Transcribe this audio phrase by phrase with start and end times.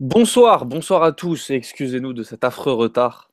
[0.00, 3.32] Bonsoir, bonsoir à tous et excusez-nous de cet affreux retard.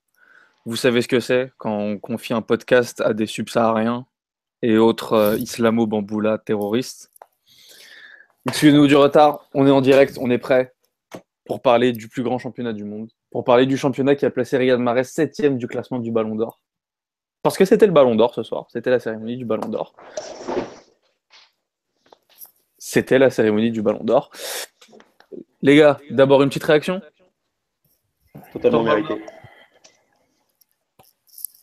[0.65, 4.07] Vous savez ce que c'est quand on confie un podcast à des subsahariens
[4.63, 7.11] et autres euh, islamo-bamboula terroristes?
[8.47, 10.73] Excusez-nous du retard, on est en direct, on est prêt
[11.45, 14.57] pour parler du plus grand championnat du monde, pour parler du championnat qui a placé
[14.57, 16.61] Riyad Mahrez septième du classement du Ballon d'Or.
[17.43, 19.93] Parce que c'était le Ballon d'Or ce soir, c'était la cérémonie du Ballon d'Or.
[22.79, 24.31] C'était la cérémonie du Ballon d'Or.
[25.61, 27.01] Les gars, d'abord une petite réaction
[28.53, 29.23] Totalement mérité.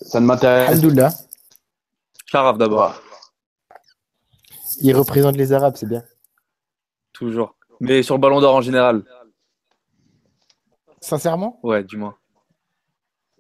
[0.01, 0.69] Ça ne m'intéresse.
[0.71, 1.11] Alhamdoulilah.
[2.27, 3.01] Sharaf d'abord,
[4.81, 6.03] Il représente les Arabes, c'est bien.
[7.13, 7.55] toujours.
[7.81, 9.03] Mais sur le Ballon d'Or en général,
[11.01, 12.17] Sincèrement, ouais, dis-moi.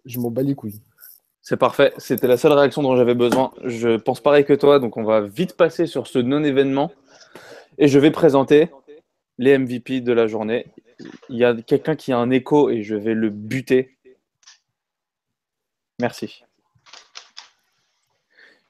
[0.05, 0.83] je m'en bats les couilles.
[1.43, 3.53] C'est parfait, c'était la seule réaction dont j'avais besoin.
[3.65, 6.91] Je pense pareil que toi, donc on va vite passer sur ce non-événement.
[7.79, 8.71] Et je vais présenter
[9.43, 10.67] les MVP de la journée.
[11.29, 13.99] Il y a quelqu'un qui a un écho et je vais le buter.
[16.01, 16.45] Merci.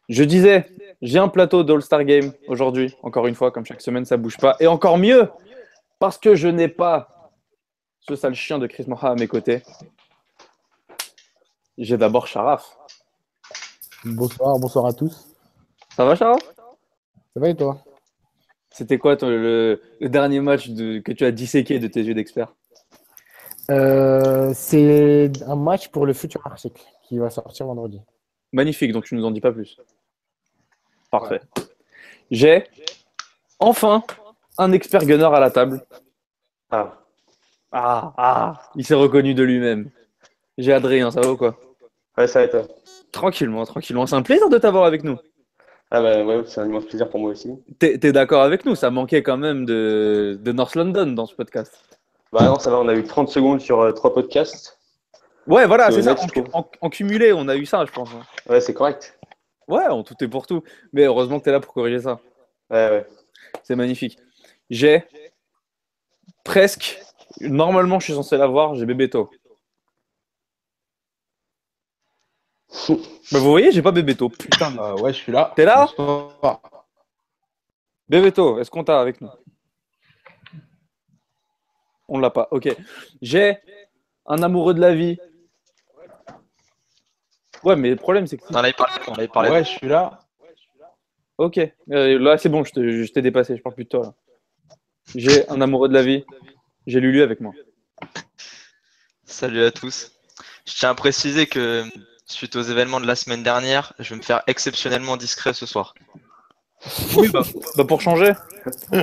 [0.08, 0.66] Je disais,
[1.02, 4.56] j'ai un plateau d'All-Star Game aujourd'hui, encore une fois, comme chaque semaine, ça bouge pas.
[4.60, 5.30] Et encore mieux,
[5.98, 7.30] parce que je n'ai pas
[8.00, 9.62] ce sale chien de Chris Moha à mes côtés.
[11.76, 12.78] J'ai d'abord Sharaf.
[14.04, 15.36] Bonsoir, bonsoir à tous.
[15.94, 16.42] Ça va, Sharaf?
[16.42, 17.78] Ça va et toi?
[18.72, 22.14] C'était quoi ton- le, le dernier match de- que tu as disséqué de tes yeux
[22.14, 22.54] d'expert?
[23.70, 28.00] Euh, C'est un match pour le futur article qui va sortir vendredi.
[28.52, 29.78] Magnifique, donc tu nous en dis pas plus.
[31.10, 31.40] Parfait.
[32.30, 32.64] J'ai
[33.58, 34.02] enfin
[34.58, 35.84] un expert gunner à la table.
[36.70, 36.98] Ah,
[37.70, 39.90] Ah, ah, il s'est reconnu de lui-même.
[40.58, 41.58] J'ai Adrien, ça va ou quoi?
[42.18, 42.68] Ouais, ça va être.
[43.12, 44.06] Tranquillement, tranquillement.
[44.06, 45.18] C'est un plaisir de t'avoir avec nous.
[45.94, 47.50] Ah, bah ouais, c'est un immense plaisir pour moi aussi.
[47.78, 48.74] T'es d'accord avec nous?
[48.74, 51.78] Ça manquait quand même de, de North London dans ce podcast.
[52.32, 54.78] Bah non, ça va, on a eu 30 secondes sur euh, trois podcasts.
[55.46, 56.16] Ouais, voilà, C'est ça.
[56.80, 58.08] En, cumulé, on a eu ça, je pense.
[58.14, 58.22] hein.
[58.48, 59.18] Ouais, c'est correct.
[59.68, 60.62] Ouais, en tout et pour tout.
[60.94, 62.20] Mais heureusement que tu es là pour corriger ça.
[62.70, 63.06] Ouais, ouais.
[63.62, 64.18] C'est magnifique.
[64.70, 65.04] J'ai
[66.42, 66.98] presque,
[67.42, 69.28] normalement je suis censé l'avoir, j'ai Bébéto.
[72.88, 74.28] Bah, vous voyez, j'ai pas Bébéto.
[74.28, 74.76] Putain.
[74.78, 75.52] Euh, ouais, je suis là.
[75.56, 75.88] T'es là.
[78.08, 79.30] Bébéto, est-ce qu'on t'a avec nous?
[82.08, 82.74] On l'a pas, ok.
[83.22, 83.56] J'ai
[84.26, 85.18] un amoureux de la vie.
[87.64, 88.44] Ouais, mais le problème c'est que...
[88.50, 88.94] On en avait parlé.
[89.08, 89.50] On avait parlé.
[89.50, 90.18] Ouais, je suis là.
[91.38, 91.58] Ok,
[91.90, 94.02] Euh, là c'est bon, je t'ai dépassé, je parle plus de toi.
[94.02, 94.14] là.
[95.14, 96.24] J'ai un amoureux de la vie.
[96.86, 97.52] J'ai Lulu avec moi.
[99.24, 100.12] Salut à tous.
[100.66, 101.84] Je tiens à préciser que
[102.32, 105.94] suite aux événements de la semaine dernière, je vais me faire exceptionnellement discret ce soir.
[107.16, 107.42] Oui, bah,
[107.76, 108.32] bah, pour changer.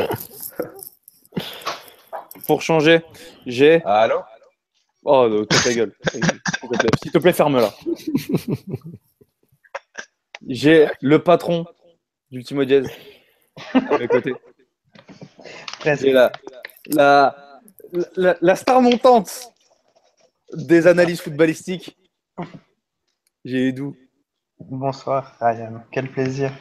[2.47, 3.01] pour changer,
[3.45, 3.81] j'ai.
[3.85, 4.19] Allô?
[5.05, 5.95] Oh, euh, toi, ta gueule.
[7.01, 7.73] S'il te plaît, ferme-la.
[10.45, 11.65] J'ai le patron
[12.31, 12.87] d'Ultimo Diaz
[13.73, 14.33] à mes côtés.
[15.85, 16.31] J'ai la,
[16.87, 17.61] la,
[18.17, 19.53] la, la star montante
[20.53, 21.97] des analyses footballistiques.
[23.45, 23.91] J'ai Edu.
[24.59, 26.51] Bonsoir Ryan, quel plaisir.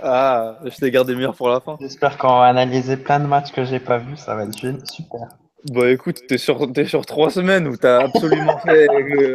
[0.00, 1.76] Ah, je t'ai gardé meilleur pour la fin.
[1.80, 4.54] J'espère qu'on va analyser plein de matchs que j'ai pas vus, ça va être
[4.88, 5.26] super.
[5.72, 8.88] Bah écoute, t'es sur, t'es sur trois semaines où t'as absolument fait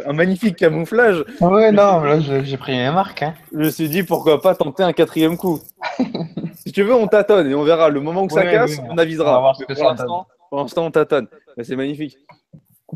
[0.06, 1.26] un magnifique camouflage.
[1.42, 3.24] Ouais, non, là j'ai pris mes marques.
[3.24, 3.34] Hein.
[3.52, 5.60] Je me suis dit pourquoi pas tenter un quatrième coup.
[6.54, 7.90] si tu veux, on tâtonne et on verra.
[7.90, 9.40] Le moment où ça casse, oui, on on va avisera.
[9.40, 11.28] voir l'instant, pour l'instant, on tâtonne.
[11.58, 12.18] Mais c'est magnifique.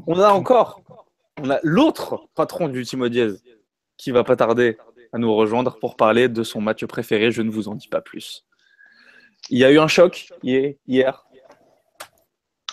[0.08, 0.82] On a encore,
[1.42, 3.42] on a l'autre patron du Timo Diaz
[4.02, 4.78] qui va pas tarder
[5.14, 7.32] à nous rejoindre pour parler de son match préféré.
[7.32, 8.48] Je ne vous en dis pas plus.
[9.52, 11.28] Il y a eu un choc hier.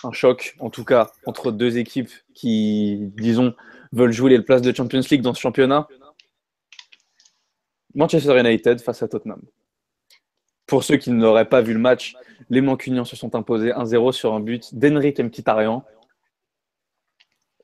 [0.03, 3.53] Un choc, en tout cas, entre deux équipes qui, disons,
[3.91, 5.87] veulent jouer les places de Champions League dans ce championnat.
[7.93, 9.41] Manchester United face à Tottenham.
[10.65, 12.15] Pour ceux qui n'auraient pas vu le match,
[12.49, 15.83] les Mancunians se sont imposés 1-0 sur un but d'Henrik Mkhitaryan.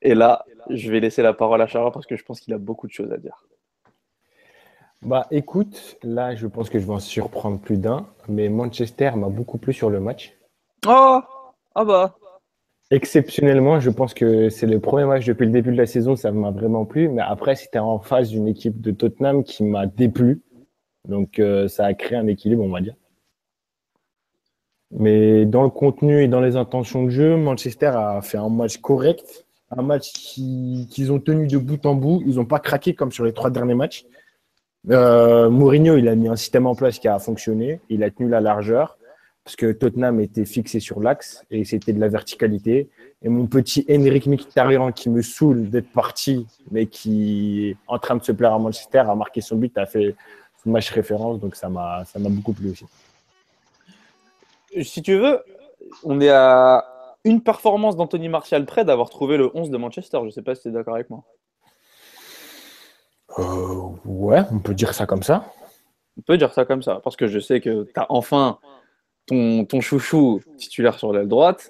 [0.04, 2.60] Et là, je vais laisser la parole à Chara parce que je pense qu'il a
[2.60, 3.44] beaucoup de choses à dire.
[5.06, 9.30] Bah écoute, là je pense que je vais en surprendre plus d'un, mais Manchester m'a
[9.30, 10.34] beaucoup plu sur le match.
[10.88, 11.20] Oh
[11.76, 12.16] Ah bah
[12.92, 16.32] Exceptionnellement, je pense que c'est le premier match depuis le début de la saison, ça
[16.32, 17.10] m'a vraiment plu.
[17.10, 20.42] Mais après, c'était en face d'une équipe de Tottenham qui m'a déplu.
[21.08, 22.94] Donc, euh, ça a créé un équilibre, on va dire.
[24.92, 28.78] Mais dans le contenu et dans les intentions de jeu, Manchester a fait un match
[28.78, 32.22] correct, un match qui- qu'ils ont tenu de bout en bout.
[32.28, 34.06] Ils n'ont pas craqué comme sur les trois derniers matchs.
[34.90, 37.80] Euh, Mourinho, il a mis un système en place qui a fonctionné.
[37.90, 38.98] Il a tenu la largeur.
[39.44, 42.90] parce que Tottenham était fixé sur l'axe et c'était de la verticalité.
[43.22, 48.16] Et mon petit Henrik Mkhitaryan qui me saoule d'être parti, mais qui est en train
[48.16, 50.16] de se plaire à Manchester, a marqué son but, a fait
[50.66, 52.86] match référence, donc ça m'a ça m'a beaucoup plu aussi.
[54.84, 55.40] Si tu veux,
[56.04, 56.84] on est à
[57.24, 60.20] une performance d'Anthony Martial près d'avoir trouvé le 11 de Manchester.
[60.26, 61.24] Je sais pas si tu es d'accord avec moi.
[63.40, 65.52] Euh, ouais, on peut dire ça comme ça.
[66.18, 68.60] On peut dire ça comme ça, parce que je sais que tu as enfin
[69.26, 71.70] ton, ton chouchou titulaire sur l'aile droite.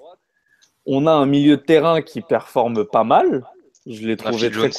[0.86, 3.44] On a un milieu de terrain qui performe pas mal.
[3.86, 4.70] Je l'ai trouvé très,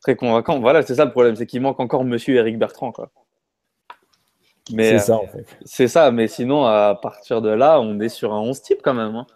[0.00, 0.60] très convaincant.
[0.60, 2.92] Voilà, c'est ça le problème, c'est qu'il manque encore Monsieur Eric Bertrand.
[2.92, 3.10] Quoi.
[4.72, 5.46] Mais C'est euh, ça en fait.
[5.64, 8.94] c'est ça, mais sinon, à partir de là, on est sur un 11 type quand
[8.94, 9.14] même.
[9.14, 9.26] hein.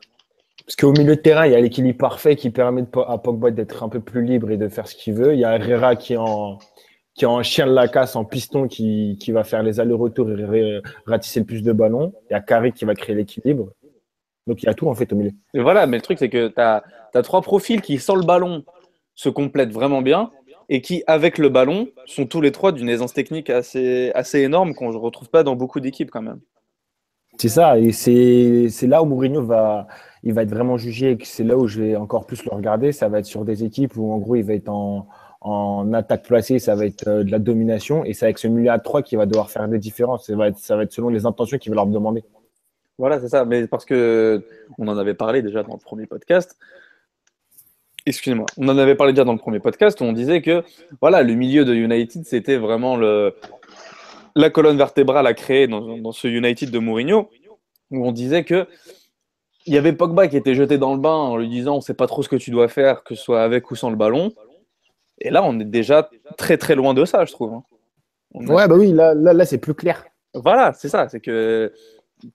[0.68, 3.50] Parce qu'au milieu de terrain, il y a l'équilibre parfait qui permet de, à Pogba
[3.50, 5.32] d'être un peu plus libre et de faire ce qu'il veut.
[5.32, 6.58] Il y a Herrera qui est en,
[7.14, 10.28] qui est en chien de la casse, en piston, qui, qui va faire les allers-retours
[10.30, 12.12] et ratisser le plus de ballons.
[12.28, 13.70] Il y a Carré qui va créer l'équilibre.
[14.46, 15.30] Donc il y a tout en fait au milieu.
[15.54, 16.82] Et voilà, mais le truc, c'est que tu as,
[17.22, 18.62] trois profils qui, sans le ballon,
[19.14, 20.30] se complètent vraiment bien
[20.68, 24.74] et qui, avec le ballon, sont tous les trois d'une aisance technique assez, assez énorme
[24.74, 26.40] qu'on ne retrouve pas dans beaucoup d'équipes quand même.
[27.38, 29.86] C'est ça, et c'est là où Mourinho va,
[30.22, 32.50] il va être vraiment jugé, et que c'est là où je vais encore plus le
[32.50, 32.92] regarder.
[32.92, 35.08] Ça va être sur des équipes où en gros il va être en,
[35.40, 38.70] en attaque placée, ça va être euh, de la domination, et c'est avec ce milieu
[38.70, 40.26] à 3 qui va devoir faire des différences.
[40.26, 42.24] Ça va être, ça va être selon les intentions qu'il va leur demander.
[42.98, 43.44] Voilà, c'est ça.
[43.44, 44.44] Mais parce que
[44.78, 46.56] on en avait parlé déjà dans le premier podcast.
[48.06, 48.46] Excusez-moi.
[48.56, 50.64] On en avait parlé déjà dans le premier podcast où on disait que
[51.00, 53.34] voilà, le milieu de United, c'était vraiment le,
[54.34, 57.28] la colonne vertébrale à créer dans, dans ce United de Mourinho,
[57.90, 58.66] où on disait que
[59.68, 61.94] il y avait Pogba qui était jeté dans le bain en lui disant on sait
[61.94, 64.32] pas trop ce que tu dois faire, que ce soit avec ou sans le ballon.
[65.20, 67.52] Et là, on est déjà très très loin de ça, je trouve.
[67.54, 67.62] hein.
[68.34, 70.04] A- Ouais, bah oui, là, là, là c'est plus clair.
[70.34, 71.08] voilà, c'est ça.
[71.08, 71.72] C'est que,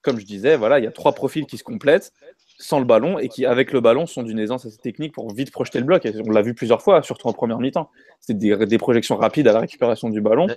[0.01, 2.11] comme je disais, voilà, il y a trois profils qui se complètent
[2.59, 5.51] sans le ballon et qui, avec le ballon, sont d'une aisance assez technique pour vite
[5.51, 6.05] projeter le bloc.
[6.05, 7.89] Et on l'a vu plusieurs fois, surtout en première mi-temps.
[8.19, 10.47] C'est des, des projections rapides à la récupération du ballon,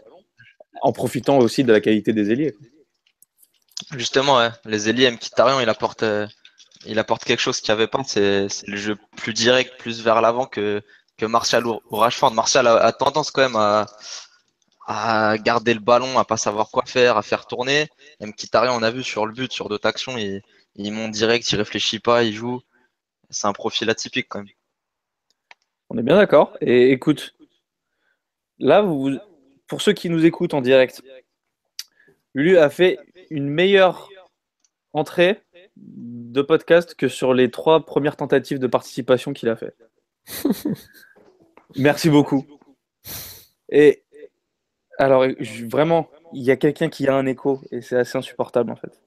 [0.83, 2.55] en profitant aussi de la qualité des ailiers.
[3.97, 6.27] Justement, ouais, les ailiers Mkhitaryan, il apporte, euh,
[6.85, 8.03] il apporte quelque chose qu'il n'y avait pas.
[8.05, 10.83] C'est le jeu plus direct, plus vers l'avant que,
[11.23, 12.33] Martial ou, Rashford.
[12.33, 17.23] Martial a, tendance quand même à, garder le ballon, à pas savoir quoi faire, à
[17.23, 17.89] faire tourner.
[18.21, 20.43] Et Mkhitaryan, on a vu sur le but, sur d'autres actions, il,
[20.77, 22.61] il monte direct, il réfléchit pas, il joue.
[23.31, 24.49] C'est un profil atypique quand même.
[25.89, 26.57] On est bien d'accord.
[26.61, 27.35] Et écoute,
[28.59, 28.85] là,
[29.67, 31.03] pour ceux qui nous écoutent en direct,
[32.35, 32.99] Lulu a fait
[33.31, 34.11] une meilleure
[34.93, 35.43] entrée
[35.77, 39.77] de podcast que sur les trois premières tentatives de participation qu'il a fait.
[41.77, 42.47] Merci beaucoup.
[43.69, 44.05] Et
[44.99, 48.71] alors, je- vraiment, il y a quelqu'un qui a un écho et c'est assez insupportable
[48.71, 49.01] en fait.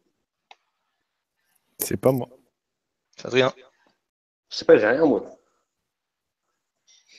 [1.79, 2.29] C'est pas moi.
[3.23, 3.53] Adrien,
[4.49, 5.25] Je sais pas, j'ai rien moi.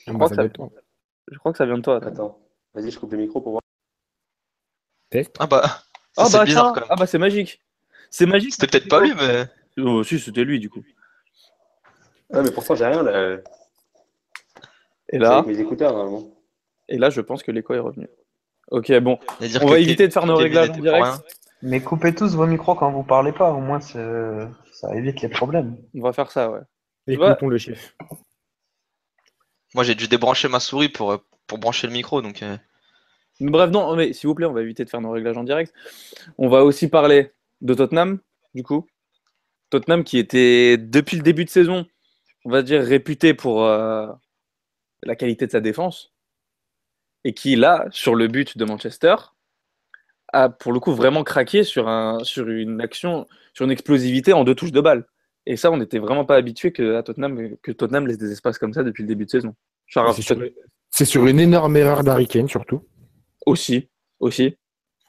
[0.07, 0.43] Je crois que ça-
[1.27, 1.97] Je crois que ça vient de toi.
[1.97, 2.07] attends.
[2.09, 2.39] Attends,
[2.73, 3.61] vas-y, je coupe le micro pour voir.
[5.39, 5.83] ah bah, ça,
[6.17, 6.87] Ah c'est bah, bizarre tiens, quand même.
[6.89, 7.61] ah bah c'est magique.
[8.11, 8.53] C'est magique.
[8.53, 9.47] C'était peut-être pas lui, mais
[9.79, 10.83] Oh, si, c'était lui du coup.
[12.33, 13.37] Ah, mais pourtant, j'ai rien là.
[15.09, 16.29] Et là, avec mes écouteurs normalement.
[16.87, 18.07] et là, je pense que l'écho est revenu.
[18.69, 19.19] Ok, bon,
[19.61, 21.07] on va éviter de faire nos réglages en direct.
[21.61, 25.77] Mais coupez tous vos micros quand vous parlez pas, au moins ça évite les problèmes.
[25.95, 26.61] On va faire ça, ouais.
[27.07, 27.95] Écoutons le chef.
[29.73, 32.57] Moi, j'ai dû débrancher ma souris pour, euh, pour brancher le micro, donc euh,
[33.39, 35.73] Bref, non, mais s'il vous plaît, on va éviter de faire nos réglages en direct.
[36.37, 38.19] On va aussi parler de Tottenham,
[38.53, 38.87] du coup.
[39.69, 41.85] Tottenham qui était, depuis le début de saison,
[42.45, 44.07] on va dire, réputé pour euh,
[45.03, 46.13] la qualité de sa défense.
[47.23, 49.15] Et qui, là, sur le but de Manchester,
[50.33, 54.43] a pour le coup vraiment craqué sur, un, sur une action, sur une explosivité en
[54.43, 55.05] deux touches de balle.
[55.45, 58.57] Et ça, on n'était vraiment pas habitué que, à Tottenham, que Tottenham laisse des espaces
[58.57, 59.55] comme ça depuis le début de saison.
[59.87, 62.85] C'est sur, une énorme erreur d'Harry Kane, surtout.
[63.45, 63.89] aussi,
[64.19, 64.57] aussi.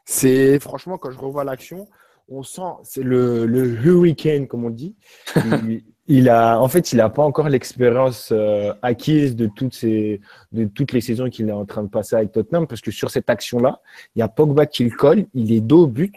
[0.05, 1.87] C'est franchement, quand je revois l'action,
[2.29, 4.95] on sent, c'est le, le hurricane, comme on dit.
[6.07, 10.21] il, a, en fait, il n'a pas encore l'expérience euh, acquise de toutes, ces,
[10.53, 13.11] de toutes les saisons qu'il est en train de passer avec Tottenham, parce que sur
[13.11, 13.81] cette action-là,
[14.15, 16.15] il y a Pogba qui le colle, il est dos au but.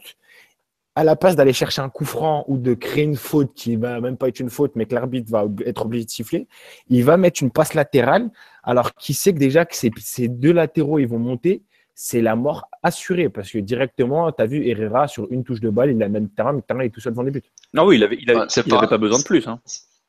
[0.97, 3.99] À la place d'aller chercher un coup franc ou de créer une faute qui va
[3.99, 6.47] même pas être une faute, mais que l'arbitre va être obligé de siffler,
[6.87, 8.29] il va mettre une passe latérale,
[8.63, 11.63] alors qu'il sait que déjà que ces, ces deux latéraux ils vont monter,
[11.97, 15.69] c'est la mort assurée, parce que directement, tu as vu Herrera sur une touche de
[15.69, 17.41] balle, il a même terrain, mais terrain est tout seul devant les buts.
[17.73, 19.47] Non, oui, il avait, il avait, Ouais, c'est il pas- avait pas besoin de plus.
[19.47, 19.61] Hein.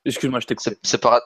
[0.04, 0.70] Excuse-moi, je t'ai coupé.
[0.70, 1.22] c'est c'est para-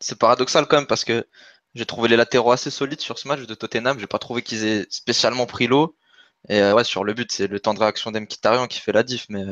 [0.00, 1.26] c'est paradoxal quand même parce que
[1.74, 3.98] j'ai trouvé les latéraux assez solides sur ce match de Tottenham.
[3.98, 5.96] J'ai pas trouvé qu'ils aient spécialement pris l'eau.
[6.48, 9.02] Et euh, ouais, sur le but, c'est le temps de réaction d'Mkhitaryan qui fait la
[9.02, 9.26] diff.
[9.28, 9.44] Mais,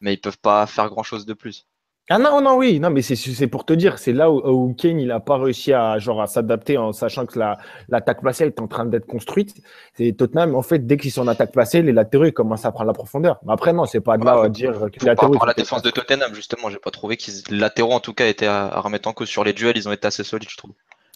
[0.00, 1.66] mais ils peuvent pas faire grand chose de plus.
[2.10, 4.74] Ah non, non, oui, non, mais c'est- c'est pour te dire, c'est là où, où
[4.74, 7.56] Kane, il n'a pas réussi à, genre, à s'adapter en sachant que la-
[7.88, 9.54] l'attaque placée est en train d'être construite.
[9.94, 12.72] C'est Tottenham, en fait, dès qu'ils sont en attaque placée, les latéraux, ils commencent à
[12.72, 13.38] prendre la profondeur.
[13.46, 15.42] Mais après, non, c'est pas de là à dire que les Par latéraux.
[15.42, 18.26] à la défense de Tottenham, justement, j'ai pas trouvé qu'ils les latéraux en tout cas
[18.26, 20.58] étaient à, à remettre en cause sur les duels, ils ont été assez solides, je
[20.58, 20.72] trouve.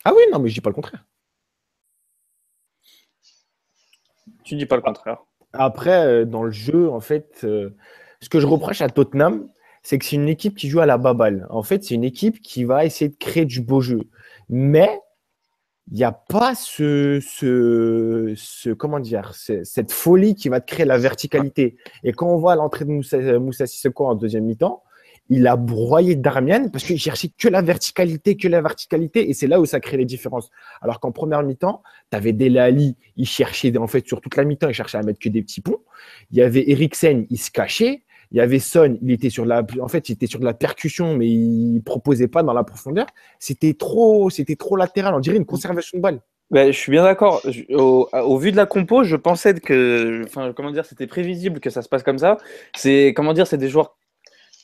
[0.07, 1.05] Ah oui, non, mais je dis pas le contraire.
[4.43, 5.19] Tu dis pas le contraire.
[5.53, 7.77] Après, euh, dans le jeu, en fait, euh,
[8.23, 9.49] ce que je reproche à Tottenham,
[9.83, 11.47] c'est que c'est une équipe qui joue à la baballe.
[11.51, 14.01] En fait, c'est une équipe qui va essayer de créer du beau jeu.
[14.49, 15.01] Mais
[15.91, 20.67] il n'y a pas ce, ce, ce- comment dire, ce- cette folie qui va te
[20.73, 21.77] créer la verticalité.
[22.05, 22.91] Et quand on voit l'entrée de
[23.39, 24.83] Moussa, Sissoko en deuxième mi-temps,
[25.31, 29.29] il a broyé Darmian parce qu'il cherchait que la verticalité, que la verticalité.
[29.29, 30.51] Et c'est là où ça crée les différences.
[30.81, 34.45] Alors qu'en première mi-temps, tu avais Dele Alli, il cherchait, en fait, sur toute la
[34.45, 35.81] mi-temps, il cherchait à mettre que des petits ponts.
[36.31, 38.05] Il y avait Eriksen, il se cachait.
[38.33, 40.55] Il y avait Son, il était sur la, en fait, il était sur de la
[40.55, 43.07] percussion, mais il proposait pas dans la profondeur.
[43.39, 45.15] C'était trop, c'était trop latéral.
[45.15, 46.21] On dirait une conservation de balle.
[46.51, 47.43] Ben, je suis bien d'accord.
[47.71, 51.83] Au, vu de la compo, je pensais que, enfin, comment dire, c'était prévisible que ça
[51.83, 52.39] se passe comme ça.
[52.75, 53.97] C'est, comment dire, c'est des joueurs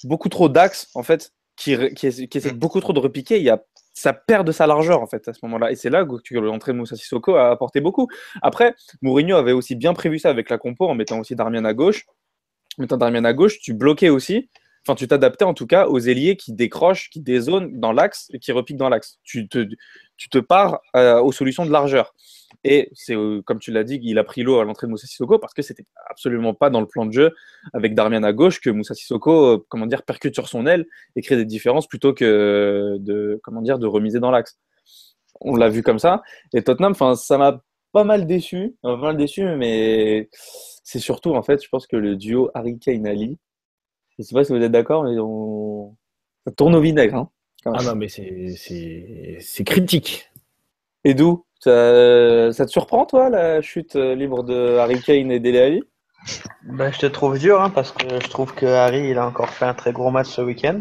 [0.04, 3.36] beaucoup trop d'axes en fait, qui, qui essaient beaucoup trop de repiquer.
[3.38, 5.72] Il y a, ça perd de sa largeur en fait à ce moment-là.
[5.72, 8.08] Et c'est là que l'entrée de Moussa Sissoko a apporté beaucoup.
[8.40, 11.74] Après, Mourinho avait aussi bien prévu ça avec la compo en mettant aussi Darmian à
[11.74, 12.06] gauche.
[12.78, 14.48] En mettant Darmian à gauche, tu bloquais aussi.
[14.86, 18.38] Enfin, tu t'adaptais en tout cas aux ailiers qui décrochent, qui dézonent dans l'axe et
[18.38, 19.18] qui repiquent dans l'axe.
[19.22, 19.66] Tu te,
[20.18, 22.14] tu pars euh, aux solutions de largeur.
[22.64, 25.06] Et c'est euh, comme tu l'as dit, il a pris l'eau à l'entrée de Moussa
[25.06, 27.34] Sissoko parce que c'était absolument pas dans le plan de jeu
[27.72, 31.22] avec Darmian à gauche que Moussa Sissoko, euh, comment dire, percute sur son aile et
[31.22, 34.58] crée des différences plutôt que de, comment dire, de remiser dans l'axe.
[35.40, 36.22] On l'a vu comme ça.
[36.52, 37.62] Et Tottenham, ça m'a
[37.94, 42.16] pas mal déçu, pas mal déçu, mais c'est surtout en fait, je pense que le
[42.16, 43.38] duo Harry Kane Ali,
[44.18, 45.94] je sais pas si vous êtes d'accord, mais on...
[46.44, 47.14] ça tourne au vinaigre.
[47.14, 47.30] Hein.
[47.64, 50.28] Ah non, mais c'est, critique.
[51.04, 51.46] Et d'où?
[51.60, 55.82] Ça, ça te surprend, toi, la chute euh, libre de Harry Kane et Dele Alli
[56.64, 59.50] Ben, je te trouve dur hein, parce que je trouve que Harry il a encore
[59.50, 60.80] fait un très gros match ce week-end.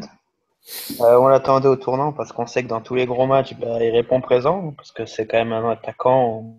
[1.00, 3.78] Euh, on l'attendait au tournant parce qu'on sait que dans tous les gros matchs, ben,
[3.80, 6.58] il répond présent parce que c'est quand même un attaquant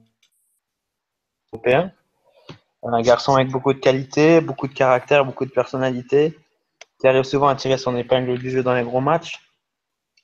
[1.54, 1.92] européen.
[2.82, 6.38] Un garçon avec beaucoup de qualité, beaucoup de caractère, beaucoup de personnalité,
[7.00, 9.40] qui arrive souvent à tirer son épingle du jeu dans les gros matchs.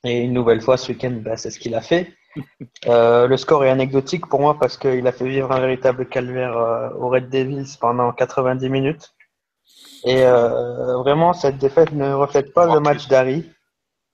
[0.05, 2.13] Et une nouvelle fois ce week-end, ben, c'est ce qu'il a fait.
[2.87, 6.57] Euh, le score est anecdotique pour moi parce qu'il a fait vivre un véritable calvaire
[6.57, 9.13] euh, au Red Devils pendant 90 minutes.
[10.05, 13.51] Et euh, vraiment, cette défaite ne reflète pas le match d'Harry,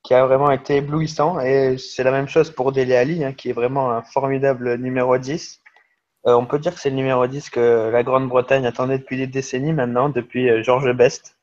[0.03, 1.39] qui a vraiment été éblouissant.
[1.41, 5.19] Et c'est la même chose pour Dele Alli, hein, qui est vraiment un formidable numéro
[5.19, 5.61] 10.
[6.27, 9.27] Euh, on peut dire que c'est le numéro 10 que la Grande-Bretagne attendait depuis des
[9.29, 11.37] décennies maintenant, depuis euh, George Best.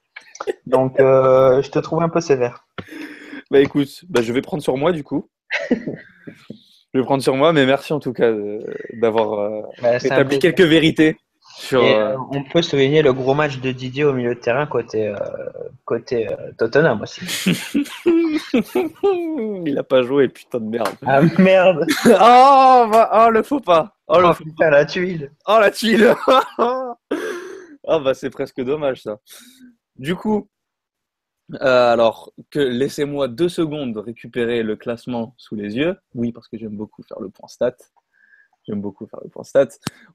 [0.66, 2.66] Donc, euh, je te trouve un peu sévère.
[3.50, 5.30] Bah écoute, bah, je vais prendre sur moi du coup.
[5.70, 5.75] je
[6.96, 8.32] vais prendre sur moi, mais merci en tout cas
[8.94, 11.18] d'avoir euh, Bah, établi quelques vérités
[11.55, 11.81] sur.
[11.83, 14.65] Et, euh, euh, on peut souligner le gros match de Didier au milieu de terrain
[14.65, 15.15] côté, euh,
[15.86, 17.22] côté euh, Tottenham aussi.
[19.65, 20.89] Il a pas joué, putain de merde.
[21.05, 23.95] Ah merde oh, bah- oh, le faux pas.
[24.07, 26.13] Oh, le Oh faux- putain, la tuile oh, la tuile.
[27.86, 29.19] Ah bah c'est presque dommage ça.
[29.98, 30.48] Du coup,
[31.55, 35.98] euh, alors que laissez-moi deux secondes récupérer le classement sous les yeux.
[36.15, 37.75] Oui, parce que j'aime beaucoup faire le point stat.
[38.65, 39.67] J'aime beaucoup faire le point stat.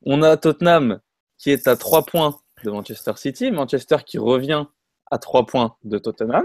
[0.03, 0.99] On a Tottenham
[1.39, 4.67] qui est à 3 points de Manchester City, Manchester qui revient
[5.11, 6.45] à 3 points de Tottenham.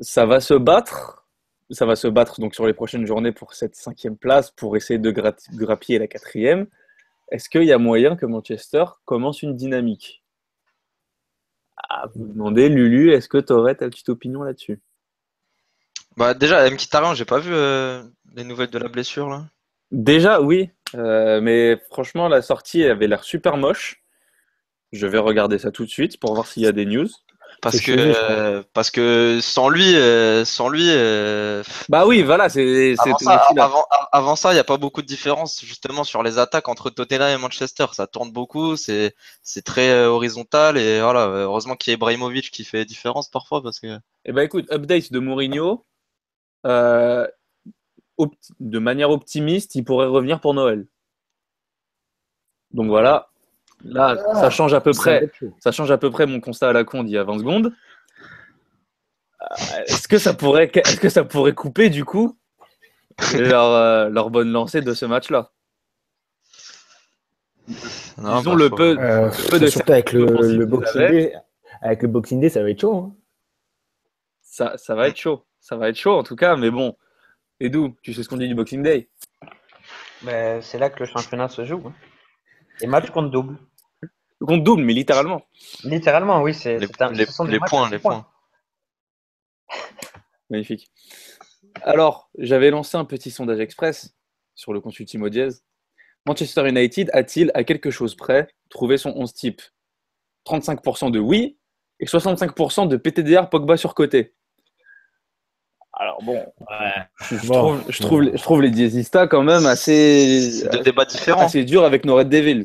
[0.00, 1.26] Ça va se battre.
[1.70, 4.98] Ça va se battre donc sur les prochaines journées pour cette cinquième place, pour essayer
[4.98, 6.66] de gra- grappiller la quatrième.
[7.30, 10.24] Est-ce qu'il y a moyen que Manchester commence une dynamique?
[11.76, 14.80] Ah, Vous me demandez, Lulu, est-ce que tu aurais ta petite opinion là-dessus?
[16.16, 18.02] Bah déjà, Mkhitaryan, j'ai pas vu euh,
[18.34, 19.46] les nouvelles de la blessure là.
[19.92, 24.02] Déjà, oui, euh, mais franchement, la sortie avait l'air super moche.
[24.92, 27.08] Je vais regarder ça tout de suite pour voir s'il y a des news.
[27.62, 30.88] Parce que, euh, parce que sans lui, euh, sans lui,
[31.90, 35.06] Bah oui, voilà, c'est avant ça, avant, avant ça, il n'y a pas beaucoup de
[35.06, 37.86] différence justement sur les attaques entre Tottenham et Manchester.
[37.92, 41.26] Ça tourne beaucoup, c'est c'est très horizontal et voilà.
[41.26, 43.98] Heureusement qu'il y a Ibrahimovic qui fait la différence parfois parce que.
[44.24, 45.84] Eh ben écoute, update de Mourinho.
[48.20, 48.26] Euh,
[48.60, 50.86] de manière optimiste, il pourrait revenir pour Noël.
[52.72, 53.30] Donc voilà,
[53.84, 55.30] là, ça change à peu près.
[55.58, 57.72] Ça change à peu près mon constat à la con d'il y a 20 secondes.
[59.42, 59.54] Euh,
[59.86, 62.36] Est-ce que ça pourrait, est-ce que ça pourrait couper du coup
[63.34, 65.50] leur, euh, leur bonne lancée de ce match-là?
[68.18, 71.00] Non, Disons bah, le peu, Euh, peu de surtout avec le, Boxing.
[71.00, 71.34] Day,
[71.80, 72.96] avec le Boxing Day, ça va être chaud.
[72.96, 73.14] hein.
[74.42, 75.44] Ça, ça va être chaud.
[75.60, 76.96] Ça va être chaud en tout cas, mais bon.
[77.60, 79.08] Edou, tu sais ce qu'on dit du Boxing Day
[80.22, 81.82] Mais c'est là que le championnat se joue.
[81.86, 81.94] hein.
[82.80, 83.58] Et match contre double.
[84.40, 85.42] Contre double, mais littéralement.
[85.84, 86.54] Littéralement, oui.
[86.54, 88.26] C'est, Les, c'est un- les- ce sont des les matchs points, les points.
[90.50, 90.90] Magnifique.
[91.82, 94.14] Alors, j'avais lancé un petit sondage express
[94.54, 95.62] sur le compte Ultimo Diaz.
[96.26, 99.62] Manchester United a-t-il, à quelque chose près, trouvé son 11 type
[100.46, 101.58] 35% de oui
[102.00, 104.34] et 65% de PTDR Pogba sur côté.
[106.02, 106.42] Alors bon,
[107.28, 111.42] je, trouve, je, trouve, je trouve les diésistas quand même assez, C'est deux débats différents.
[111.42, 112.64] assez durs avec nos Red Devils.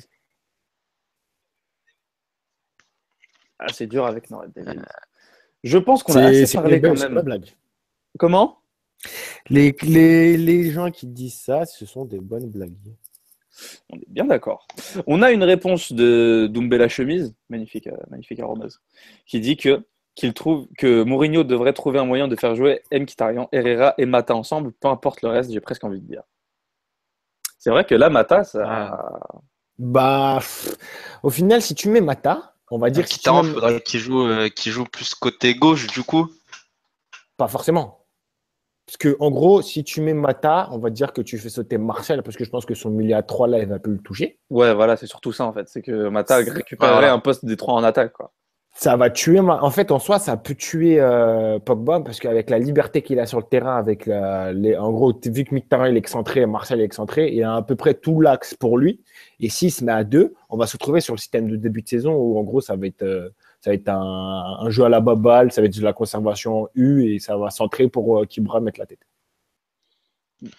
[3.59, 4.85] Assez dur avec nos Red Devils.
[5.65, 7.19] Je pense qu'on a assez parlé quand même.
[7.23, 7.49] blague.
[8.17, 8.59] Comment?
[9.49, 12.71] Les, les, les gens qui disent ça, ce sont des bonnes blagues.
[13.89, 14.65] On est bien d'accord.
[15.07, 18.39] On a une réponse de Doumbella Chemise, magnifique, euh, magnifique
[19.25, 19.83] qui dit que
[20.15, 24.33] qu'il trouve que Mourinho devrait trouver un moyen de faire jouer Mkhitaryan, Herrera et Mata
[24.35, 26.23] ensemble, peu importe le reste, j'ai presque envie de dire.
[27.59, 29.01] C'est vrai que là, Mata, ça.
[29.77, 30.75] Bah, pff,
[31.23, 33.81] au final, si tu mets Mata, on va dire que si tu Mkhitaryan, mets- faudrait
[33.81, 36.29] qu'il joue, euh, qu'il joue plus côté gauche, du coup.
[37.37, 38.05] Pas forcément.
[38.85, 41.77] Parce que, en gros, si tu mets Mata, on va dire que tu fais sauter
[41.79, 43.99] Martial, parce que je pense que son milieu à 3 là, il va plus le
[43.99, 44.39] toucher.
[44.51, 45.67] Ouais, voilà, c'est surtout ça en fait.
[45.67, 47.13] C'est que Mata récupérerait Voilà.
[47.13, 48.13] un poste des trois en attaque.
[48.13, 48.31] Quoi.
[48.77, 49.39] Ça va tuer.
[49.39, 53.25] En fait, en soi, ça peut tuer euh, Pogba, parce qu'avec la liberté qu'il a
[53.25, 54.75] sur le terrain, avec la, les...
[54.75, 57.77] en gros, vu que Mkhitaryan il est excentré, Martial est excentré, il a à peu
[57.77, 59.01] près tout l'axe pour lui.
[59.39, 61.83] Et s'il se met à deux, on va se retrouver sur le système de début
[61.83, 63.29] de saison où, en gros, ça va être, euh,
[63.61, 66.67] ça va être un, un jeu à la baballe, ça va être de la conservation
[66.75, 69.07] U et ça va centrer pour euh, Kibra mettre la tête.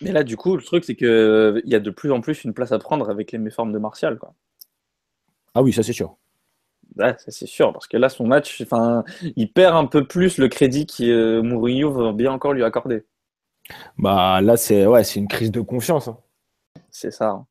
[0.00, 2.54] Mais là, du coup, le truc, c'est qu'il y a de plus en plus une
[2.54, 4.18] place à prendre avec les méformes de Martial.
[4.18, 4.32] Quoi.
[5.54, 6.16] Ah oui, ça c'est sûr.
[6.98, 9.04] Ouais, ça c'est sûr, parce que là, son match, enfin,
[9.36, 13.04] il perd un peu plus le crédit que euh, Mourinho va bien encore lui accorder.
[13.98, 16.08] Bah là, c'est ouais, c'est une crise de confiance.
[16.08, 16.18] hein.
[16.90, 17.30] C'est ça.
[17.30, 17.46] hein.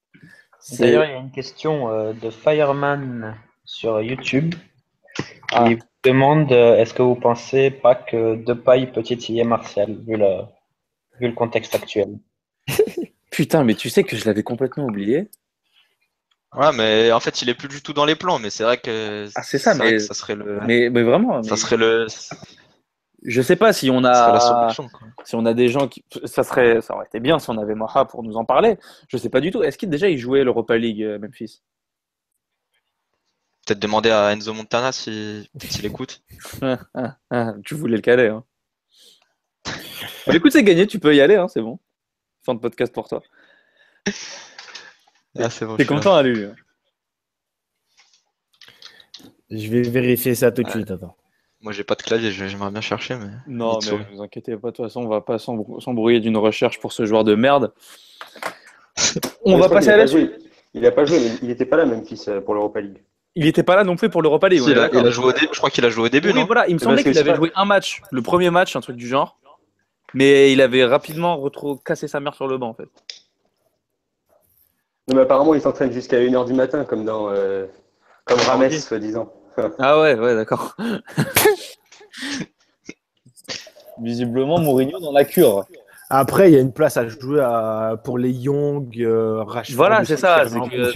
[0.59, 4.55] C'est- D'ailleurs, il y a une question euh, de Fireman sur YouTube
[5.49, 5.65] qui Ah.
[5.69, 10.41] vous demande euh, est-ce que vous pensez pas que Depay peut titiller Martial vu le,
[11.19, 12.17] vu le contexte actuel?
[13.31, 15.29] Putain, mais tu sais que je l'avais complètement oublié.
[16.57, 18.39] Ouais, mais en fait, il est plus du tout dans les plans.
[18.39, 21.51] Mais c'est vrai que Ah, c'est ça, mais- ça serait le, Mais, mais vraiment, ça
[21.51, 22.07] mais serait le,
[23.23, 24.87] je sais pas si on la a, solution.
[24.89, 25.07] quoi.
[25.25, 27.73] si on a des gens qui, ça serait, ça aurait été bien si on avait
[27.75, 28.77] Maha pour nous en parler.
[29.09, 29.63] Je sais pas du tout.
[29.63, 31.61] Est-ce qu'il déjà il jouait l'Europa League euh, Memphis?
[33.65, 36.21] Peut-être demander à Enzo Montana si, s'il écoute.
[36.61, 38.27] Ah, ah, ah, Tu voulais le caler.
[38.27, 38.43] Hein.
[40.27, 40.85] Bah, écoute, c'est gagné.
[40.85, 41.35] Tu peux y aller.
[41.35, 41.79] Hein, c'est bon.
[42.45, 43.23] Fin de podcast pour toi.
[45.37, 45.75] Ah, c'est bon.
[45.75, 45.99] T'es je suis là.
[46.01, 46.49] content, Alu
[49.49, 50.73] Je vais vérifier ça tout de Ouais.
[50.73, 50.91] suite.
[50.91, 51.15] Attends.
[51.61, 52.31] Moi, j'ai pas de clavier.
[52.31, 53.27] je- J'aimerais bien chercher, mais.
[53.47, 56.37] Non, mais ne vous inquiétez pas, de toute façon, on va pas s'embrou- s'embrouiller d'une
[56.37, 57.73] recherche pour ce joueur de merde.
[59.45, 60.31] On va passer à la suite.
[60.73, 63.03] Il a pas joué, mais il n'était pas là, Memphis, euh, pour l'Europa League.
[63.35, 64.61] Il était pas là non plus pour l'Europa League.
[64.61, 65.01] Si, il, a, d'accord.
[65.01, 65.47] il a joué au début.
[65.51, 66.45] Je crois qu'il a joué au début, Oui, non?
[66.45, 68.75] voilà, il me Mais semblait que qu'il avait pas- joué un match, le premier match,
[68.75, 69.37] un truc du genre.
[70.13, 71.49] Mais il avait rapidement
[71.83, 72.89] cassé sa mère sur le banc, en fait.
[75.07, 77.29] Non, mais apparemment, il s'entraîne jusqu'à 1h du matin, comme dans.
[77.29, 77.65] euh,
[78.25, 79.31] comme Rames, soi-disant.
[79.79, 80.75] Ah ouais, ouais, d'accord.
[84.01, 85.65] Visiblement, Mourinho dans la cure.
[86.09, 89.75] Après, il y a une place à jouer à- pour les Young, euh, Rashford.
[89.77, 90.91] Voilà, c'est ça, c'est que-.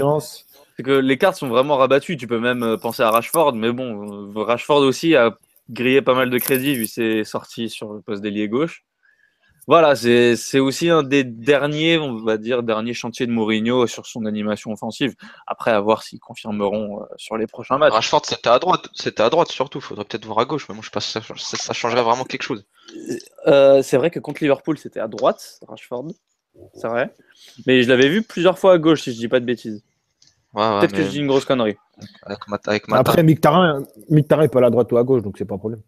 [0.76, 2.18] C'est que les cartes sont vraiment rabattues.
[2.18, 5.38] Tu peux même euh, penser à Rashford, mais bon, Rashford aussi a
[5.70, 8.84] grillé pas mal de crédits vu ses sorties sur le poste d'ailier gauche.
[9.70, 14.26] Voilà, c'est aussi un des derniers, on va dire, derniers chantiers de Mourinho sur son
[14.26, 15.14] animation offensive.
[15.46, 17.94] Après, à voir s'ils confirmeront euh, sur les prochains matchs.
[17.94, 18.90] Rashford, c'était à droite.
[18.96, 19.80] C'était à droite surtout.
[19.80, 20.66] Faudrait peut-être voir à gauche.
[20.70, 22.66] Mais moi, je pense que ça, ça, ça changerait vraiment quelque chose.
[23.46, 26.08] Euh, c'est vrai que contre Liverpool, c'était à droite, Rashford.
[26.74, 27.14] C'est vrai.
[27.68, 29.84] Mais je l'avais vu plusieurs fois à gauche, si je dis pas de bêtises.
[30.56, 31.78] Ouais, ouais, Peut-être que je dis une grosse connerie.
[32.24, 32.86] Avec, avec.
[32.92, 35.60] Après, Mkhitaryan, Mkhitaryan est pas à la droite ou à gauche, donc c'est pas un
[35.60, 35.84] problème.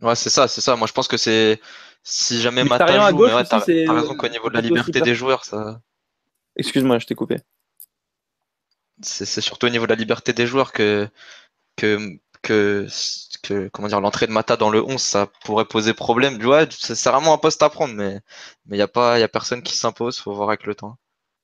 [0.00, 0.76] Ouais, c'est ça, c'est ça.
[0.76, 1.60] Moi, je pense que c'est
[2.02, 3.60] si jamais Mata à joue, gauche mais ouais, t'as
[3.94, 5.80] raison qu'au niveau de la liberté des joueurs, ça,
[6.56, 7.36] Excuse-moi, je t'ai coupé.
[9.02, 11.08] c'est c'est surtout au niveau de la liberté des joueurs que
[11.76, 12.86] que que,
[13.42, 16.38] que comment dire l'entrée de Mata dans le 11, ça pourrait poser problème.
[16.38, 18.20] Tu vois, c'est c'est vraiment un poste à prendre, mais
[18.66, 20.18] mais y a pas y a personne qui s'impose.
[20.20, 20.98] Faut voir avec le temps.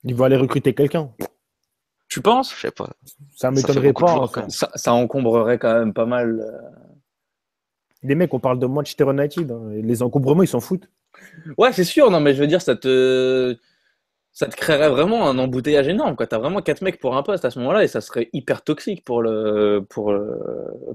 [0.05, 1.11] Il va aller recruter quelqu'un.
[2.09, 2.55] Tu penses?
[2.55, 2.91] Je sais pas.
[3.37, 4.29] Ça m'étonnerait pas.
[4.49, 6.41] ça, ça encombrerait quand même pas mal.
[6.41, 6.90] euh.
[8.03, 9.51] Les mecs, on parle de Manchester United.
[9.51, 10.89] hein, et Les encombrements, ils s'en foutent.
[11.59, 12.11] Ouais, c'est sûr.
[12.11, 13.57] Non, mais je veux dire, ça te.
[14.33, 16.17] ça te créerait vraiment un embouteillage énorme.
[16.17, 18.63] Tu as vraiment quatre mecs pour un poste à ce moment-là et ça serait hyper
[18.63, 20.39] toxique pour, le, pour, le-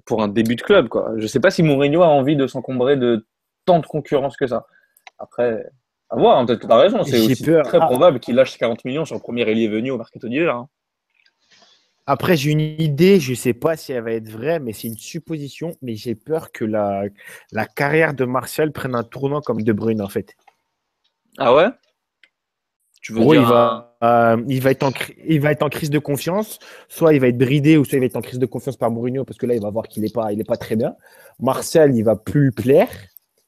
[0.06, 0.88] pour un début de club.
[0.88, 1.12] Quoi.
[1.18, 3.26] Je sais pas si Mourinho a envie de s'encombrer de
[3.66, 4.66] tant de concurrence que ça.
[5.20, 5.66] Après,
[6.10, 7.04] à voir, hein, peut-être que tu as raison.
[7.04, 7.66] C'est aussi peur.
[7.66, 7.86] très Ah.
[7.88, 10.56] probable qu'il lâche 40 millions sur le premier ailier venu au mercato d'hiver.
[10.56, 10.70] hein.
[12.08, 14.88] Après, j'ai une idée, je ne sais pas si elle va être vraie, mais c'est
[14.88, 15.72] une supposition.
[15.82, 17.04] Mais j'ai peur que la,
[17.52, 20.36] la carrière de Martial prenne un tournant comme De Bruyne, en fait.
[21.38, 21.68] Ah ouais?
[23.02, 25.52] Tu veux En gros, dire il va, euh, il, va être en, cri- il va
[25.52, 26.60] être en crise de confiance.
[26.88, 28.92] Soit il va être bridé, ou soit il va être en crise de confiance par
[28.92, 30.96] Mourinho, parce que là, il va voir qu'il n'est pas, il est pas très bien.
[31.40, 32.90] Martial, il va plus plaire.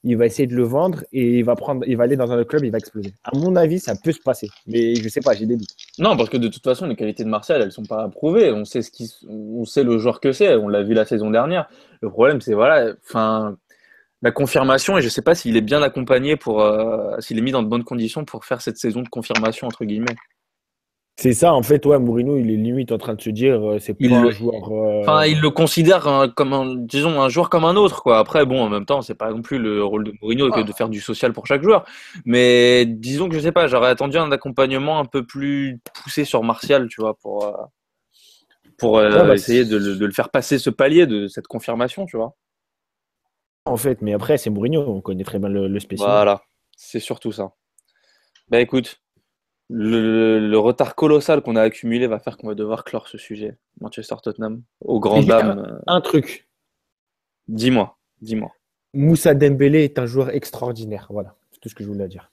[0.10, 2.38] Il va essayer de le vendre et il va, prendre, il va aller dans un
[2.38, 3.14] autre club, il va exploser.
[3.26, 4.50] À mon avis, ça peut se passer.
[4.66, 5.76] Mais je ne sais pas, j'ai des doutes.
[6.00, 8.54] Non, parce que de toute façon, les qualités de Martial, elles sont pas approuvées.
[8.54, 10.56] On sait ce qui, on sait le joueur que c'est.
[10.56, 11.68] On l'a vu la saison dernière.
[12.02, 13.58] Le problème, c'est voilà, enfin,
[14.22, 14.98] la confirmation.
[14.98, 17.68] Et je sais pas s'il est bien accompagné pour, euh, s'il est mis dans de
[17.68, 20.16] bonnes conditions pour faire cette saison de confirmation entre guillemets.
[21.20, 23.80] C'est ça, en fait, ouais, Mourinho, il est limite en train de se dire, euh,
[23.80, 24.72] c'est pas Il un le- joueur.
[24.72, 28.20] euh, Enfin, il le considère un- comme un, disons, un joueur comme un autre, quoi.
[28.20, 30.72] Après, bon, en même temps, c'est pas non plus le rôle de Mourinho que de
[30.74, 31.86] faire du social pour chaque joueur.
[32.26, 36.44] Mais disons que je sais pas, j'aurais attendu un accompagnement un peu plus poussé sur
[36.44, 37.52] Martial, tu vois, pour, euh,
[38.78, 41.48] pour euh, Ouais, bah, essayer de le, de le faire passer ce palier de cette
[41.48, 42.36] confirmation, tu vois.
[43.66, 46.10] En fait, mais après, c'est Mourinho, on connaît très bien le, le spécial.
[46.10, 46.42] Voilà,
[46.76, 47.54] c'est surtout ça.
[48.50, 49.02] Bah écoute,
[49.70, 53.58] le, le retard colossal qu'on a accumulé va faire qu'on va devoir clore ce sujet.
[53.82, 55.60] Manchester-Tottenham, aux grandes Il y a- dames.
[55.60, 56.48] euh, Un truc,
[57.48, 58.52] Dis-moi, dis-moi.
[58.94, 61.08] Moussa Dembélé est un joueur extraordinaire.
[61.10, 62.32] Voilà, c'est tout ce que je voulais dire.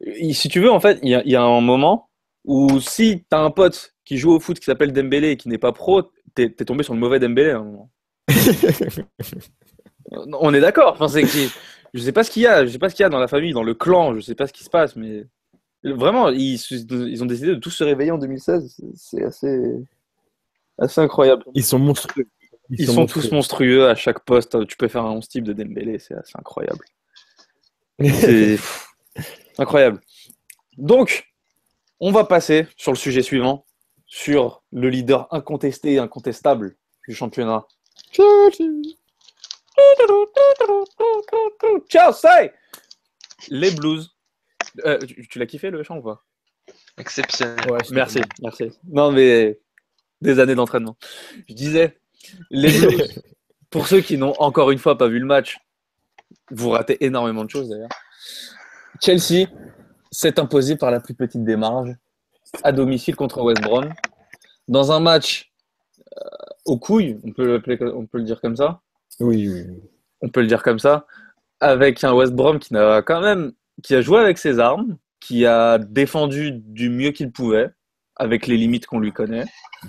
[0.00, 2.08] Et Si tu veux, en fait, il y, a- il y a un moment
[2.44, 5.48] où si tu as un pote qui joue au foot qui s'appelle Dembélé et qui
[5.48, 6.02] n'est pas pro,
[6.34, 7.50] t'es es tombé sur le mauvais Dembélé.
[7.50, 7.90] à un moment.
[10.12, 10.96] On est d'accord.
[10.98, 11.06] Enfin,
[11.92, 13.18] je sais pas ce qu'il y a, je sais pas ce qu'il y a dans
[13.18, 15.26] la famille, dans le clan, je sais pas ce qui se passe, mais
[15.84, 18.80] vraiment, ils, ont décidé de tous se réveiller en 2016.
[18.94, 19.86] C'est- assez,
[20.78, 21.44] assez incroyable.
[21.54, 22.26] Ils sont monstrueux.
[22.70, 24.66] Ils sont, tous monstrueux à chaque poste.
[24.66, 26.84] Tu peux faire un 11 type de Dembélé, c'est assez incroyable.
[27.98, 28.58] C'est
[29.58, 30.00] incroyable.
[30.78, 31.26] Donc,
[31.98, 33.66] on va passer sur le sujet suivant,
[34.06, 36.76] sur le leader incontesté et incontestable
[37.08, 37.66] du championnat.
[41.88, 42.52] Chelsea
[43.48, 44.14] Les Blues.
[44.84, 46.24] Euh, tu tu l'as kiffé le chant ou pas
[46.98, 47.70] Exceptionnel.
[47.70, 48.70] Ouais, Merci, merci.
[48.88, 49.58] Non, mais
[50.20, 50.96] des années d'entraînement.
[51.48, 51.98] Je disais,
[52.50, 53.22] les Blues,
[53.70, 55.56] pour ceux qui n'ont encore une fois pas vu le match,
[56.50, 57.88] vous ratez énormément de choses d'ailleurs.
[59.02, 59.46] Chelsea
[60.10, 61.94] s'est imposé par la plus petite des marges
[62.62, 63.92] à domicile contre West Brom
[64.68, 65.52] dans un match
[66.16, 66.20] euh,
[66.66, 68.80] aux couilles, on peut, l'appeler- on peut le dire comme ça,
[69.20, 69.80] Oui, oui, oui.
[70.20, 71.06] on peut le dire comme ça,
[71.60, 73.52] avec un West Brom qui n'a quand même
[73.82, 77.70] qui a joué avec ses armes, qui a défendu du mieux qu'il pouvait,
[78.16, 79.44] avec les limites qu'on lui connaît.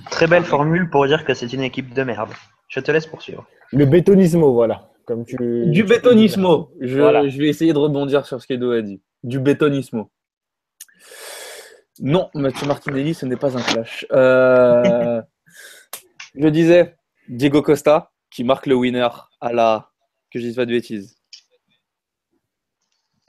[0.09, 2.29] Très belle formule pour dire que c'est une équipe de merde.
[2.69, 3.45] Je te laisse poursuivre.
[3.71, 4.89] Le bétonismo, voilà.
[5.05, 5.35] Comme tu...
[5.35, 6.71] Du tu bétonismo.
[6.79, 7.27] Je, Voilà.
[7.27, 9.01] je vais essayer de rebondir sur ce qu'Edo a dit.
[9.23, 10.09] Du bétonismo.
[11.99, 14.05] Non, Mathieu Martinelli, ce n'est pas un clash.
[14.11, 15.21] Euh,
[16.35, 16.95] je disais
[17.27, 19.09] Diego Costa qui marque le winner
[19.41, 19.89] à la.
[20.31, 21.17] Que je dise pas de bêtises.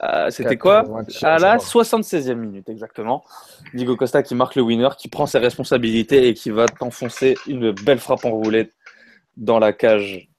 [0.03, 1.83] Euh, C'était quoi 80, À la je crois.
[1.83, 3.23] 76e minute, exactement.
[3.73, 7.71] Diego Costa qui marque le winner, qui prend ses responsabilités et qui va t'enfoncer une
[7.71, 8.71] belle frappe enroulée
[9.37, 10.29] dans la cage,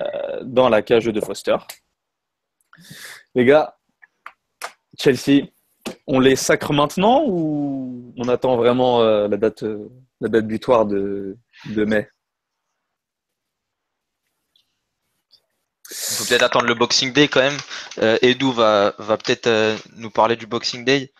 [0.00, 1.56] euh, dans la cage de Foster.
[3.34, 3.76] Les gars,
[4.98, 5.46] Chelsea,
[6.06, 9.64] on les sacre maintenant ou on attend vraiment euh, la date,
[10.20, 11.36] la date butoir de,
[11.70, 12.08] de mai?
[16.12, 17.56] Il faut peut-être attendre le Boxing Day quand même.
[17.98, 21.12] Euh, Edu va, va peut-être euh, nous parler du Boxing Day.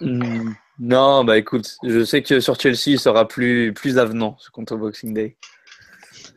[0.00, 4.76] Hmm, Non, bah écoute, je sais que sur Chelsea, il sera plus, plus avenant contre
[4.76, 5.36] Boxing Day.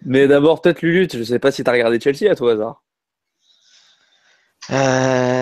[0.04, 2.84] Mais d'abord, peut-être Lulu, je sais pas si tu as regardé Chelsea à tout hasard.
[4.72, 5.42] Euh...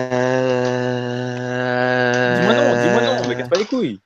[2.40, 4.00] Dis-moi non, dis-moi non, me casse pas les couilles.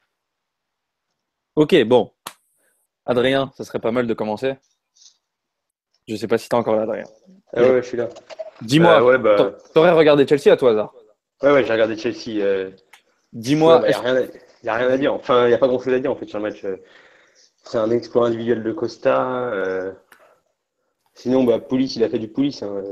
[1.56, 2.12] Ok, bon.
[3.06, 4.54] Adrien, ça serait pas mal de commencer.
[6.08, 7.04] Je sais pas si t'es encore là, Adrien.
[7.54, 8.08] Ah ouais, je suis là.
[8.62, 10.94] Dis-moi, Euh, ouais, bah, t'a- t'aurais regardé Chelsea à tout hasard
[11.42, 12.40] ouais, ouais, j'ai regardé Chelsea.
[12.42, 12.70] euh,
[13.32, 15.12] Dis-moi, ouais, bah, y a rien à- y a rien à dire.
[15.14, 16.64] Enfin, il n'y a pas grand chose à dire en fait sur le match.
[16.64, 16.76] euh.
[17.64, 19.50] C'est un exploit individuel de Costa.
[19.52, 19.92] euh.
[21.14, 22.58] Sinon, bah, Poulis, il a fait du Poulis.
[22.62, 22.82] hein.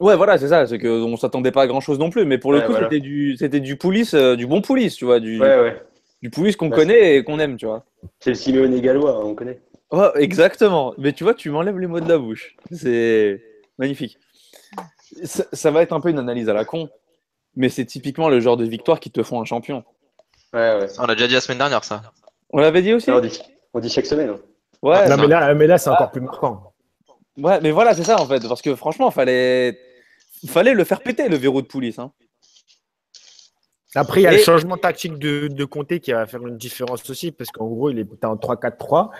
[0.00, 2.52] ouais, voilà, c'est ça, c'est qu'on s'attendait pas à grand chose non plus, mais pour
[2.52, 2.88] le Ouais, coup, voilà.
[2.88, 5.82] c'était du, c'était du police, du bon police, tu vois, du, Ouais, ouais.
[6.22, 7.84] du police qu'on connaît et qu'on aime, tu vois.
[8.20, 9.60] C'est le Simeone gallois, on connaît.
[9.92, 10.94] Ouais, exactement.
[10.98, 12.56] Mais tu vois, tu m'enlèves les mots de la bouche.
[12.72, 13.40] C'est
[13.78, 14.18] magnifique.
[15.22, 16.88] Ça, ça va être un peu une analyse à la con,
[17.56, 19.84] mais c'est typiquement le genre de victoire qui te font un champion.
[20.52, 20.86] Ouais, ouais.
[20.98, 22.02] On l'a déjà dit la semaine dernière, ça.
[22.50, 23.38] On l'avait dit aussi on, dit,
[23.72, 24.30] on dit chaque semaine.
[24.30, 24.38] hein.
[24.82, 26.72] Ouais, Non, mais là, mais là c'est encore plus marquant.
[27.38, 28.46] ouais, mais voilà, c'est ça en fait.
[28.46, 29.78] Parce que franchement, fallait,
[30.46, 31.98] fallait le faire péter le verrou de police.
[31.98, 32.12] Hein.
[33.96, 36.56] Après, il y a Et- le changement tactique de, de Conte qui va faire une
[36.56, 39.10] différence aussi, parce qu'en gros, il était en 3-4-3.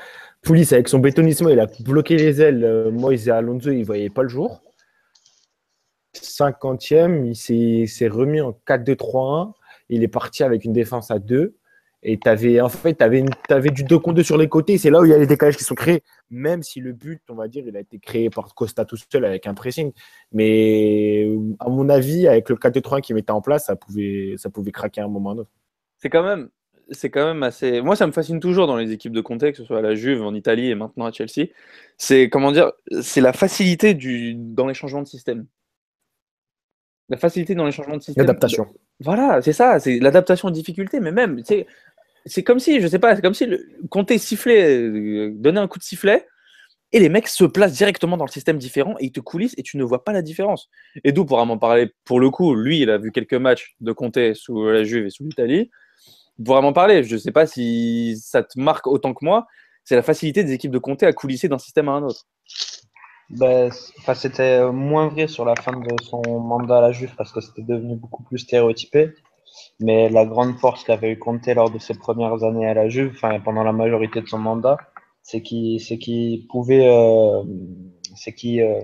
[0.43, 2.65] Poulis, avec son bétonissement, il a bloqué les ailes.
[2.65, 4.61] Euh, Moïse et Alonso, ils ne voyaient pas le jour.
[6.15, 9.53] 50e, il s'est remis en 4-2-3-1.
[9.89, 11.57] Il est parti avec une défense à 2.
[12.07, 12.19] Et
[12.61, 14.77] en fait, tu avais, du 2 contre 2 sur les côtés.
[14.77, 16.03] C'est là où il y a les décalages qui sont créés.
[16.31, 19.25] Même si le but, on va dire, il a été créé par Costa tout seul
[19.25, 19.91] avec un pressing.
[20.31, 21.27] Mais
[21.61, 25.01] à mon avis, avec le 4-2-3-1 qu'il mettait en place, ça pouvait, ça pouvait craquer
[25.01, 25.47] à un moment ou.
[25.97, 26.51] C'est quand même,
[26.91, 27.81] c'est quand même assez.
[27.81, 29.95] Moi, ça me fascine toujours dans les équipes de Conte, que ce soit à la
[29.95, 31.49] Juve, en Italie et maintenant à Chelsea.
[31.97, 35.47] C'est comment dire, c'est la facilité du dans les changements de système.
[37.09, 38.25] La facilité dans les changements de système.
[38.25, 38.67] L'adaptation.
[39.01, 41.67] Voilà, c'est ça, c'est l'adaptation aux difficultés, mais même, sais,
[42.27, 45.69] c'est comme si, je sais pas, c'est comme si le Conte sifflait, euh, donnait un
[45.69, 46.27] coup de sifflet,
[46.95, 49.65] et les mecs se placent directement dans le système différent et ils te coulissent et
[49.65, 50.71] tu ne vois pas la différence.
[51.03, 53.91] Et d'où pourra m'en parler pour le coup, lui, il a vu quelques matchs de
[53.91, 55.73] Conte sous la Juve et sous l'Italie.
[56.45, 57.03] Pourra m'en parler.
[57.03, 59.49] Je ne sais pas si ça te marque autant que moi.
[59.83, 62.29] C'est la facilité des équipes de Conte à coulisser d'un système à un autre.
[63.31, 63.71] Ben,
[64.15, 67.63] c'était moins vrai sur la fin de son mandat à la Juve parce que c'était
[67.63, 69.15] devenu beaucoup plus stéréotypé.
[69.81, 73.13] Mais la grande force qu'avait eu Conte lors de ses premières années à la Juve,
[73.15, 74.77] enfin pendant la majorité de son mandat,
[75.23, 77.43] c'est qu'il pouvait, euh,
[78.15, 78.81] c'est qu'il euh,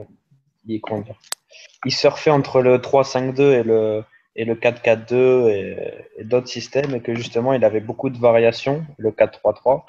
[0.67, 4.05] il surfait entre le 3-5-2 et le
[4.37, 5.77] et le 4-4-2 et,
[6.19, 9.85] et d'autres systèmes et que justement il avait beaucoup de variations, le 4-3-3.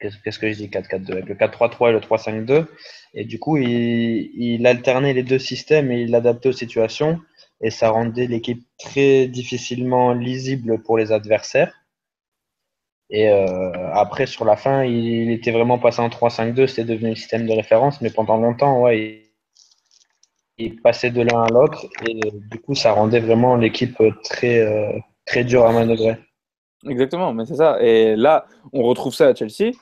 [0.00, 2.66] Qu'est-ce que je dis 4-4-2 avec le 4-3-3 et le 3-5-2
[3.14, 7.20] et du coup, il, il alternait les deux systèmes et il l'adaptait aux situations.
[7.60, 11.74] Et ça rendait l'équipe très difficilement lisible pour les adversaires.
[13.10, 16.68] Et euh, après, sur la fin, il, il était vraiment passé en 3-5-2.
[16.68, 18.00] C'était devenu le système de référence.
[18.00, 19.32] Mais pendant longtemps, ouais,
[20.58, 21.86] il, il passait de l'un à l'autre.
[22.06, 26.16] Et du coup, ça rendait vraiment l'équipe très, euh, très dure à manœuvrer.
[26.88, 27.82] Exactement, mais c'est ça.
[27.82, 29.72] Et là, on retrouve ça à Chelsea.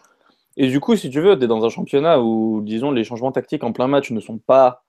[0.61, 3.31] Et du coup, si tu veux, tu es dans un championnat où, disons, les changements
[3.33, 4.83] tactiques en plein match ne sont pas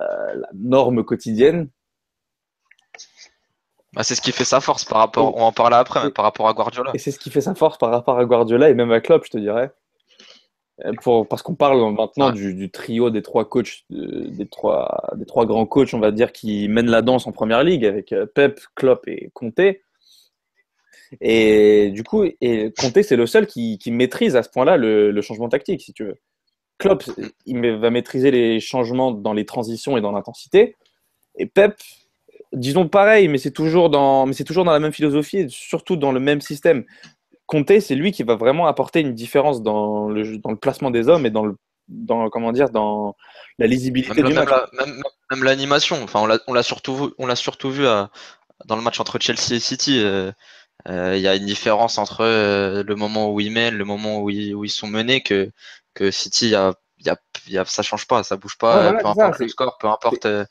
[0.00, 1.68] euh, la norme quotidienne.
[3.94, 6.24] Bah, c'est ce qui fait sa force par rapport, on en parler après, mais par
[6.24, 6.90] rapport à Guardiola.
[6.92, 9.24] Et c'est ce qui fait sa force par rapport à Guardiola et même à Klopp,
[9.24, 9.70] je te dirais.
[10.84, 12.32] Euh, Pour, parce qu'on parle maintenant Ouais.
[12.32, 16.10] du, du trio des trois coachs, euh, des, trois, des trois grands coachs, on va
[16.10, 19.60] dire, qui mènent la danse en première ligue avec Pep, Klopp et Conte.
[21.20, 25.10] Et du coup, et Conte, c'est le seul qui, qui maîtrise à ce point-là le,
[25.10, 26.16] le changement tactique, si tu veux.
[26.78, 27.04] Klopp,
[27.46, 30.76] il va maîtriser les changements dans les transitions et dans l'intensité.
[31.38, 31.74] Et Pep,
[32.52, 35.96] disons pareil, mais c'est toujours dans, mais c'est toujours dans la même philosophie, et surtout
[35.96, 36.84] dans le même système.
[37.46, 41.08] Conte, c'est lui qui va vraiment apporter une différence dans le, dans le placement des
[41.08, 41.56] hommes et dans le,
[41.88, 43.14] dans, comment dire, dans
[43.58, 44.50] la lisibilité Même, du même match.
[44.50, 48.10] la- même- même l'animation, enfin, on l'a surtout, vu- on l'a surtout vu à-
[48.64, 50.00] dans le match entre Chelsea et City.
[50.00, 50.32] euh, euh,
[50.88, 54.30] Il y a une différence entre euh, le moment où ils mènent, le moment où
[54.30, 55.50] ils, où ils sont menés, que,
[55.94, 58.56] que City, y a, il y a, il y a- ça change pas, ça bouge
[58.56, 60.44] pas, Ouais, voilà, peu ça, importe le score, peu importe euh,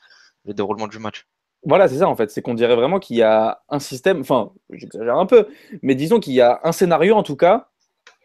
[0.44, 1.26] le déroulement du match.
[1.64, 2.30] Voilà, c'est ça en fait.
[2.32, 5.48] C'est qu'on dirait vraiment qu'il y a un système, enfin, j'exagère un peu,
[5.82, 7.70] mais disons qu'il y a un scénario en tout cas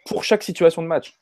[0.06, 1.14] pour chaque situation de match.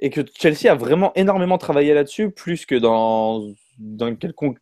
[0.00, 3.42] Et que Chelsea a vraiment énormément travaillé là-dessus, plus que dans,
[3.78, 4.58] dans une quelconque,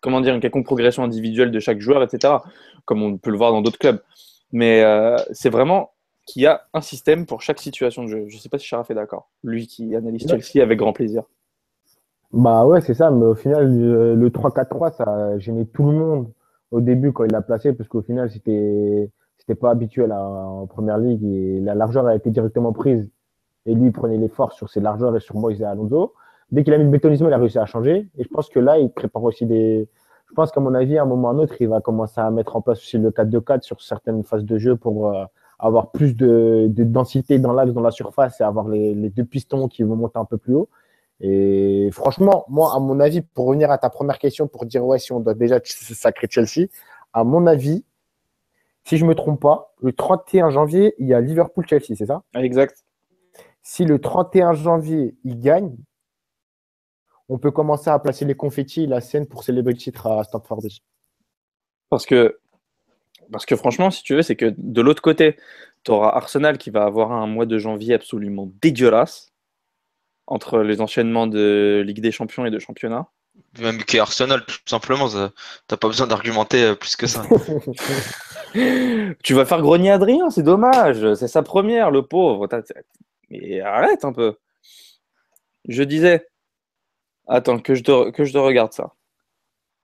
[0.00, 2.44] comment dire, une quelconque progression individuelle de chaque joueur, etc.
[2.84, 4.02] Comme on peut le voir dans d'autres clubs.
[4.54, 5.90] Mais euh, c'est vraiment
[6.26, 8.24] qu'il y a un système pour chaque situation de jeu.
[8.28, 9.28] Je ne sais pas si Sharaf est d'accord.
[9.42, 10.40] Lui qui analyse Ouais.
[10.40, 11.24] Chelsea avec grand plaisir.
[12.32, 15.92] Bah ouais, c'est ça, mais au final, le, le 3-4-3, ça a gêné tout le
[15.96, 16.30] monde
[16.72, 20.66] au début quand il l'a placé, parce qu'au final, c'était c'était pas habituel à- en
[20.66, 23.10] première ligue et la largeur a été directement prise.
[23.66, 26.14] Et lui, il prenait les forces sur ses largeurs et sur Moïse et Alonso.
[26.50, 28.08] Dès qu'il a mis le bétonisme, il a réussi à changer.
[28.18, 29.86] Et je pense que là, il prépare aussi des.
[30.28, 32.20] Je pense qu'à mon avis, à un moment ou à un autre, il va commencer
[32.20, 35.24] à mettre en place aussi le 4-2-4 sur certaines phases de jeu pour euh,
[35.58, 39.24] avoir plus de, de densité dans l'axe, dans la surface et avoir les, les deux
[39.24, 40.68] pistons qui vont monter un peu plus haut.
[41.20, 44.98] Et franchement, moi, à mon avis, pour revenir à ta première question, pour dire ouais,
[44.98, 46.68] si on doit déjà se sacrer Chelsea,
[47.12, 47.84] à mon avis,
[48.84, 52.22] si je me trompe pas, le 31 janvier, il y a Liverpool-Chelsea, c'est ça?
[52.34, 52.84] Exact.
[53.62, 55.74] Si le 31 janvier, il gagne,
[57.28, 60.24] on peut commencer à placer les confettis et la scène pour célébrer le titre à
[60.24, 60.80] Stamford Bridge.
[61.88, 62.38] Parce que,
[63.32, 65.36] parce que franchement, si tu veux, c'est que de l'autre côté,
[65.84, 69.32] tu auras Arsenal qui va avoir un mois de janvier absolument dégueulasse
[70.26, 73.08] entre les enchaînements de Ligue des Champions et de championnat.
[73.58, 75.08] Même que Arsenal, tout simplement,
[75.66, 77.24] t'as pas besoin d'argumenter euh, plus que ça.
[79.22, 81.14] tu vas faire grogner Adrien, c'est dommage.
[81.14, 82.48] C'est sa première, le pauvre.
[83.30, 84.36] Mais arrête un peu.
[85.68, 86.26] Je disais.
[87.26, 88.94] Attends, que je te, que je te regarde ça.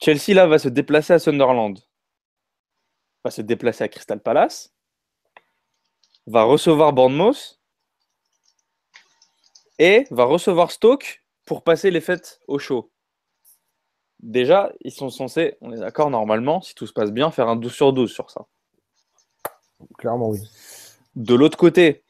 [0.02, 1.78] Chelsea, là, va se déplacer à Sunderland.
[3.24, 4.74] Va se déplacer à Crystal Palace.
[6.26, 7.58] Va recevoir Bournemouth.
[9.78, 12.90] Et va recevoir Stoke pour passer les fêtes au chaud.
[14.22, 17.56] Déjà, ils sont censés, on est d'accord, normalement, si tout se passe bien, faire un
[17.56, 18.46] 12 sur 12 sur ça.
[19.96, 20.40] Clairement, oui.
[21.16, 22.04] De l'autre côté,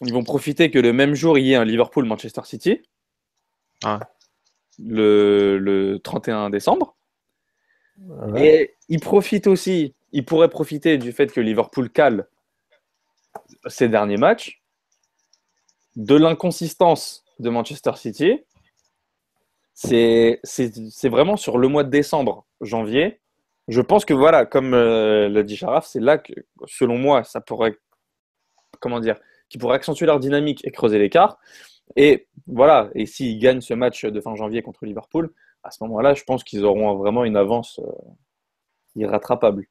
[0.00, 2.80] ils vont profiter que le même jour, il y ait un Liverpool-Manchester City.
[3.84, 4.00] Ah.
[4.84, 6.96] Le, le 31 décembre.
[7.98, 8.46] Ouais.
[8.46, 12.26] Et ils profitent aussi, ils pourraient profiter du fait que Liverpool cale
[13.66, 14.62] ses derniers matchs,
[15.96, 18.40] de l'inconsistance de Manchester City.
[19.74, 20.40] C'est
[21.04, 23.20] vraiment sur le mois de décembre, janvier.
[23.68, 26.32] Je pense que voilà, comme euh, l'a dit Sharaf, c'est là que,
[26.66, 27.78] selon moi, ça pourrait,
[28.80, 29.16] comment dire,
[29.48, 31.38] qui pourrait accentuer leur dynamique et creuser l'écart.
[31.96, 36.14] Et voilà, et s'ils gagnent ce match de fin janvier contre Liverpool, à ce moment-là,
[36.14, 37.92] je pense qu'ils auront vraiment une avance euh,
[38.96, 39.66] irrattrapable.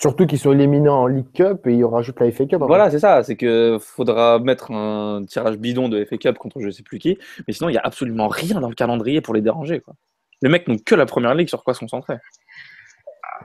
[0.00, 2.54] Surtout qu'ils sont éliminés en League Cup et ils rajoutent la FA Cup.
[2.54, 2.66] après.
[2.68, 3.24] Voilà, c'est ça.
[3.24, 7.18] C'est que faudra mettre un tirage bidon de FA Cup contre je sais plus qui.
[7.46, 9.80] Mais sinon, il n'y a absolument rien dans le calendrier pour les déranger.
[9.80, 9.94] Quoi.
[10.40, 12.18] Les mecs n'ont que la première ligue sur quoi se concentrer.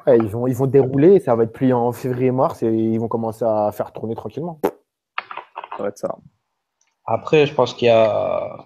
[0.05, 3.07] Ouais, ils, vont, ils vont dérouler, ça va être plié en février-mars et ils vont
[3.07, 4.59] commencer à faire tourner tranquillement.
[5.77, 6.15] Ça va être ça.
[7.05, 8.57] Après, je pense qu'il y a.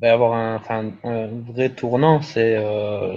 [0.00, 3.16] Va y avoir un, vrai tournant, c'est euh,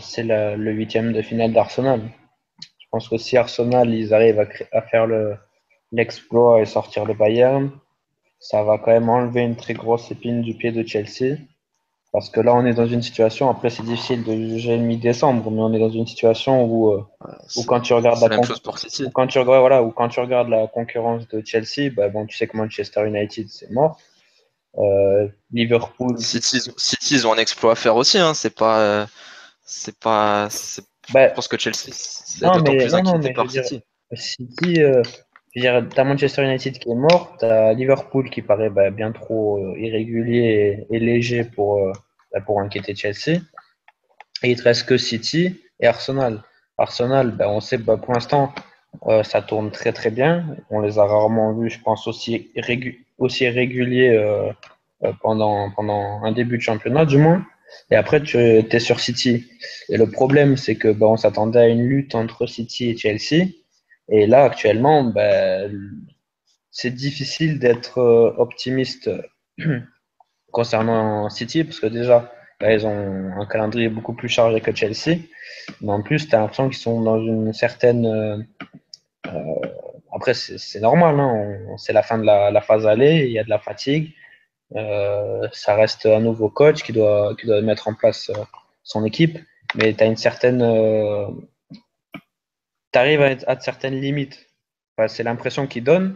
[0.56, 2.02] le huitième de finale d'Arsenal.
[2.80, 5.38] Je pense que si Arsenal ils arrivent à, faire le-
[5.91, 7.71] l'exploit et sortir le Bayern,
[8.39, 11.38] ça va quand même enlever une très grosse épine du pied de Chelsea.
[12.17, 15.60] Parce que là, on est dans une situation, après c'est difficile de juger mi-décembre, mais
[15.62, 17.04] on est dans une situation où, euh,
[17.58, 19.04] où quand tu regardes la la même con- chose pour City.
[19.04, 22.25] ou quand tu regardes, voilà, ou quand tu regardes la concurrence de Chelsea, bah, bon,
[22.25, 23.99] tu sais que Manchester United, c'est mort.
[24.78, 28.17] Euh, Liverpool, City, City, ils ont un exploit à faire aussi.
[28.17, 28.34] Hein.
[28.34, 29.06] C'est pas, euh,
[29.65, 30.47] c'est pas.
[31.13, 33.63] bah, Je pense que Chelsea, c'est Non, d'autant plus non, non, inquiété mais par dire-
[33.65, 33.84] City.
[34.13, 35.01] City, euh,
[35.56, 39.12] je veux dire, t'as Manchester United qui est mort, t'as Liverpool qui paraît bah, bien
[39.12, 41.80] trop euh, irrégulier et, et léger pour,
[42.41, 43.39] pour inquiéter Chelsea.
[44.43, 46.43] Et il te reste que City et Arsenal.
[46.78, 48.54] Arsenal, bah, on sait, bah, pour l'instant,
[49.08, 50.45] euh, ça tourne très très bien.
[50.69, 54.52] On les a rarement vus, je pense, aussi, régu- aussi réguliers euh,
[55.04, 57.45] euh, pendant, pendant un début de championnat, du moins.
[57.91, 59.50] Et après, tu es sur City.
[59.89, 63.48] Et le problème, c'est que bah, on s'attendait à une lutte entre City et Chelsea.
[64.10, 65.62] Et là, actuellement, bah,
[66.71, 68.00] c'est difficile d'être
[68.38, 69.10] optimiste
[70.56, 75.20] concernant City, parce que déjà, là, ils ont un calendrier beaucoup plus chargé que Chelsea.
[75.82, 78.06] Mais en plus, tu as l'impression qu'ils sont dans une certaine.
[78.06, 78.38] euh,
[79.28, 79.68] euh,
[80.13, 83.44] après, c'est normal, hein, c'est la fin de la, la phase aller, il y a
[83.44, 84.13] de la fatigue.
[84.78, 88.44] Euh, ça reste un nouveau coach qui doit, mettre en place euh,
[88.84, 89.38] son équipe,
[89.76, 90.60] mais tu as une certaine.
[92.94, 94.48] tu arrives à, certaines limites.
[95.08, 96.15] C'est l'impression qu'il donne.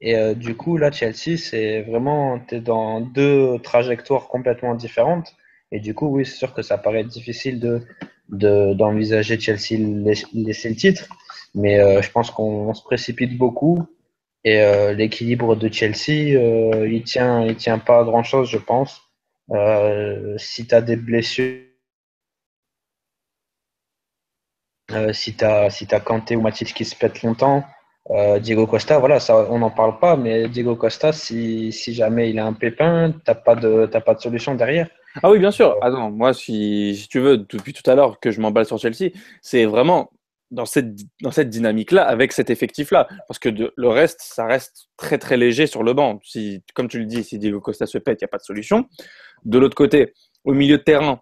[0.00, 2.38] Et euh, du coup, là, Chelsea, c'est vraiment.
[2.40, 5.34] Tu es dans deux trajectoires complètement différentes.
[5.72, 7.82] Et du coup, oui, c'est sûr que ça paraît difficile de
[8.28, 11.08] de- d'envisager Chelsea lais- laisser le titre.
[11.54, 13.78] Mais euh, je pense qu'on on se précipite beaucoup.
[14.44, 16.34] Et euh, l'équilibre de Chelsea,
[16.86, 19.02] il tient, il tient pas à grand chose, je pense.
[20.38, 21.60] Si tu as des blessures,
[25.12, 27.64] si tu as, si Kanté ou Matic qui se pètent longtemps,
[28.10, 32.30] euh, Diego Costa, voilà, ça, on n'en parle pas, mais Diego Costa, si, si jamais
[32.30, 34.88] il a un pépin, t'as pas de, t'as pas de solution derrière.
[35.22, 35.76] Ah oui, bien sûr.
[35.82, 39.10] Attends, moi, si, si tu veux, depuis tout à l'heure que je m'emballe sur Chelsea,
[39.42, 40.10] c'est vraiment
[40.50, 43.08] dans cette, dans cette dynamique-là, avec cet effectif-là.
[43.26, 46.20] Parce que de- le reste, ça reste très, très léger sur le banc.
[46.22, 48.42] Si, comme tu le dis, si Diego Costa se pète, il n'y a pas de
[48.42, 48.86] solution.
[49.44, 51.20] De l'autre côté, au milieu de terrain,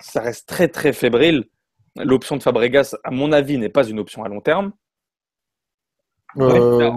[0.00, 1.44] ça reste très, très fébrile.
[1.96, 4.72] L'option de Fabregas, à mon avis, n'est pas une option à long terme.
[6.40, 6.90] Euh,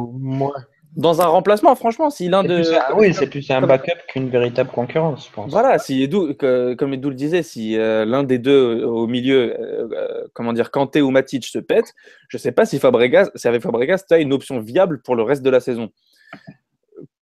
[0.98, 2.58] Dans un remplacement, franchement, si l'un de.
[2.76, 5.50] un- oui, c'est plus un backup qu'une véritable concurrence, je pense.
[5.50, 9.58] Voilà, si Edu, que- comme Edu le disait, si euh, l'un des deux au milieu,
[9.58, 11.94] euh, euh, comment dire, Kanté ou Matic se pète,
[12.28, 15.16] je ne sais pas si Fabregas, si avec Fabregas, tu as une option viable pour
[15.16, 15.90] le reste de la saison.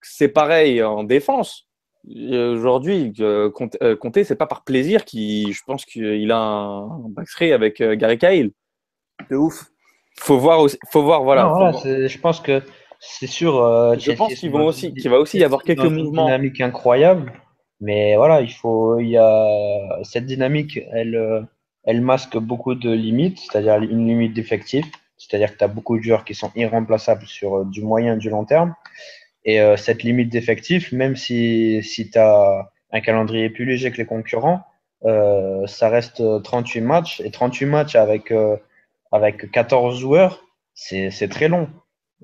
[0.01, 1.67] C'est pareil en défense.
[2.15, 6.37] Euh, Aujourd'hui, euh, Conte- euh, Conte, c'est pas par plaisir qu'il, je pense qu'il a
[6.39, 8.51] un, un backstreet avec euh, Gary Cahill.
[9.29, 9.65] De ouf.
[10.19, 11.43] Faut voir aussi, faut voir, voilà.
[11.43, 11.83] Non, faut voilà, voir.
[11.83, 12.61] c'est- je pense que
[12.99, 13.55] c'est sûr.
[13.63, 16.25] euh, Je pense qu'ils vont aussi- qu'il va aussi y avoir quelques dans une mouvements.
[16.25, 17.31] dynamique incroyable.
[17.81, 19.47] Mais voilà, il faut, il y a
[20.03, 21.41] cette dynamique, elle, euh,
[21.85, 24.85] elle masque beaucoup de limites, c'est-à-dire une limite d'effectif,
[25.17, 28.17] c'est-à-dire que tu as beaucoup de joueurs qui sont irremplaçables sur euh, du moyen et
[28.17, 28.75] du long terme.
[29.45, 33.97] Et euh, cette limite d'effectif, même si, si tu as un calendrier plus léger que
[33.97, 34.59] les concurrents,
[35.05, 37.21] euh, ça reste 38 matchs.
[37.21, 38.57] Et 38 matchs avec, euh,
[39.11, 40.43] avec 14 joueurs,
[40.73, 41.69] c'est très long.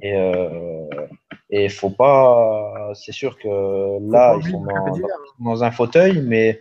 [0.01, 0.13] Et
[1.49, 2.91] il faut pas.
[2.95, 4.99] C'est sûr que là, ils sont dans,
[5.39, 6.59] dans, un fauteuil, mais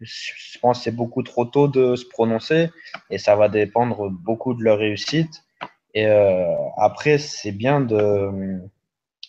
[0.00, 2.70] je pense que c'est beaucoup trop tôt de se prononcer
[3.10, 5.42] et ça va dépendre beaucoup de leur réussite.
[5.94, 8.60] Et euh, après, c'est bien de.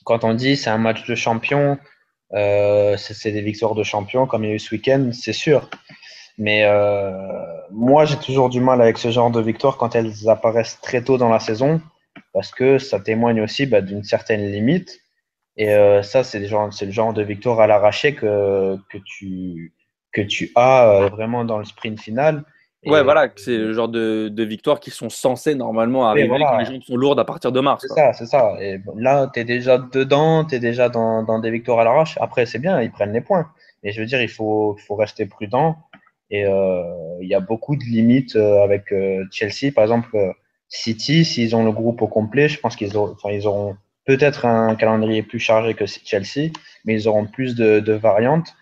[0.03, 1.77] Quand on dit c'est un match de champion,
[2.33, 5.69] euh, c'est des victoires de champion comme il y a eu ce week-end, c'est sûr.
[6.37, 7.11] Mais euh,
[7.71, 11.17] moi, j'ai toujours du mal avec ce genre de victoires quand elles apparaissent très tôt
[11.17, 11.81] dans la saison
[12.33, 14.99] parce que ça témoigne aussi bah, d'une certaine limite.
[15.57, 19.73] Et euh, ça, c'est le genre de victoire à l'arraché que, que, tu,
[20.13, 22.43] que tu as euh, vraiment dans le sprint final.
[22.85, 26.83] ouais, voilà, c'est le genre de, de victoires qui sont censées normalement arriver, les jambes
[26.83, 27.83] sont lourdes à partir de mars.
[27.87, 28.55] C'est ça, c'est ça.
[28.61, 32.19] Et là, tu es déjà dedans, tu es déjà dans, dans, des victoires à l'arrache.
[32.21, 33.49] Après, c'est bien, ils prennent les points.
[33.83, 35.75] Mais je veux dire, il faut, il faut rester prudent.
[36.29, 36.83] Et euh,
[37.21, 38.93] il y a beaucoup de limites euh, avec
[39.31, 39.71] Chelsea.
[39.73, 40.17] Par exemple,
[40.69, 44.75] City, s'ils ont le groupe au complet, je pense qu'ils auront, ils auront peut-être un
[44.75, 46.51] calendrier plus chargé que Chelsea,
[46.85, 48.55] mais ils auront plus de, variantes.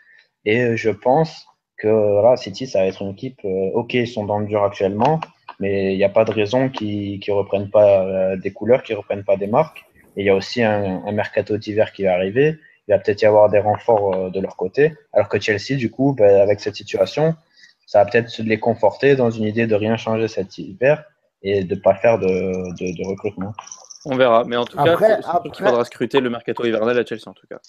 [0.43, 1.47] Et euh, je pense
[1.77, 3.39] que voilà, City, ça va être une équipe.
[3.45, 5.21] Euh, ok, ils sont dans le dur actuellement,
[5.59, 8.95] mais il n'y a pas de raison qu'ils ne reprennent pas euh, des couleurs, qu'ils
[8.95, 9.85] ne reprennent pas des marques.
[10.17, 12.57] Et il y a aussi un, un mercato d'hiver qui va arriver.
[12.87, 14.93] Il va peut-être y avoir des renforts de leur côté.
[15.13, 17.35] Alors que Chelsea, du coup, ben, avec cette situation,
[17.85, 21.03] ça va peut-être les conforter dans une idée de rien changer cet hiver
[21.41, 23.53] et de ne pas faire de, de, de, recrutement.
[24.05, 24.43] On verra.
[24.45, 27.59] Mais en tout cas, il faudra scruter le mercato hivernal à Chelsea, en tout cas.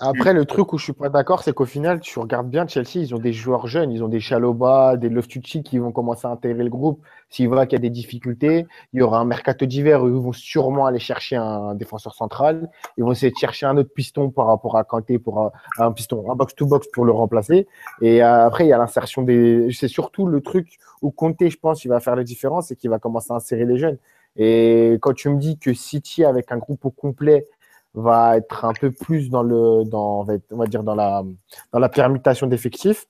[0.00, 3.00] Après, le truc où je suis pas d'accord, c'est qu'au final, tu regardes bien Chelsea,
[3.00, 6.30] ils ont des joueurs jeunes, ils ont des Chaloba, des Loftucci qui vont commencer à
[6.30, 7.02] intégrer le groupe.
[7.30, 10.14] S'il voit qu'il y a des difficultés, il y aura un mercato d'hiver où ils
[10.14, 12.70] vont sûrement aller chercher un défenseur central.
[12.96, 15.90] Ils vont essayer de chercher un autre piston par rapport à Kanté pour un, un
[15.90, 17.66] piston, un box-to-box pour le remplacer.
[18.00, 19.68] Et euh, après, il y a l'insertion des.
[19.72, 22.88] C'est surtout le truc où Kanté, je pense, il va faire la différence et qu'il
[22.88, 23.98] va commencer à insérer les jeunes.
[24.36, 27.46] Et quand tu me dis que City, avec un groupe au complet,
[27.94, 31.24] va être un peu plus dans le, dans, on va dire dans la,
[31.72, 33.06] dans la permutation d'effectifs.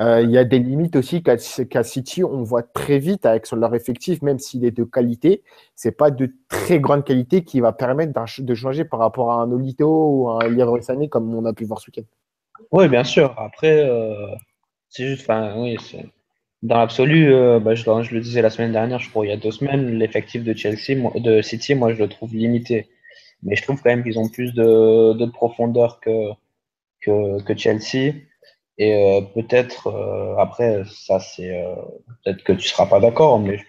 [0.00, 1.36] Euh, il y a des limites aussi qu'à
[1.84, 5.42] City, on voit très vite avec leur effectif, même s'il est de qualité,
[5.76, 9.52] c'est pas de très grande qualité qui va permettre de changer par rapport à un
[9.52, 12.08] Olito ou un Leroy Sané comme on a pu voir ce week-end.
[12.72, 13.34] Oui, bien sûr.
[13.38, 14.14] Après, euh,
[14.88, 15.76] c'est juste, enfin, oui,
[16.62, 19.32] dans l'absolu, euh, bah, je, je, le disais la semaine dernière, je crois, il y
[19.32, 22.88] a deux semaines, l'effectif de Chelsea, de City, moi, je le trouve limité.
[23.42, 26.30] Mais je trouve quand même qu'ils ont plus de, de profondeur que,
[27.00, 28.14] que, que, Chelsea.
[28.78, 31.74] Et euh, peut-être, euh, après, ça c'est euh,
[32.24, 33.64] peut-être que tu seras pas d'accord, mais je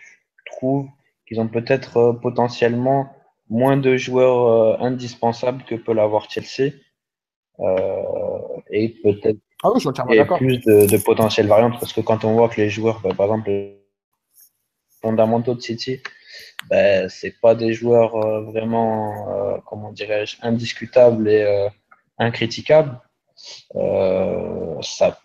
[0.55, 0.87] trouve
[1.27, 3.09] qu'ils ont peut-être potentiellement
[3.49, 6.73] moins de joueurs indispensables que peut l'avoir Chelsea.
[8.69, 9.81] et peut-être ah oui,
[10.37, 13.27] plus de, de potentiel variantes parce que quand on voit que les joueurs, bah, par
[13.27, 13.81] exemple, les
[15.01, 16.01] fondamentaux de City,
[16.69, 21.69] ben, c'est pas des joueurs euh, vraiment, euh, comment dirais-je, indiscutables et euh,
[22.17, 22.99] incriticables.
[24.81, 25.19] ça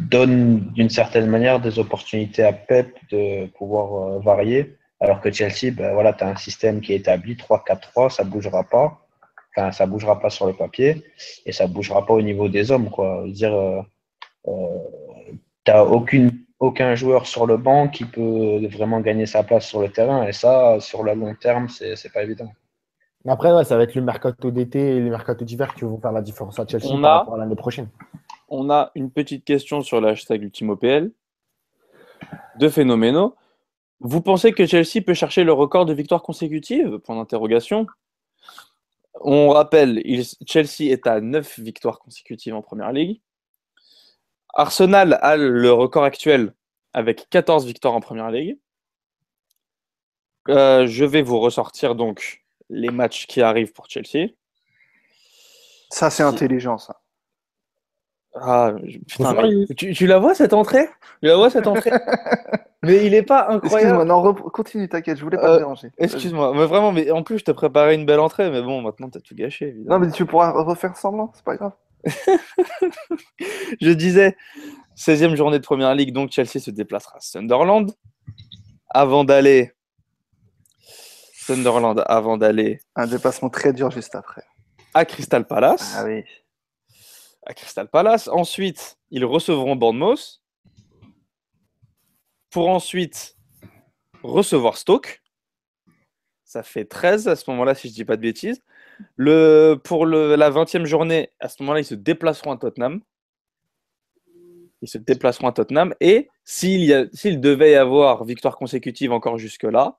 [0.00, 4.76] donne d'une certaine manière des opportunités à Pep de pouvoir varier.
[5.00, 8.30] Alors que Chelsea, ben voilà, tu as un système qui est établi, 3-4-3, ça ne
[8.30, 9.06] bougera pas.
[9.56, 11.04] Enfin, ça bougera pas sur le papier
[11.46, 12.90] et ça bougera pas au niveau des hommes.
[12.90, 13.24] Quoi.
[13.28, 13.82] dire, euh,
[15.64, 19.80] tu n'as aucune aucun joueur sur le banc qui peut vraiment gagner sa place sur
[19.80, 20.26] le terrain.
[20.26, 22.50] Et ça, sur le long terme, c'est pas évident.
[23.26, 26.12] Après, ouais, ça va être le mercato d'été et le mercato d'hiver qui vont faire
[26.12, 27.88] la différence à Chelsea on par a, rapport à l'année prochaine.
[28.48, 31.10] On a une petite question sur l'hashtag UltimoPL
[32.58, 33.34] de Phénoméno.
[34.00, 36.98] Vous pensez que Chelsea peut chercher le record de victoires consécutives?
[36.98, 37.86] Point d'interrogation.
[39.22, 40.02] On rappelle,
[40.46, 43.20] Chelsea est à 9 victoires consécutives en Première Ligue.
[44.54, 46.54] Arsenal a le record actuel
[46.92, 48.58] avec 14 victoires en première ligue.
[50.48, 54.28] Euh, je vais vous ressortir donc les matchs qui arrivent pour Chelsea.
[55.90, 57.00] Ça, c'est intelligent, ça.
[58.36, 58.72] Ah,
[59.06, 59.34] putain,
[59.76, 60.88] tu, la vois cette entrée?
[61.22, 61.92] Tu la vois cette entrée?
[62.82, 64.00] Mais il n'est pas incroyable.
[64.00, 65.90] Excuse-moi, non, continue, t'inquiète, je voulais pas euh, te déranger.
[65.96, 69.08] Excuse-moi, mais vraiment, mais en plus, je t'ai préparé une belle entrée, mais bon, maintenant,
[69.08, 69.68] t'as tout gâché.
[69.68, 69.98] Évidemment.
[69.98, 71.72] Non, mais tu pourras refaire semblant, c'est pas grave.
[73.80, 74.36] je disais,
[74.96, 77.92] 16e journée de Première Ligue, donc Chelsea se déplacera à Sunderland.
[78.90, 79.72] Avant d'aller.
[81.34, 82.80] Sunderland, avant d'aller.
[82.94, 84.44] Un déplacement très dur juste après.
[84.94, 85.94] À Crystal Palace.
[85.96, 86.22] Ah oui.
[87.44, 88.28] À Crystal Palace.
[88.28, 90.40] Ensuite, ils recevront Bournemouth.
[92.50, 93.36] pour ensuite
[94.22, 95.22] recevoir Stoke.
[96.44, 98.62] Ça fait 13 à ce moment-là, si je dis pas de bêtises.
[99.16, 103.00] Le, pour le- la 20e journée, à ce moment-là, ils se déplaceront à Tottenham.
[104.82, 105.94] Ils se déplaceront à Tottenham.
[106.00, 109.98] Et s'il, y a- s'il devait y avoir victoire consécutive encore jusque-là,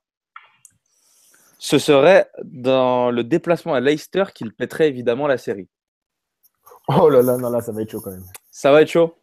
[1.57, 5.67] ce serait dans le déplacement à Leicester qu'il pèterait évidemment la série.
[6.87, 8.25] Oh là là, non, là, ça va être chaud quand même.
[8.51, 9.15] Ça va être chaud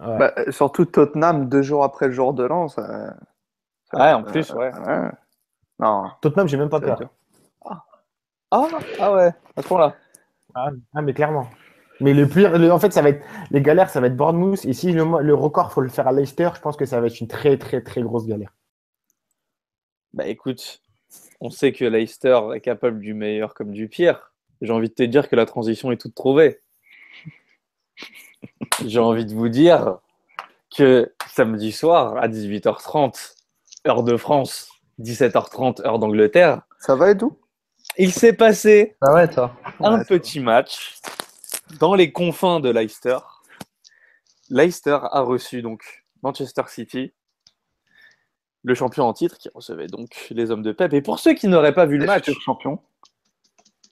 [0.00, 0.18] Ouais.
[0.18, 2.68] Bah, surtout Tottenham, deux jours après le jour de l'an.
[2.68, 3.16] Ça...
[3.90, 4.70] ça- Ouais, en plus, ouais.
[4.72, 5.10] ouais.
[5.78, 6.04] Non.
[6.20, 7.00] Tottenham, j'ai même pas peur.
[8.50, 9.96] Ah, ah ouais, à ce point-là.
[10.54, 11.48] Ah, ah, mais clairement.
[12.00, 14.64] Mais le pire, le- en fait, ça va être les galères, ça va être Bournemouth.
[14.64, 17.06] Et si le, le record, faut le faire à Leicester, je pense que ça va
[17.08, 18.52] être une très, très, très grosse galère.
[20.12, 20.82] Bah écoute,
[21.40, 24.32] on sait que Leicester est capable du meilleur comme du pire.
[24.62, 26.60] J'ai envie de te dire que la transition est toute trouvée.
[28.86, 29.98] J'ai envie de vous dire
[30.76, 33.34] que samedi soir à 18h30,
[33.86, 37.36] heure de France, 17h30, heure d'Angleterre, Ça va, Edou
[37.98, 39.54] il s'est passé Ah ouais, toi.
[39.80, 40.98] un petit match
[41.78, 43.18] dans les confins de Leicester.
[44.48, 47.12] Leicester a reçu donc Manchester City,
[48.64, 50.92] le champion en titre, qui recevait donc les hommes de Pep.
[50.92, 52.28] Et pour ceux qui n'auraient pas vu le match,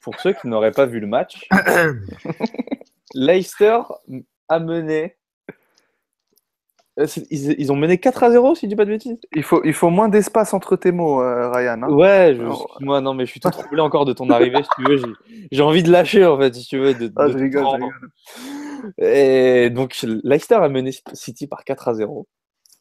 [0.00, 1.46] pour ceux qui n'auraient pas vu le match,
[3.14, 3.80] Leicester
[4.48, 5.16] a mené.
[6.98, 9.18] Euh, Ils, ils ont mené 4 à 0, si je dis pas de bêtises.
[9.34, 11.82] Il faut, il faut moins d'espace entre tes mots, euh, Ryan.
[11.82, 11.88] hein.
[11.90, 14.68] Ouais, je- Alors- excuse-moi, non, mais je suis tout troublé encore de ton arrivée, si
[14.76, 15.14] tu veux.
[15.52, 16.94] J'ai- envie de lâcher, en fait, si tu veux.
[16.94, 17.92] De, Ah, de je rigole, je rigole.
[18.98, 22.26] Et donc, Leicester a mené City par 4 à 0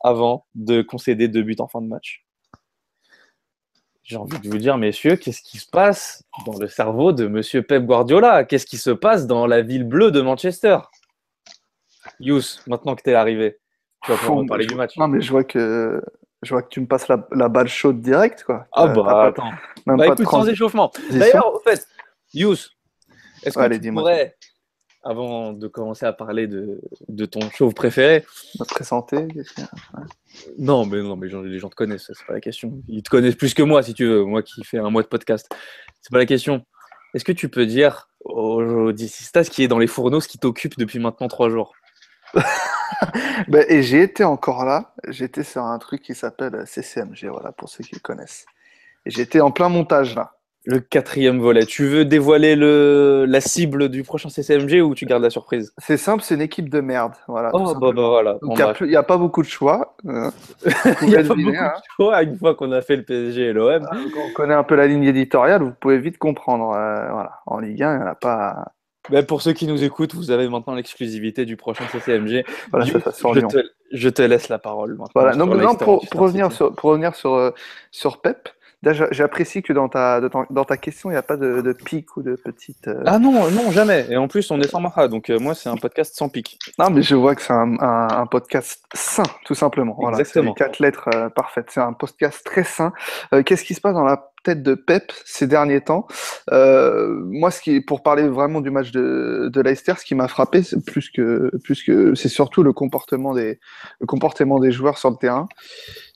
[0.01, 2.23] avant de concéder deux buts en fin de match.
[4.03, 7.61] J'ai envie de vous dire, messieurs, qu'est-ce qui se passe dans le cerveau de monsieur
[7.61, 8.45] Pep Guardiola?
[8.45, 10.77] Qu'est-ce qui se passe dans la ville bleue de Manchester?
[12.21, 13.57] Yous, maintenant que tu es arrivé,
[14.03, 14.97] tu vas pouvoir parler je- du match.
[14.97, 16.01] Non, mais je vois que,
[16.43, 18.67] je vois que tu me passes la, la balle chaude direct, quoi.
[18.73, 19.51] Ah Euh, bah, attends.
[19.85, 20.91] même Bah pas écoute, de sans échauffement.
[21.11, 21.87] D'ailleurs, au fait,
[22.33, 22.53] Yous,
[23.43, 24.35] est-ce que Allez, tu pourrais,
[25.03, 28.25] avant de commencer à parler de, de ton chauve préféré,
[28.55, 28.61] y
[29.61, 29.69] a?
[30.57, 32.79] Non, mais non, mais les gens, te connaissent, c'est pas la question.
[32.87, 35.07] Ils te connaissent plus que moi, si tu veux, moi qui fais un mois de
[35.07, 35.49] podcast.
[36.01, 36.65] C'est pas la question.
[37.13, 40.77] Est-ce que tu peux dire au, Dissistas qui est dans les fourneaux ce qui t'occupe
[40.77, 41.73] depuis maintenant trois jours?
[43.47, 44.93] Ben, et j'ai été encore là.
[45.07, 48.45] J'étais sur un truc qui s'appelle CCMG, voilà, pour ceux qui connaissent.
[49.05, 50.33] Et j'étais en plein montage là.
[50.65, 51.65] Le quatrième volet.
[51.65, 55.73] Tu veux dévoiler le, la cible du prochain CCMG ou tu gardes la surprise?
[55.77, 57.13] C'est simple, c'est une équipe de merde.
[57.29, 58.37] Voilà, Oh, bah, bah voilà.
[58.41, 59.95] Il n'y a, y a pas beaucoup de choix.
[60.07, 60.29] euh,
[61.01, 61.73] Il y pouvez a pas deviner, beaucoup hein.
[61.77, 63.87] de choix une fois qu'on a fait le PSG et l'OM.
[63.91, 66.71] Donc, on connaît un peu la ligne éditoriale, vous pouvez vite comprendre.
[66.71, 67.39] euh, voilà.
[67.45, 68.73] En Ligue 1, il n'y en a pas.
[69.09, 72.43] Mais pour ceux qui nous écoutent, vous avez maintenant l'exclusivité du prochain CCMG.
[72.71, 73.57] Voilà, ça, ça je, te,
[73.91, 75.07] je te laisse la parole maintenant.
[75.15, 75.35] Voilà.
[75.35, 77.51] Non, non, pour, pour revenir, sur, pour revenir sur, euh,
[77.91, 78.49] sur Pep,
[79.11, 82.21] j'apprécie que dans ta, dans ta question, il n'y a pas de, de pic ou
[82.21, 82.87] de petite.
[82.87, 84.05] euh, Ah non, non, jamais.
[84.09, 86.59] Et en plus, on est sans Maha, donc euh, moi, c'est un podcast sans pic.
[86.77, 89.95] Non, mais je vois que c'est un, un- un podcast sain, tout simplement.
[89.99, 90.51] Voilà, Exactement.
[90.51, 91.69] les quatre lettres parfaites.
[91.71, 92.93] C'est un podcast très sain.
[93.33, 96.07] Euh, Qu'est-ce qui se passe dans la de Pep ces derniers temps
[96.51, 100.27] Euh, Moi, ce qui, pour parler vraiment du match de, de Leicester, ce qui m'a
[100.27, 103.59] frappé, plus que, plus que, c'est surtout le comportement des,
[103.99, 105.47] le comportement des joueurs sur le terrain.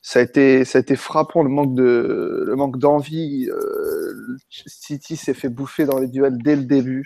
[0.04, 3.50] Ça a été, ça a été frappant le manque de, le manque d'envie.
[3.52, 7.06] Euh, City s'est fait bouffer dans les duels dès le début.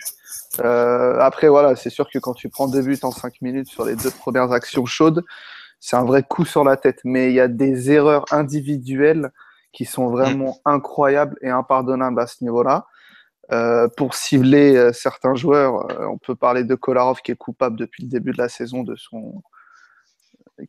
[0.60, 3.84] Euh, après, voilà, c'est sûr que quand tu prends deux buts en cinq minutes sur
[3.84, 5.24] les deux premières actions chaudes,
[5.78, 7.00] c'est un vrai coup sur la tête.
[7.04, 9.30] Mais il y a des erreurs individuelles
[9.76, 12.86] qui sont vraiment incroyables et impardonnables à ce niveau-là.
[13.52, 17.78] Euh, pour cibler euh, certains joueurs, euh, on peut parler de Kolarov qui est coupable
[17.78, 19.42] depuis le début de la saison de son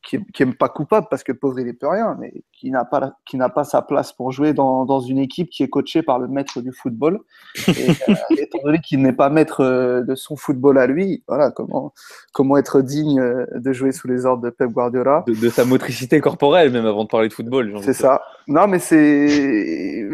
[0.03, 2.71] qui, qui est pas coupable parce que le pauvre il est peut rien, mais qui
[2.71, 5.69] n'a pas qui n'a pas sa place pour jouer dans, dans une équipe qui est
[5.69, 7.19] coachée par le maître du football.
[7.67, 11.51] Et, euh, étant donné qu'il n'est pas maître euh, de son football à lui, voilà
[11.51, 11.93] comment
[12.33, 15.23] comment être digne euh, de jouer sous les ordres de Pep Guardiola?
[15.27, 17.73] De, de sa motricité corporelle, même avant de parler de football.
[17.81, 18.21] C'est ça.
[18.47, 18.97] Non, mais c'est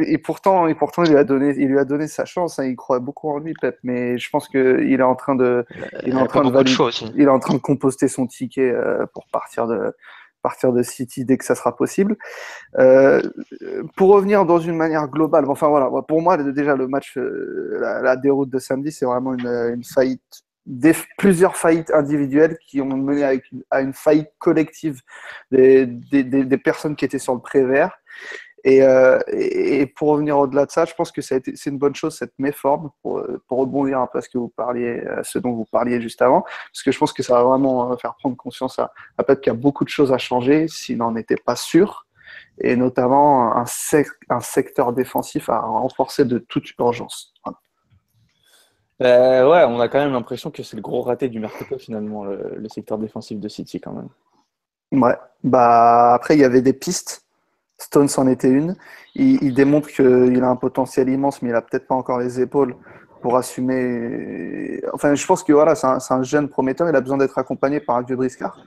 [0.08, 2.60] et pourtant, et pourtant, il lui a donné, il lui a donné sa chance.
[2.60, 2.66] hein.
[2.66, 3.78] Il croit beaucoup en lui, Pep.
[3.84, 5.66] Mais je pense que il est en train de,
[6.06, 7.12] il est en train de de aussi.
[7.16, 8.74] il est en train de composter son ticket
[9.14, 9.94] pour partir de
[10.42, 12.18] partir de City dès que ça sera possible.
[12.78, 13.22] Euh,
[13.96, 18.16] pour revenir dans une manière globale, enfin voilà, pour moi déjà le match, euh, la,
[18.16, 20.44] déroute de samedi, c'est vraiment une, faillite,
[21.18, 23.42] plusieurs faillites individuelles qui ont mené
[23.72, 25.00] à une faillite collective
[25.52, 27.98] des- des personnes qui étaient sur le prévert.
[28.66, 31.96] Et, euh, et, et pour revenir au-delà de ça, je pense que c'est une bonne
[31.96, 35.38] chose cette méforme pour, pour rebondir un peu à ce que vous parliez, à ce
[35.38, 38.16] dont vous parliez juste avant, parce que je pense que ça va vraiment euh, faire
[38.16, 41.16] prendre conscience à, à Pep qu'il y a beaucoup de choses à changer s'il n'en
[41.18, 42.08] était pas sûr,
[42.60, 47.34] et notamment un, sec, un secteur défensif à renforcer de toute urgence.
[47.44, 47.58] Voilà.
[49.02, 52.24] Euh, ouais, on a quand même l'impression que c'est le gros raté du mercato finalement,
[52.24, 54.10] le, le secteur défensif de City quand même.
[54.94, 57.23] Ouais, bah après il y avait des pistes.
[57.84, 58.76] Stones en était une.
[59.16, 62.76] Il, démontre qu'il a un potentiel immense, mais il a peut-être pas encore les épaules
[63.22, 64.82] pour assumer.
[64.94, 66.90] Enfin, je pense que voilà, c'est un, jeune prometteur.
[66.90, 68.58] Il a besoin d'être accompagné par un vieux briscard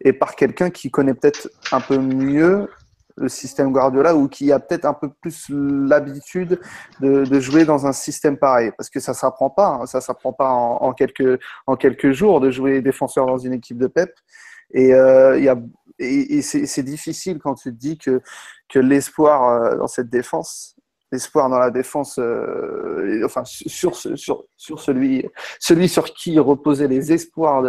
[0.00, 2.68] et par quelqu'un qui connaît peut-être un peu mieux
[3.16, 6.58] le système Guardiola ou qui a peut-être un peu plus l'habitude
[7.00, 8.70] de, jouer dans un système pareil.
[8.78, 9.66] Parce que ça s'apprend pas.
[9.66, 9.86] hein.
[9.86, 13.78] Ça s'apprend pas en, en quelques en quelques jours de jouer défenseur dans une équipe
[13.78, 14.12] de Pep.
[14.72, 15.58] Et, euh, il y a,
[16.00, 18.20] et, et c'est difficile quand tu te dis que,
[18.68, 20.76] que l'espoir euh, dans cette défense,
[21.12, 25.26] l'espoir dans la défense, euh, enfin sur, sur, sur celui,
[25.58, 27.62] celui sur qui reposaient les espoirs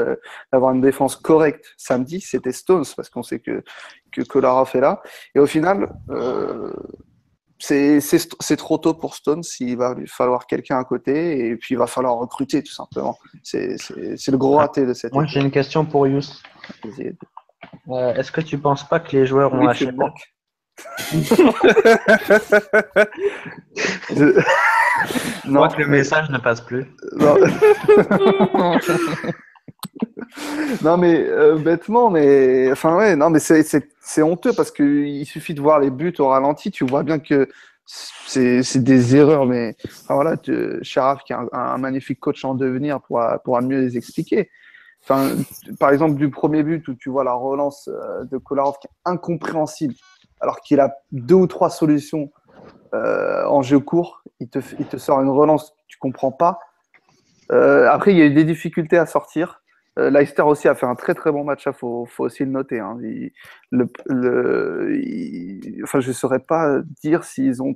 [0.52, 3.64] d'avoir une défense correcte samedi, c'était Stones, parce qu'on sait que,
[4.12, 5.02] que Kolarov est là.
[5.36, 6.72] Et au final, euh,
[7.62, 11.78] c'est trop tôt pour Stones, il va lui falloir quelqu'un à côté, et puis il
[11.78, 13.18] va falloir recruter tout simplement.
[13.44, 16.42] C'est le gros raté de cette Moi, j'ai une question pour Yous.
[17.90, 20.34] Euh, Est-ce que tu penses pas que les joueurs ont Oui, manques.
[24.10, 24.42] Je-
[25.44, 26.86] Je non, crois que le message ne passe plus.
[27.18, 27.36] non.
[30.84, 34.84] Non, mais euh, bêtement, mais enfin ouais, non mais c'est c'est c'est honteux parce que
[34.84, 37.50] il suffit de voir les buts au ralenti, tu vois bien que
[37.86, 42.44] c'est c'est des erreurs, mais enfin voilà, tu, Sharaf qui est un, un magnifique coach
[42.46, 44.50] en devenir pourra pourra mieux les expliquer.
[45.08, 48.92] Par exemple du premier but où tu vois la relance euh, de Kolarov qui est
[49.06, 49.96] incompréhensible,
[50.40, 52.32] alors qu'il a deux ou trois solutions
[52.94, 56.60] euh, en jeu court, il te sort une relance que tu comprends pas.
[57.52, 59.62] Euh, après, il y a eu des difficultés à sortir.
[60.00, 62.52] Euh, Leicester aussi a fait un très très bon match, il faut, faut aussi le
[62.52, 62.80] noter.
[62.80, 62.98] hein.
[65.84, 67.76] Enfin, je ne saurais pas dire s'ils ont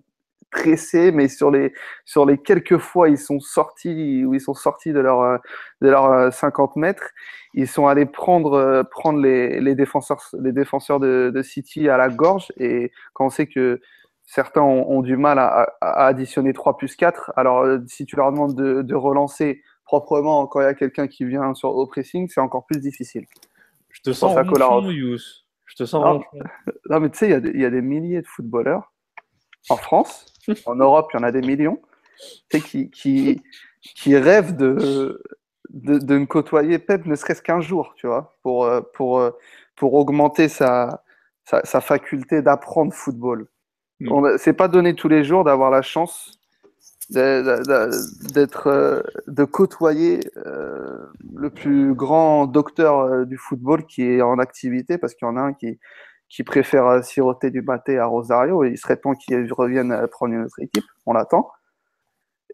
[0.55, 1.73] pressé, mais sur les,
[2.05, 5.37] sur les quelques fois ils sont sortis, où ils sont sortis de leur, euh,
[5.81, 7.09] de leurs euh, 50 mètres,
[7.53, 11.97] ils sont allés prendre, euh, prendre les, les défenseurs, les défenseurs de, de City à
[11.97, 12.51] la gorge.
[12.57, 13.81] Et quand on sait que
[14.23, 18.15] certains ont, ont du mal à, à additionner 3 plus 4, alors euh, si tu
[18.15, 21.85] leur demandes de, de relancer proprement quand il y a quelqu'un qui vient sur au
[21.85, 23.25] pressing, c'est encore plus difficile.
[23.89, 24.35] Je te sens
[24.91, 25.45] Yous.
[25.65, 26.23] Je te sens.
[26.89, 28.93] Non, mais tu sais, il y y, a des milliers de footballeurs
[29.69, 30.25] en France,
[30.65, 31.81] en Europe, il y en a des millions,
[32.49, 33.41] qui, qui,
[33.81, 35.21] qui rêvent de,
[35.69, 39.31] de, de ne côtoyer Pep ne serait-ce qu'un jour, tu vois, pour, euh, pour, euh,
[39.75, 41.03] pour augmenter sa,
[41.43, 43.47] sa, sa faculté d'apprendre football.
[43.99, 44.25] Mm.
[44.25, 46.39] A- C'est pas donné tous les jours d'avoir la chance
[47.09, 55.13] d'être, euh, de côtoyer le plus grand docteur du football qui est en activité, parce
[55.13, 55.79] qu'il y en a un qui,
[56.29, 60.33] qui préfère euh, siroter du maté à Rosario, il serait temps qu'il revienne euh, prendre
[60.33, 61.49] une autre équipe, on l'attend.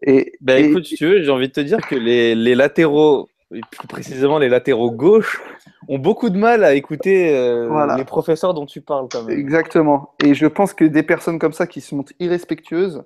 [0.02, 3.28] Et, et- écoute, si tu veux, j'ai envie de te dire que les, les latéraux,
[3.54, 5.40] et plus précisément les latéraux gauche,
[5.88, 7.96] ont beaucoup de mal à écouter euh, Voilà.
[7.96, 9.38] les professeurs dont tu parles quand même.
[9.38, 10.14] Exactement.
[10.24, 13.04] Et je pense que des personnes comme ça qui se montrent irrespectueuses,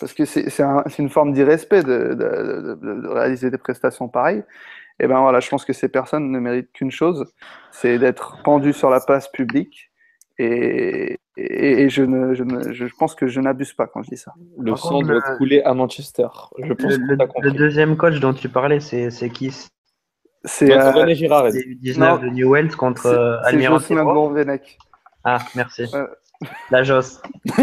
[0.00, 3.58] parce que c'est c'est un- c'est une forme d'irrespect de, de- de- de réaliser des
[3.58, 4.44] prestations pareilles,
[5.00, 7.24] et ben voilà, je pense que ces personnes ne méritent qu'une chose,
[7.72, 9.90] c'est d'être pendues sur la place publique.
[10.40, 14.10] Et, et, et je, ne, je, ne, je pense que je n'abuse pas quand je
[14.10, 14.32] dis ça.
[14.58, 16.28] Le Par sang contre, doit le- couler à Manchester.
[16.62, 19.52] Je pense Le, le- deuxième coach dont tu parlais, c'est c'est qui?
[20.44, 21.50] C'est Ouais, euh, René Girard.
[21.50, 23.36] C'est U19 de Newells contre c'est- euh,
[23.80, 24.12] c'est Ebro.
[24.14, 24.78] Gourvenec.
[25.24, 25.84] Ah, merci.
[25.92, 26.06] Euh.
[26.70, 27.20] La Joss.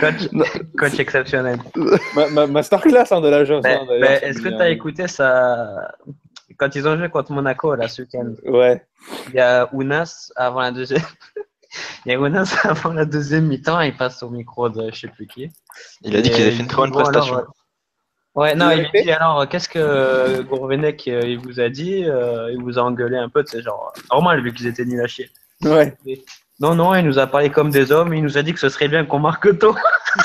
[0.00, 0.44] coach, Non.
[0.76, 1.58] coach exceptionnel.
[2.16, 3.44] Ma, ma- masterclass hein, de la.
[3.62, 5.92] Mais- mais Est-ce que tu as écouté ça
[6.58, 8.84] quand ils ont joué contre Monaco là, ce week-end Ouais.
[9.28, 11.02] Il y a Ounas avant la deuxième.
[12.06, 15.08] Il y a Ounas avant la deuxième mi-temps, il passe au micro de je sais
[15.08, 15.50] plus qui.
[16.02, 17.38] Il a dit qu'il avait fait une très bonne Bon, alors, prestation.
[17.38, 17.44] euh,
[18.36, 22.50] Ouais, non, Il a dit alors, qu'est-ce que Gourvenec euh, il vous a dit euh,
[22.52, 25.30] Il vous a engueulé un peu, c'est genre normal vu qu'ils étaient nuls à chier.
[25.62, 25.96] Ouais.
[26.60, 28.68] Non, non, il nous a parlé comme des hommes, il nous a dit que ce
[28.68, 29.74] serait bien qu'on marque tôt.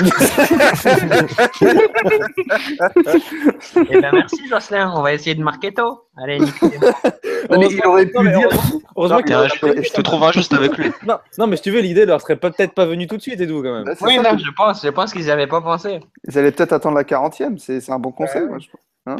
[3.90, 6.04] Eh ben merci Jocelyn, on va essayer de marquer tôt.
[6.22, 6.38] Allez.
[6.38, 8.48] Non, mais il aurait pu dire.
[8.96, 10.90] heureusement- Non, je, te, je te trouve injuste avec lui.
[11.06, 13.40] Non, non, mais si tu veux, l'idée leur serait peut-être pas venue tout de suite
[13.40, 13.84] et tout quand même.
[13.84, 16.00] Bah, Oui, ça, non, je pense, je pense qu'ils n'y avaient pas pensé.
[16.28, 18.42] Ils allaient peut-être attendre la 40e, c'est un bon conseil.
[18.46, 18.80] moi, je trouve.
[19.06, 19.16] Moi,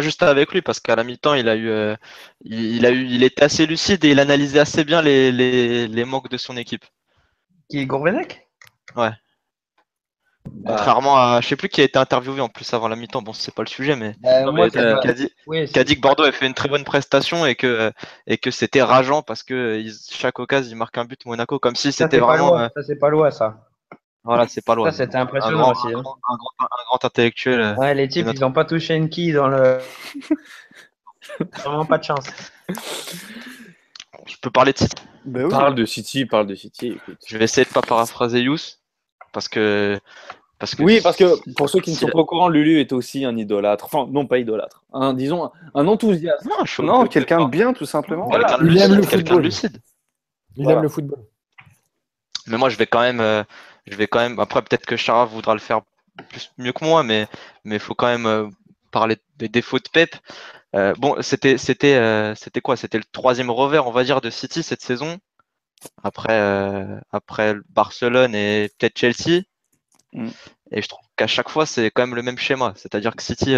[0.00, 1.96] juste avec lui parce qu'à la mi-temps, il a eu, euh,
[2.44, 5.88] il, il a eu, il était assez lucide et il analysait assez bien les, les,
[5.88, 6.84] les manques de son équipe.
[7.68, 8.48] Qui est Gourvenec?
[10.64, 13.22] Contrairement à, je sais plus qui a été interviewé en plus avant la mi-temps.
[13.22, 15.96] Bon, c'est pas le sujet, mais Euh, euh, qui a dit, oui, qui a dit
[15.96, 17.92] que Bordeaux avait fait une très bonne prestation et que
[18.26, 21.76] et que c'était rageant parce que ils- chaque occasion ils marquent un but Monaco comme
[21.76, 23.65] si c'était pas vraiment euh, ça c'est pas loin ça.
[24.26, 24.90] Voilà c'est pas loin.
[24.90, 25.86] Ça c'était un impressionnant grand, aussi.
[25.94, 26.02] un hein.
[26.02, 27.60] grand, un grand- un grand intellectuel.
[27.60, 27.74] euh.
[27.76, 29.78] Ouais, les types, notre- ils ont pas touché une quille dans le.
[31.64, 32.26] Vraiment pas de chance.
[34.26, 34.94] Je peux parler de City?
[35.24, 35.50] Ben oui.
[35.50, 36.88] Parle de City, parle de City.
[36.88, 37.18] écoute.
[37.26, 38.78] Je vais essayer de pas paraphraser Yous
[39.32, 39.98] parce que
[40.58, 42.92] parce que Oui, parce que pour ceux qui ne sont pas au courant, Lulu est
[42.92, 43.84] aussi un idolâtre.
[43.84, 44.84] Enfin, non, pas idolâtre.
[44.92, 46.44] Un, disons, un enthousiaste.
[46.46, 48.28] non, je suis Non, quelqu'un de bien, tout simplement.
[48.30, 49.42] quelqu'un de lucide, le quelqu'un de football.
[49.42, 49.78] lucide.
[50.56, 50.78] Il Voilà.
[50.78, 51.18] aime le football.
[52.46, 53.42] Mais moi, je vais quand même, euh,
[53.86, 54.38] je vais quand même.
[54.40, 55.82] Après, peut-être que Chara voudra le faire
[56.28, 57.26] plus, mieux que moi, mais
[57.64, 58.48] mais faut quand même euh,
[58.90, 60.16] parler des défauts de Pep.
[60.74, 62.76] Euh, bon, c'était c'était euh, c'était quoi?
[62.76, 65.18] C'était le troisième revers, on va dire, de City cette saison.
[66.02, 66.38] Après
[67.12, 69.42] après Barcelone et peut-être Chelsea.
[70.12, 70.28] Mm.
[70.72, 72.72] Et je trouve qu'à chaque fois, c'est quand même le même schéma.
[72.76, 73.54] C'est-à-dire que City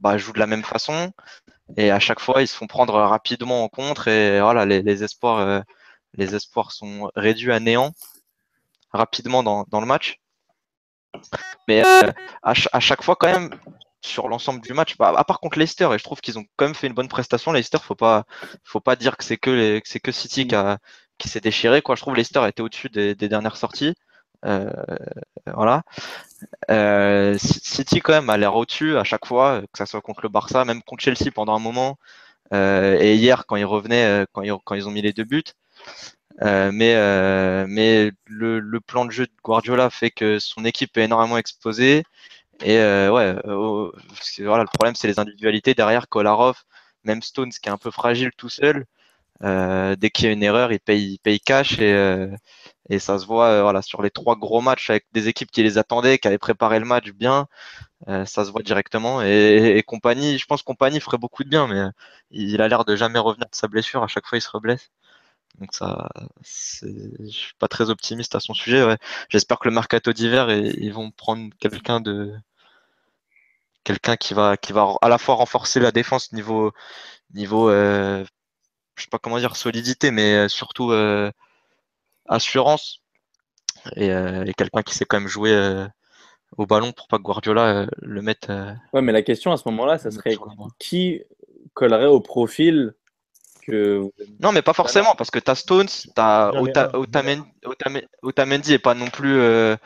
[0.00, 1.12] bah, joue de la même façon.
[1.76, 4.08] Et à chaque fois, ils se font prendre rapidement en contre.
[4.08, 5.60] Et voilà, les, les espoirs, euh,
[6.14, 7.92] les espoirs sont réduits à néant
[8.92, 10.20] rapidement dans, dans le match.
[11.68, 12.10] Mais euh,
[12.42, 13.50] à, à chaque fois, quand même,
[14.02, 16.66] sur l'ensemble du match, bah, à part contre Leicester, et je trouve qu'ils ont quand
[16.66, 17.52] même fait une bonne prestation.
[17.52, 18.24] Leicester, faut pas,
[18.64, 20.56] faut pas dire que c'est que, que City qui,
[21.18, 21.82] qui s'est déchiré.
[21.82, 21.96] Quoi.
[21.96, 23.94] Je trouve Leicester était au-dessus des, dernières sorties.
[24.46, 24.70] Euh,
[25.46, 25.82] voilà.
[26.70, 30.28] Euh, City quand même a l'air au-dessus à chaque fois, que ça soit contre le
[30.30, 31.98] Barça, même contre Chelsea pendant un moment,
[32.52, 35.44] et hier quand ils revenaient, quand ils, quand ils ont mis les deux buts.
[36.42, 40.96] Euh, mais euh, mais le, le plan de jeu de Guardiola fait que son équipe
[40.96, 42.02] est énormément exposée.
[42.64, 43.90] Et euh, ouais, euh,
[44.40, 46.64] voilà, le problème c'est les individualités derrière Kolarov,
[47.04, 48.86] même Stones qui est un peu fragile tout seul.
[49.44, 52.28] euh, dès qu'il y a une erreur, il paye, il paye cash et,
[52.90, 55.78] et ça se voit voilà, sur les trois gros matchs avec des équipes qui les
[55.78, 57.46] attendaient, qui avaient préparé le match bien.
[58.08, 59.22] ça se voit directement.
[59.22, 61.82] Et, et compagnie, je pense que compagnie ferait beaucoup de bien, mais
[62.30, 64.02] il a l'air de jamais revenir de sa blessure.
[64.02, 64.90] À chaque fois, il se reblesse.
[65.58, 66.08] Donc ça,
[66.42, 68.84] je suis pas très optimiste à son sujet.
[68.84, 68.96] ouais.
[69.28, 72.32] J'espère que le mercato d'hiver, ils vont prendre quelqu'un de
[73.84, 76.72] quelqu'un qui va qui va à la fois renforcer la défense niveau
[77.34, 78.24] niveau euh,
[79.00, 81.30] je sais pas comment dire solidité, mais euh, surtout euh,
[82.28, 83.00] assurance
[83.96, 85.86] et, euh, et quelqu'un qui sait quand même jouer
[86.58, 88.52] au ballon pour pas que Guardiola le mette.
[88.92, 90.36] Ouais, mais la question à ce moment-là, ça serait
[90.78, 91.22] qui
[91.72, 92.94] collerait au profil
[93.70, 94.02] que
[94.40, 96.98] Non, mais pas forcément, parce que t'as Stones, t'as J'en ai Ota- un.
[96.98, 99.76] Otamendi, Otame- Otamendi est pas non plus, euh,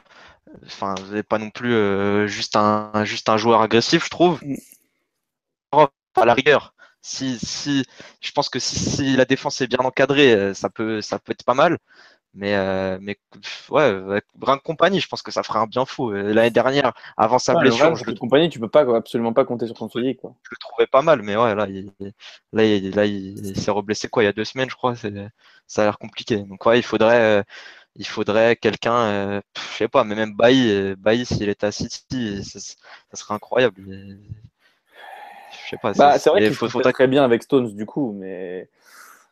[0.67, 0.95] enfin,
[1.29, 4.41] pas non plus euh, juste un juste un joueur agressif, je trouve.
[4.43, 4.55] Mm.
[6.17, 7.85] À la rigueur, si si,
[8.21, 11.33] je pense que si, si la défense est bien encadrée, euh, ça peut ça peut
[11.33, 11.79] être pas mal.
[12.37, 13.17] Mais euh, mais
[13.71, 16.11] ouais, avec Brin compagnie, je pense que ça ferait un bien fou.
[16.11, 18.81] Euh, L'année dernière, avant sa Ouais, le blessure, problème, je le compagnie, tu peux pas
[18.97, 20.21] absolument pas compter sur ton physique.
[20.21, 20.35] Quoi.
[20.43, 21.93] je le trouvais pas mal, mais ouais, là, il,
[22.53, 24.95] là, il, là, il, il s'est reblessé quoi, il y a deux semaines, je crois.
[24.97, 26.39] Ça a l'air compliqué.
[26.39, 27.43] Donc ouais, il faudrait, euh,
[27.95, 31.73] il faudrait quelqu'un, euh, je sais pas, mais même Bailly, euh, Bailly s'il était à
[31.73, 32.77] City, ça, ça
[33.13, 33.81] serait incroyable.
[33.87, 35.93] Je sais pas.
[35.93, 38.69] Bah, c'est vrai il qu'il faudrait très bien avec Stones du coup, mais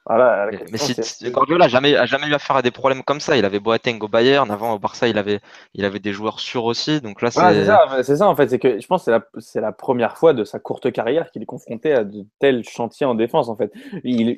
[0.06, 0.50] voilà.
[0.50, 3.36] la mais, si, Guardiola a jamais, a jamais eu affaire à des problèmes comme ça.
[3.36, 5.40] Il avait Boateng au Bayern, avant au Barça, il avait,
[5.74, 7.00] il avait des joueurs sûrs aussi.
[7.00, 9.72] Donc là, c'est, ça, en fait, c'est que je pense que c'est la, c'est la
[9.72, 13.48] première fois de sa courte carrière qu'il est confronté à de tels chantiers en défense
[13.48, 13.72] en fait.
[14.02, 14.36] Il,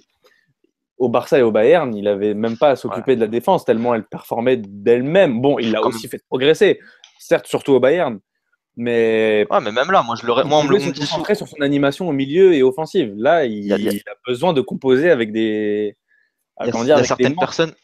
[0.98, 3.94] au Barça et au Bayern, il avait même pas à s'occuper de la défense tellement
[3.94, 5.40] elle performait d'elle-même.
[5.40, 6.78] Bon, il l'a aussi fait progresser,
[7.18, 8.18] certes surtout au Bayern,
[8.76, 12.08] mais ouais, mais même là, moi, je l'aurais, moi, on me dit sur son animation
[12.08, 13.12] au milieu et offensive.
[13.16, 15.96] Là, il, a- il y a- il a besoin de composer avec des
[16.60, 17.74] Il y a, dire, y certaines personnes,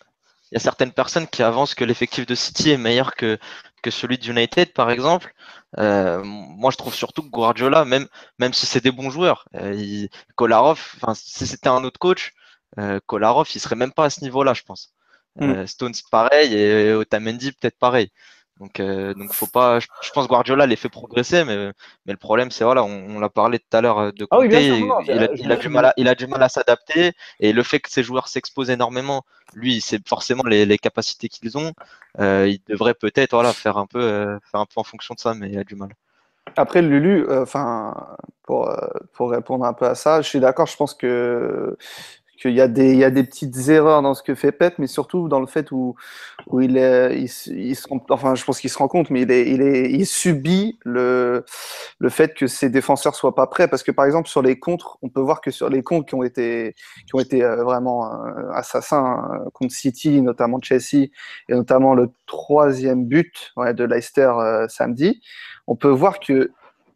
[0.50, 3.38] il y a certaines personnes qui avancent que l'effectif de City est meilleur que,
[3.82, 5.32] que celui de United, par exemple.
[5.78, 9.72] Euh, moi, je trouve surtout que Guardiola, même, même si c'est des bons joueurs, euh,
[9.74, 10.80] il- Kolarov,
[11.14, 12.32] si c'était un autre coach,
[12.78, 14.92] euh, Kolarov, il serait même pas à ce niveau-là, je pense.
[15.36, 15.50] Mm.
[15.50, 18.10] Euh, Stones, pareil, et Otamendi, peut-être pareil.
[18.60, 19.80] Donc, euh, donc faut pas.
[19.80, 21.72] Je, je pense que Guardiola les fait progresser, mais,
[22.04, 24.38] mais le problème, c'est voilà, on, on l'a parlé tout à l'heure euh, de Ah
[24.38, 26.50] oui, Conte, bien sûr, il, a, il du mal à, il a du mal à
[26.50, 31.28] s'adapter, et le fait que ces joueurs s'exposent énormément, lui, sait forcément les, les capacités
[31.28, 31.72] qu'ils ont.
[32.20, 35.20] Euh, il devrait peut-être voilà faire un peu euh, faire un peu en fonction de
[35.20, 35.94] ça, mais il a du mal.
[36.56, 37.94] Après, Lulu, enfin,
[38.42, 38.74] pour,
[39.14, 41.78] pour répondre un peu à ça, je suis d'accord, je pense que,
[42.40, 44.74] qu'il y, a des- il y a des petites erreurs dans ce que fait Pep,
[44.78, 45.94] mais surtout dans le fait où,
[46.46, 49.50] où il, est, il, se- enfin, je pense qu'il se rend compte, mais il, est,
[49.50, 51.44] il, est, il subit le,
[51.98, 53.68] le fait que ses défenseurs soient pas prêts.
[53.68, 56.14] Parce que par exemple, sur les contres, on peut voir que sur les contres qui
[56.14, 56.74] ont été,
[57.06, 61.08] qui ont été euh, vraiment euh, assassins euh, contre City, notamment Chelsea,
[61.48, 64.32] et notamment le troisième but ouais, de Leicester
[64.68, 65.20] samedi,
[65.66, 66.50] on peut voir que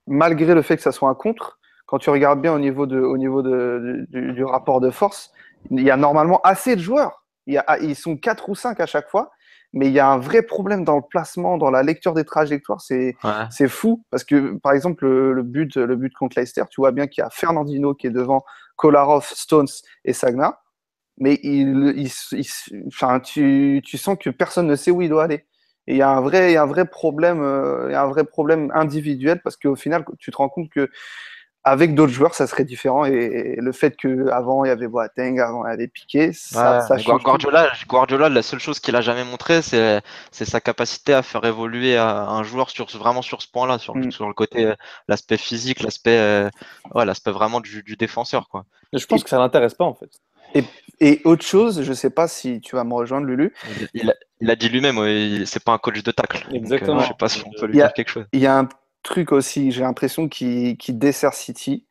[0.07, 2.99] malgré le fait que ça soit un contre, quand tu regardes bien au niveau, de,
[3.01, 5.33] au niveau de, du, du rapport de force,
[5.71, 7.25] il y a normalement assez de joueurs.
[7.47, 9.31] Il y a, ils sont 4 ou 5 à chaque fois,
[9.73, 12.81] mais il y a un vrai problème dans le placement, dans la lecture des trajectoires.
[12.81, 13.69] C'est Ouais.
[13.69, 17.07] fou parce que, par exemple, le, le but, le but contre Leicester, tu vois bien
[17.07, 18.45] qu'il y a Fernandino qui est devant
[18.77, 19.69] Kolarov, Stones
[20.05, 20.61] et Sagna,
[21.19, 25.25] mais il, il, il- enfin, tu, tu sens que personne ne sait où il doit
[25.25, 25.45] aller.
[25.87, 27.95] Et il y a un vrai, il y a un vrai problème, euh, il y
[27.95, 30.89] a un vrai problème individuel parce qu'au final, tu te rends compte que
[31.65, 33.05] avec d'autres joueurs, ça serait différent.
[33.07, 36.81] Et, le fait qu'avant, il y avait Boateng, avant, il y avait Piqué, ça, Ouais,
[36.83, 37.23] ça mais change.
[37.23, 40.03] Guardiola, Guardiola, la seule chose qu'il a jamais montré, c'est
[40.33, 42.05] sa capacité à faire évoluer un
[42.35, 44.11] un joueur sur vraiment sur ce point-là, sur, le- Mm.
[44.13, 44.75] sur le côté euh,
[45.09, 46.51] l'aspect physique, l'aspect euh,
[46.95, 48.65] ouais, l'aspect vraiment du, du défenseur quoi.
[48.93, 50.11] Et je pense que ça l'intéresse pas en fait.
[51.01, 54.15] Et autre chose, je sais pas si tu vas me rejoindre, Lulu, Il, il a,
[54.41, 56.45] il a dit lui-même, ouais, c'est pas un coach de tacle.
[56.45, 57.01] Donc, euh, Exactement.
[57.01, 58.27] je sais pas si on peut lui dire quelque chose.
[58.33, 58.69] il y a un
[59.05, 61.87] truc aussi, j'ai l'impression, qui, qui dessert City.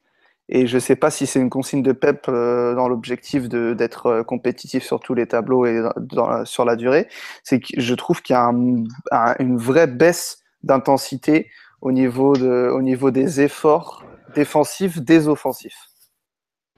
[0.50, 4.24] Et je sais pas si c'est une consigne de Pep euh, dans l'objectif d'être euh,
[4.24, 7.08] compétitif sur tous les tableaux et dans la- sur la durée.
[7.44, 11.50] C'est que je trouve qu'il y a un- un- une vraie baisse d'intensité
[11.80, 14.04] au, niveau de- au niveau des efforts
[14.36, 15.80] défensifs des offensifs.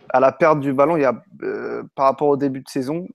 [0.10, 3.08] À la perte du ballon, il y a, euh, par rapport au début de saison,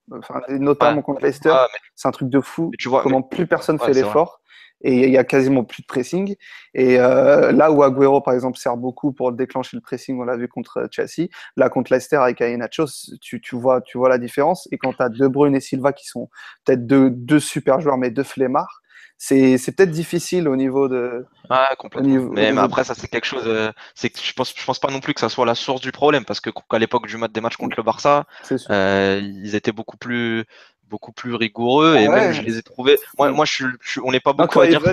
[0.48, 1.02] notamment Ouais.
[1.02, 2.70] contre Leicester, mais, c'est un truc de fou.
[2.72, 4.39] mais tu vois, Comment plus personne Ouais, fait l'effort
[4.82, 6.36] et il y a quasiment plus de pressing.
[6.74, 10.36] Et euh, là où Agüero, par exemple, sert beaucoup pour déclencher le pressing, on l'a
[10.36, 12.84] vu contre Chelsea, là contre Leicester avec Iheanacho,
[13.20, 14.68] tu, tu, vois, tu vois la différence.
[14.72, 16.28] Et quand tu as De Bruyne et Silva qui sont
[16.64, 18.80] peut-être deux, deux super joueurs, mais deux flemmards,
[19.22, 21.26] c'est c'est peut-être difficile au niveau de.
[21.50, 22.08] Ouais, complètement.
[22.08, 23.44] Niveau- mais, après, ça, c'est quelque chose.
[23.46, 25.82] euh, c'est que je pense, je pense pas non plus que ça soit la source
[25.82, 28.24] du problème, parce que qu'à l'époque du match des matchs contre le Barça,
[28.70, 30.46] euh, ils étaient beaucoup plus,
[30.90, 32.20] beaucoup plus rigoureux et Ah ouais.
[32.20, 32.98] même je les ai trouvés.
[33.18, 34.92] Moi, moi, je suis, je suis- on n'est pas beaucoup à dire ça.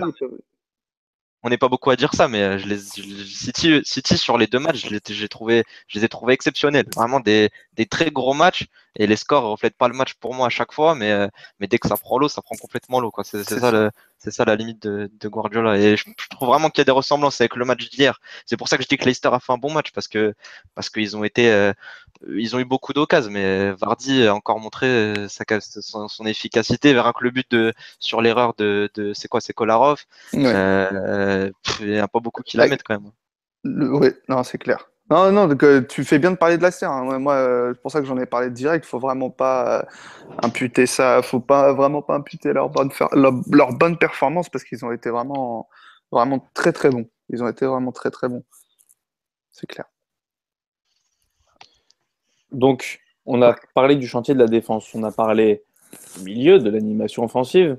[1.44, 4.38] On n'est pas beaucoup à dire ça, mais euh, je les, je City, City sur
[4.38, 6.88] les deux matchs, je les, j'ai trouvé, je les ai trouvés exceptionnels.
[6.96, 10.48] Vraiment des, des très gros matchs et les scores reflètent pas le match pour moi
[10.48, 11.28] à chaque fois, mais, euh,
[11.60, 13.12] mais dès que ça prend l'eau, ça prend complètement l'eau.
[13.12, 13.24] quoi.
[13.24, 13.72] C'est c'est C'est ça, ça.
[13.72, 15.78] le, c'est ça la limite de, de Guardiola.
[15.78, 18.20] Et je, je trouve vraiment qu'il y a des ressemblances avec le match d'hier.
[18.46, 20.34] C'est pour ça que je dis que Leicester a fait un bon match parce que
[20.76, 21.74] parce qu'ils ont été, euh,
[22.28, 26.94] ils ont eu beaucoup d'occasions, mais Vardy a encore montré euh, sa, son, son efficacité.
[26.94, 30.04] Verra que le but de sur l'erreur de, de c'est quoi, c'est Kolarov.
[30.34, 30.44] Ouais.
[30.46, 33.12] Euh, pff, il n'y a pas beaucoup qui la mettent quand même.
[33.64, 34.90] Le- ouais, non, c'est clair.
[35.10, 36.86] Non, non, donc, euh, tu fais bien de parler de Leicester.
[36.86, 37.08] hein.
[37.08, 38.86] Ouais, Moi, euh, c'est pour ça que j'en ai parlé direct.
[38.86, 39.84] Faut vraiment pas euh,
[40.44, 41.22] imputer ça.
[41.22, 45.10] Faut pas vraiment pas imputer leur bonne, leur, leur bonne performance parce qu'ils ont été
[45.10, 45.70] vraiment,
[46.12, 47.08] vraiment très très bons.
[47.30, 48.44] Ils ont été vraiment très très bons.
[49.52, 49.86] C'est clair.
[52.52, 55.64] Donc, on a parlé du chantier de la défense, on a parlé
[56.18, 57.78] du milieu, de l'animation offensive.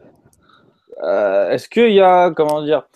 [1.02, 2.86] Est-ce qu'il y a, comment dire,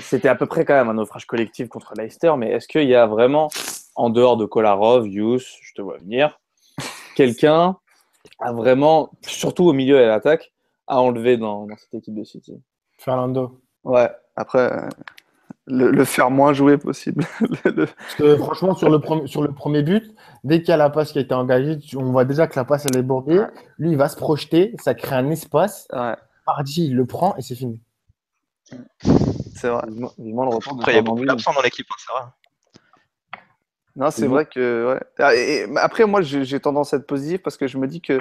[0.00, 2.94] c'était à peu près quand même un naufrage collectif contre Leicester, mais est-ce qu'il y
[2.94, 3.48] a vraiment,
[3.94, 6.38] en dehors de Kolarov, Yus, je te vois venir,
[7.14, 7.76] quelqu'un
[8.40, 10.52] a vraiment, surtout au milieu et à l'attaque,
[10.86, 12.60] à enlever dans, dans cette équipe de City?
[12.98, 13.60] Fernando.
[13.84, 14.10] Ouais.
[14.36, 14.88] Après, euh,
[15.66, 17.24] le, le faire moins jouer possible.
[17.64, 20.76] Le- Parce que franchement, sur le, premier, sur le premier but, dès qu'il y a
[20.76, 23.42] la passe qui a été engagée, on voit déjà que la passe elle est bordée.
[23.78, 25.88] Lui, il va se projeter, ça crée un espace.
[25.92, 26.14] ouais,
[26.46, 27.80] Hardy, il le prend et c'est fini.
[29.56, 29.82] C'est vrai.
[29.88, 32.12] Vivement, vivement le retour de Après, il y a beaucoup d'absents dans l'équipe, hein, c'est
[32.12, 32.22] vrai.
[33.96, 34.92] Non, c'est vrai que.
[34.92, 35.00] ouais.
[35.18, 38.00] Ah, et- après, moi, j'ai j'ai tendance à être positif parce que je me dis
[38.02, 38.20] que,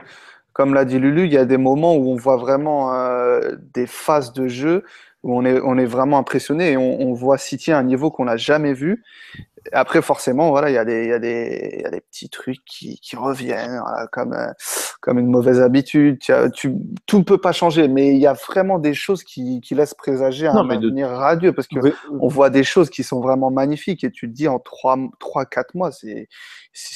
[0.53, 3.85] comme l'a dit Lulu, il y a des moments où on voit vraiment euh, des
[3.85, 4.85] phases de jeu
[5.25, 8.11] où on est, on est vraiment impressionné et on, on voit City à un niveau
[8.11, 9.03] qu'on n'a jamais vu.
[9.71, 13.79] Après, forcément, voilà, il y a des, y y a petits trucs qui, qui reviennent,
[13.81, 14.45] voilà, comme, euh,
[15.01, 16.19] comme une mauvaise habitude.
[16.19, 16.75] Tu, as- tu-
[17.07, 19.95] tout ne peut pas changer, mais il y a vraiment des choses qui, qui laissent
[19.95, 21.79] présager Non, un mais de- avenir radieux parce que
[22.21, 25.89] on voit des choses qui sont vraiment magnifiques et tu te dis en 3-4 mois,
[25.91, 26.27] c'est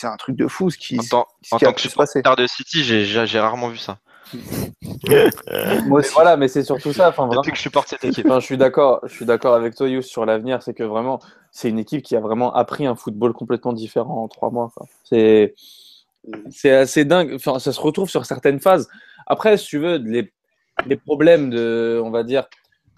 [0.08, 1.90] un truc de fou ce qui, En tant, ce en qui a tant que pu
[1.90, 2.20] se passer.
[2.20, 3.98] supporter de City, j'ai rarement vu ça.
[4.34, 5.30] Moi
[5.88, 6.12] Mais aussi.
[6.14, 7.10] voilà, mais c'est surtout ça.
[7.10, 8.26] Enfin, vraiment, Depuis que je supporte cette équipe.
[8.28, 10.62] Enfin, je suis d'accord, je suis d'accord avec toi, Yous, sur l'avenir.
[10.64, 11.20] C'est que vraiment,
[11.52, 14.72] c'est une équipe qui a vraiment appris un football complètement différent en trois mois.
[15.04, 15.54] C'est,
[16.50, 17.34] c'est assez dingue.
[17.36, 18.88] Enfin, ça se retrouve sur certaines phases.
[19.28, 20.32] Après, si tu veux, les,
[20.86, 22.46] les problèmes de, on va dire,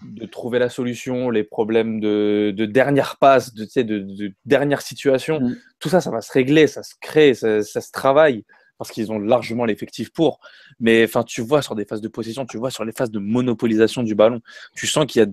[0.04, 4.32] de trouver la solution, les problèmes de, de dernière passe, de, tu sais, de, de
[4.44, 5.56] dernière situation, Mm.
[5.78, 8.44] tout ça, ça va se régler, ça se crée, ça, ça se travaille.
[8.82, 10.40] Parce qu'ils ont largement l'effectif pour.
[10.80, 13.18] Mais enfin, tu vois sur des phases de possession, tu vois sur les phases de
[13.18, 14.40] monopolisation du ballon,
[14.74, 15.28] tu sens qu'il y a,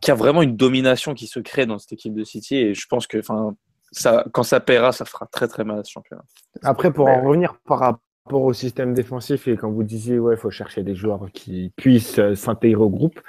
[0.00, 2.56] qu'il y a vraiment une domination qui se crée dans cette équipe de City.
[2.56, 3.54] Et je pense que enfin,
[3.92, 6.24] ça, quand ça paiera, ça fera très très mal à ce championnat.
[6.62, 10.38] Après, pour en revenir par rapport au système défensif et quand vous disiez ouais, il
[10.38, 13.20] faut chercher des joueurs qui puissent euh, s'intégrer au groupe,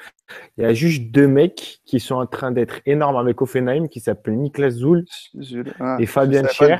[0.58, 4.02] il y a juste deux mecs qui sont en train d'être énormes avec Offenheim qui
[4.02, 5.06] s'appellent Niklas Zul.
[5.80, 6.76] Ah, et Fabien je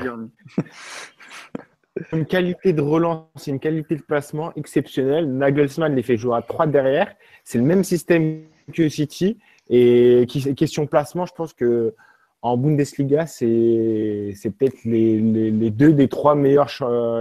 [2.12, 5.26] Une qualité de relance, une qualité de placement exceptionnelle.
[5.30, 7.14] Nagelsmann les fait jouer à trois derrière.
[7.44, 8.42] C'est le même système
[8.72, 9.38] que City.
[9.68, 11.94] Et qui- question placement, je pense que
[12.42, 16.70] en Bundesliga, c'est c'est peut-être les, les- les deux des trois meilleurs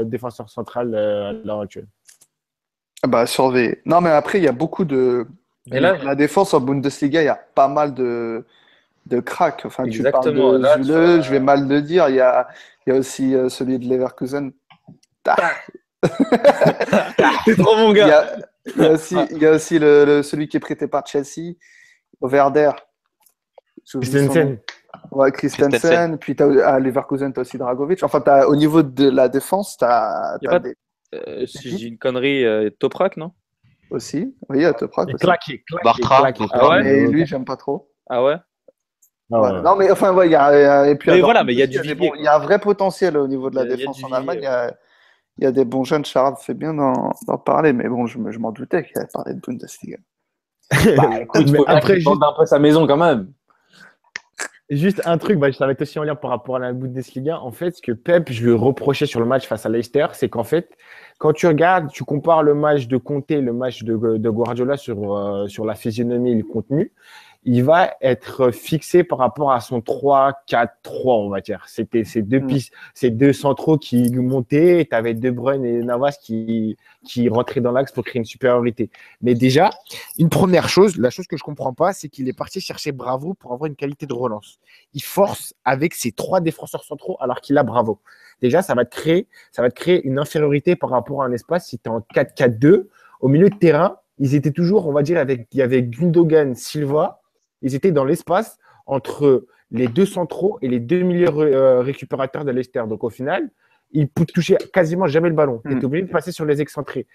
[0.06, 1.88] défenseurs centrales euh, à l'heure actuelle.
[3.04, 3.80] Ah Bah, surveiller.
[3.86, 5.26] Non, mais après, il y a beaucoup de.
[5.72, 8.44] Et là- la défense en Bundesliga, il y a pas mal de,
[9.06, 9.64] de cracks.
[9.66, 12.10] Enfin, tu parles de Là, Zule, tu vois- je vais mal le dire.
[12.10, 12.48] Il y a,
[12.88, 14.52] il y a aussi euh, celui de Leverkusen.
[17.46, 18.22] C'est trop mon Il y gars.
[18.22, 18.38] a,
[18.76, 21.06] il y a aussi, il y a aussi le, le- celui qui est prêté par
[21.06, 21.56] Chelsea.
[22.22, 22.86] J'ai nom.
[24.02, 24.60] Christensen,
[25.12, 26.18] Ouais, Christensen.
[26.18, 28.04] Puis t'as, à Leverkusen, tu as aussi Dragovic.
[28.04, 30.76] Enfin, t'as, au niveau de la défense, tu as, Y a pas de-
[31.16, 33.32] Euh, si je dis une connerie, euh, Toprak, non?
[33.90, 34.36] Aussi.
[34.50, 35.26] Oui, à Toprak et aussi.
[35.26, 36.18] claqué, claqué, Bartra.
[36.32, 36.46] claqué.
[36.52, 36.84] Ah ouais?
[36.84, 37.90] Mais lui, j'aime pas trop.
[38.08, 38.36] Ah ouais?
[39.32, 39.62] Ah ouais.
[39.64, 41.54] Non, mais enfin, ouais, il y a, il y a- et puis, Mais voilà, mais
[41.54, 43.64] il y a du des Il y a un vrai potentiel au niveau de la
[43.64, 44.48] Il y a- il y a défense en Allemagne.
[45.40, 46.04] Il y a, des bons jeunes.
[46.04, 49.34] Charles fait bien d'en, parler, mais bon, je, me- je m'en doutais qu'il allait parler
[49.34, 49.98] de Bundesliga.
[50.98, 53.32] Bah écoute, faut après, tente un peu sa maison quand même.
[54.70, 57.40] Juste un truc, bah, ça va être aussi en lien par rapport à la Bundesliga.
[57.40, 60.30] En fait, ce que Pep, je lui reprochais sur le match face à Leicester, c'est
[60.30, 60.70] qu'en fait,
[61.18, 65.18] quand tu regardes, tu compares le match de Conte, le match de, de Guardiola sur,
[65.18, 66.92] euh, sur la physionomie et le contenu,
[67.44, 70.68] il va être fixé par rapport à son 3-4-3,
[71.06, 71.64] on va dire.
[71.68, 72.48] C'était ces deux Mm.
[72.48, 76.76] pistes, ces deux centraux qui montaient, tu avais De Bruyne et Navas qui,
[77.06, 78.90] qui rentraient dans l'axe pour créer une supériorité.
[79.22, 79.70] Mais déjà,
[80.18, 83.34] une première chose, la chose que je comprends pas, c'est qu'il est parti chercher Bravo
[83.34, 84.60] pour avoir une qualité de relance.
[84.94, 88.00] Il force avec ses trois défenseurs centraux alors qu'il a Bravo.
[88.42, 91.32] Déjà, ça va te créer, ça va te créer une infériorité par rapport à un
[91.32, 91.68] espace.
[91.68, 92.88] Si tu es en 4-4-2,
[93.22, 96.54] au milieu de terrain, ils étaient toujours, on va dire, avec, il y avait Gundogan,
[96.54, 97.22] Silva,
[97.62, 102.52] ils étaient dans l'espace entre les deux centraux et les deux milieux euh, récupérateurs de
[102.52, 102.84] Leicester.
[102.88, 103.50] Donc au final,
[103.92, 105.62] ils ne touchaient quasiment jamais le ballon.
[105.66, 105.78] Tu Mm.
[105.78, 107.06] étais obligé de passer sur les excentrés.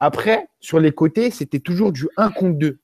[0.00, 2.78] Après, sur les côtés, c'était toujours du 1 contre 2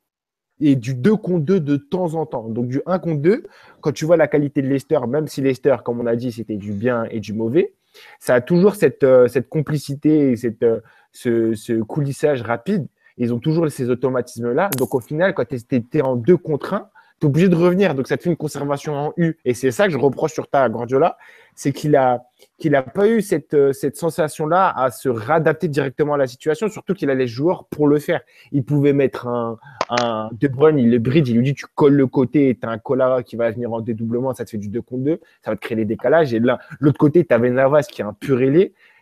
[0.61, 2.49] et du 2 contre 2 de temps en temps.
[2.49, 3.43] Donc du 1 contre 2,
[3.81, 6.57] quand tu vois la qualité de Leicester, même si Leicester, comme on a dit, c'était
[6.57, 7.75] du bien et du mauvais,
[8.21, 10.81] ça a toujours cette, euh, cette complicité et cette, euh,
[11.13, 12.87] ce, ce coulissage rapide.
[13.17, 14.69] Ils ont toujours ces automatismes-là.
[14.79, 16.89] Donc au final, quand tu étais en 2 contre 1,
[17.21, 17.95] tu es obligé de revenir.
[17.95, 19.37] Donc ça te fait une conservation en U.
[19.45, 21.17] Et c'est ça que je reproche sur ta Guardiola,
[21.55, 22.25] c'est qu'il a
[22.59, 26.69] qu'il n'a pas eu cette, euh, cette sensation-là à se réadapter directement à la situation,
[26.69, 28.21] surtout qu'il a les joueurs pour le faire.
[28.51, 29.59] Il pouvait mettre un,
[29.91, 32.71] un De Bruyne, il le bride, il lui dit tu colles le côté, tu as
[32.71, 35.51] un Collara qui va venir en dédoublement, ça te fait du 2 contre 2, ça
[35.51, 36.33] va te créer des décalages.
[36.33, 38.41] Et là, l'autre côté, tu avais Navas qui est un pur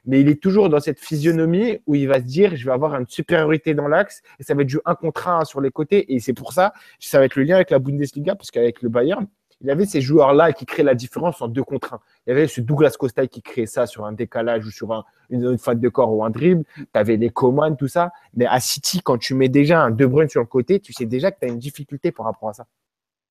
[0.07, 2.95] mais il est toujours dans cette physionomie où il va se dire je vais avoir
[2.95, 6.13] une supériorité dans l'axe et ça va être du 1 contre 1 sur les côtés.
[6.15, 8.89] Et c'est pour ça, ça va être le lien avec la Bundesliga, parce qu'avec le
[8.89, 9.27] Bayern,
[9.61, 12.01] il y avait ces joueurs-là qui créent la différence en 2 contre 1.
[12.27, 15.05] Il y avait ce Douglas Costa qui créait ça sur un décalage ou sur un-
[15.31, 16.65] une, une faute de corps ou un dribble.
[16.77, 18.11] Tu avais les Coman, tout ça.
[18.35, 21.07] Mais à City, quand tu mets déjà un De Bruyne sur le côté, tu sais
[21.07, 22.67] déjà que tu as une difficulté par rapport à ça.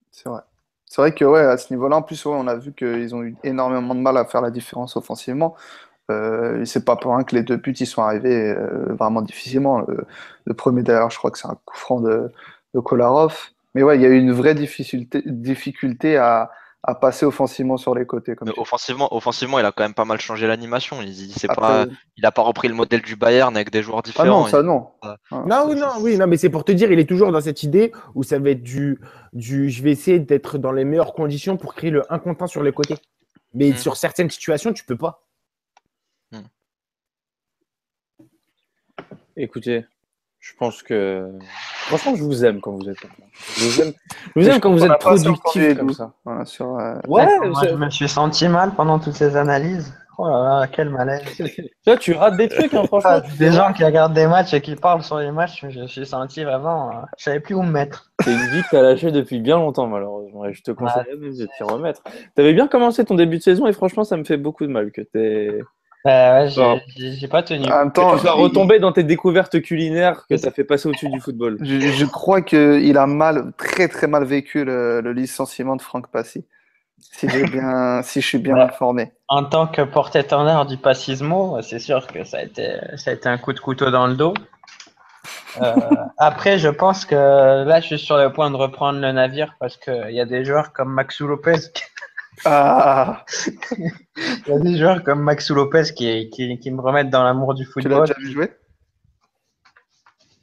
[0.09, 0.41] C'est vrai.
[0.85, 3.23] C'est vrai que ouais, à ce niveau-là, en plus, ouais, on a vu qu'ils ont
[3.23, 5.55] eu énormément de mal à faire la différence offensivement.
[6.13, 9.79] Euh, c'est pas pour rien que les deux buts ils sont arrivés euh, vraiment difficilement.
[9.87, 10.05] Le,
[10.45, 12.31] le premier d'ailleurs, je crois que c'est un coup franc de,
[12.73, 13.35] de Kolarov.
[13.75, 16.51] Mais ouais, il y a eu une vraie difficulté, difficulté à,
[16.83, 18.35] à passer offensivement sur les côtés.
[18.35, 20.97] Comme offensivement, offensivement, il a quand même pas mal changé l'animation.
[21.01, 21.85] Il, il, s'est Après- pas,
[22.17, 24.41] il a pas repris le modèle du Bayern avec des joueurs Ah différents.
[24.41, 24.89] non, ça non.
[25.01, 25.15] Ah.
[25.31, 25.43] Ah.
[25.47, 27.63] Non, oui, non, oui, non, mais c'est pour te dire, il est toujours dans cette
[27.63, 28.99] idée où ça va être du,
[29.31, 32.47] du je vais essayer d'être dans les meilleures conditions pour créer le 1 contre 1
[32.47, 32.97] sur les côtés.
[33.55, 33.75] Mais Mm.
[33.77, 35.21] sur certaines situations, tu peux pas.
[39.37, 39.85] Écoutez,
[40.39, 41.31] je pense que.
[41.87, 42.97] Franchement, je vous aime quand vous êtes.
[43.57, 43.93] Je vous aime,
[44.35, 46.13] je vous aime quand vous êtes productif comme ça.
[46.25, 49.93] Voilà, sur, euh, Ouais, Moi, je me suis senti mal pendant toutes ces analyses.
[50.19, 51.23] Oh là là, quel malaise.
[51.87, 53.19] Là, tu rates des trucs, hein, franchement.
[53.31, 55.87] tu des gens qui regardent des matchs et qui parlent sur les matchs, je me
[55.87, 56.89] suis senti vraiment.
[56.91, 58.11] euh, je savais plus où me mettre.
[58.23, 60.45] C'est une vie que t'as lâchée depuis bien longtemps, malheureusement.
[60.45, 62.03] Et je te conseille même de t'y remettre.
[62.35, 64.91] T'avais bien commencé ton début de saison et franchement, ça me fait beaucoup de mal
[64.91, 65.59] que t'es.
[66.05, 67.65] Euh, ouais, j'ai- pas tenu.
[67.71, 70.89] en même Que temps, tu il- retombé dans tes découvertes culinaires que t'as fait passer
[70.89, 71.57] au-dessus du football.
[71.61, 76.07] je, je crois qu'il a mal, très très mal vécu le, le licenciement de Franck
[76.11, 76.45] Passy.
[76.99, 79.11] Si, j'ai bien, si je suis bien informé.
[79.29, 83.29] En tant que porte-étendard du passismo, c'est sûr que ça a, été, ça a été
[83.29, 84.33] un coup de couteau dans le dos.
[85.61, 85.73] Euh,
[86.17, 87.15] après, je pense que
[87.63, 90.43] là, je suis sur le point de reprendre le navire parce qu'il y a des
[90.43, 91.53] joueurs comme Maxou Lopez.
[92.45, 93.23] Ah,
[94.17, 97.53] Il y a des joueurs comme Maxou Lopez qui, qui, qui me remettent dans l'amour
[97.53, 98.07] du tu l'as football.
[98.07, 98.51] déjà vu jouer?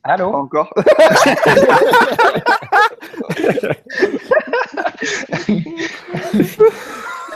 [0.03, 0.30] Allô?
[0.32, 0.72] Pas encore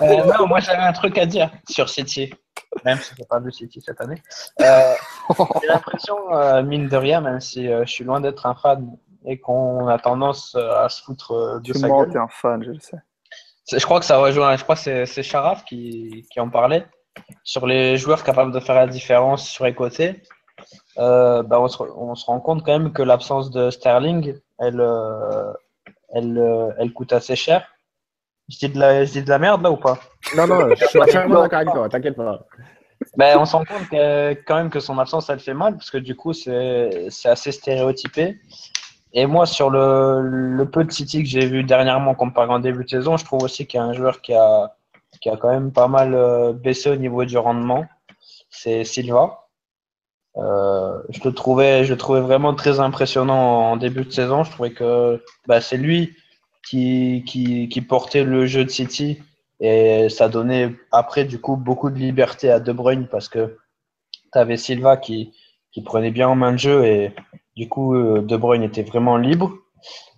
[0.03, 2.35] Euh, non, moi j'avais un truc à dire sur City,
[2.85, 4.21] même si j'ai pas vu City cette année.
[4.61, 4.93] Euh,
[5.63, 9.39] j'ai l'impression, euh, mine de rien, même si je suis loin d'être un fan et
[9.39, 12.13] qu'on a tendance à se foutre de Tu sa mens, gueule.
[12.13, 12.97] t'es un fan, je le sais.
[13.71, 16.87] Je crois que ça rejoint, je crois que c'est c'est Sharaf qui, qui en parlait
[17.45, 20.23] sur les joueurs capables de faire la différence sur les côtés.
[20.99, 24.81] Euh, bah, on, se, on se rend compte quand même que l'absence de Sterling, elle,
[24.81, 25.53] euh,
[26.13, 27.67] elle, euh, elle coûte assez cher.
[28.49, 29.99] Je dis, de la, je dis de la merde là ou pas?
[30.37, 32.41] Non, non, je suis entièrement d'accord avec toi, t'inquiète pas.
[33.17, 35.91] Ben, on se rend compte que, quand même que son absence, elle fait mal, parce
[35.91, 38.39] que du coup, c'est c'est assez stéréotypé.
[39.15, 42.91] Et moi, sur le, peu de City que j'ai vu dernièrement comparé en début de
[42.91, 44.77] saison, je trouve aussi qu'il y a un joueur qui a,
[45.21, 47.87] qui a quand même pas mal euh, baissé au niveau du rendement.
[48.51, 49.49] C'est Silva.
[50.37, 54.43] Euh, je, le trouvais, je le trouvais vraiment très impressionnant en début de saison.
[54.43, 56.17] Je trouvais que bah, c'est lui
[56.69, 59.23] qui, qui, qui portait le jeu de City
[59.61, 63.59] et ça donnait après, du coup, beaucoup de liberté à De Bruyne parce que
[64.33, 65.33] tu avais Silva qui,
[65.71, 67.15] qui prenait bien en main le jeu et
[67.57, 69.53] du coup, euh, De Bruyne était vraiment libre.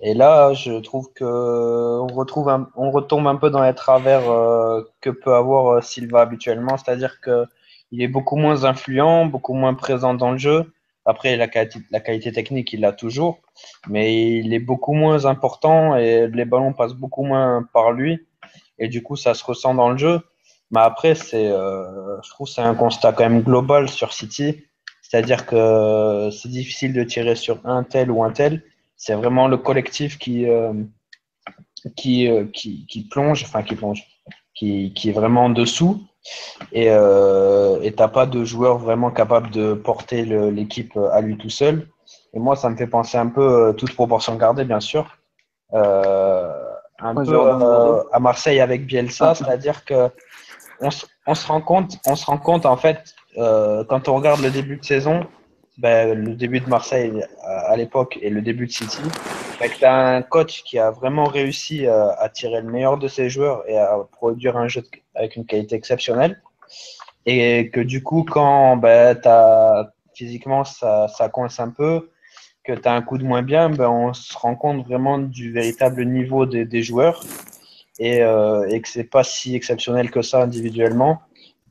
[0.01, 4.31] Et là, je trouve que on retrouve un- on retombe un peu dans les travers
[4.31, 7.45] euh, que peut avoir euh, Silva habituellement, c'est-à-dire que
[7.93, 10.73] il est beaucoup moins influent, beaucoup moins présent dans le jeu.
[11.05, 13.39] Après, la qualité, la qualité technique, il l'a toujours,
[13.89, 18.27] mais il est beaucoup moins important et les ballons passent beaucoup moins par lui.
[18.79, 20.21] Et du coup, ça se ressent dans le jeu.
[20.71, 24.65] Mais après, c'est, euh, je trouve c'est un constat quand même global sur City.
[25.09, 28.63] C'est-à-dire que c'est difficile de tirer sur un tel ou un tel.
[28.97, 30.73] C'est vraiment le collectif qui, euh,
[31.95, 34.03] qui, euh, qui, qui plonge, enfin qui plonge,
[34.55, 36.03] qui, qui est vraiment en dessous.
[36.73, 41.51] Et euh, et t'as pas de joueur vraiment capable de porter l'équipe à lui tout
[41.51, 41.87] seul.
[42.35, 45.17] Et moi, ça me fait penser un peu, euh, toute proportion gardée, bien sûr,
[45.73, 46.53] euh,
[46.99, 49.35] un Ouais, peu euh, à Marseille avec Bielsa, Ah.
[49.37, 50.11] c'est-à-dire que
[50.81, 54.15] on, se- on se rend compte, on se rend compte en fait, euh, quand on
[54.15, 55.27] regarde le début de saison,
[55.79, 59.03] ben, le début de Marseille à, l'époque et le début de City,
[59.61, 63.09] ben, tu as un coach qui a vraiment réussi à, à tirer le meilleur de
[63.09, 64.83] ses joueurs et à produire un jeu
[65.15, 66.41] avec une qualité exceptionnelle.
[67.27, 69.19] Et que du coup, quand ben,
[70.15, 72.11] physiquement ça, ça coince un peu,
[72.65, 75.53] que tu as un coup de moins bien, ben, on se rend compte vraiment du
[75.53, 77.23] véritable niveau des, des joueurs
[77.99, 81.21] et, euh, et que c'est pas si exceptionnel que ça individuellement.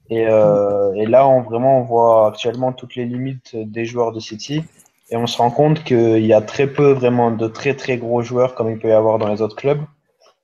[0.09, 4.19] Et, euh, et là, on, vraiment, on voit actuellement toutes les limites des joueurs de
[4.19, 4.63] City.
[5.09, 8.21] Et on se rend compte qu'il y a très peu vraiment de très très gros
[8.21, 9.81] joueurs comme il peut y avoir dans les autres clubs.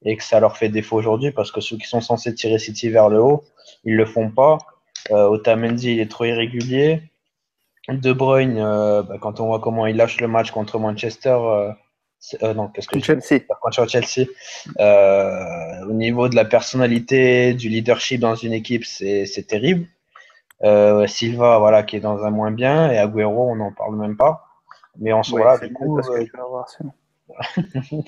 [0.04, 2.90] Et que ça leur fait défaut aujourd'hui parce que ceux qui sont censés tirer City
[2.90, 3.44] vers le haut,
[3.84, 4.58] ils le font pas.
[5.12, 7.04] Euh, Otamendi, il est trop irrégulier.
[7.88, 11.38] De Bruyne, euh, bah, quand on voit comment il lâche le match contre Manchester,
[12.44, 13.42] euh, non, qu'est-ce que Chelsea.
[13.62, 14.28] contre Chelsea.
[14.80, 19.88] Euh, au niveau de la personnalité, du leadership dans une équipe, c'est terrible.
[20.64, 24.16] Euh, Silva, voilà, qui est dans un moins bien, et Agüero, on n'en parle même
[24.16, 24.46] pas.
[25.00, 26.26] Mais on se Ouais, du coup, que euh,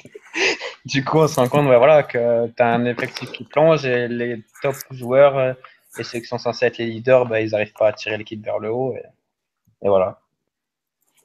[0.86, 3.86] du coup, on se rend compte ouais, voilà, que tu as un effectif qui plonge
[3.86, 5.56] et les top joueurs
[5.98, 8.44] et ceux qui sont censés être les leaders, bah, ils n'arrivent pas à tirer l'équipe
[8.44, 8.94] vers le haut.
[8.96, 9.06] Et,
[9.86, 10.20] et voilà.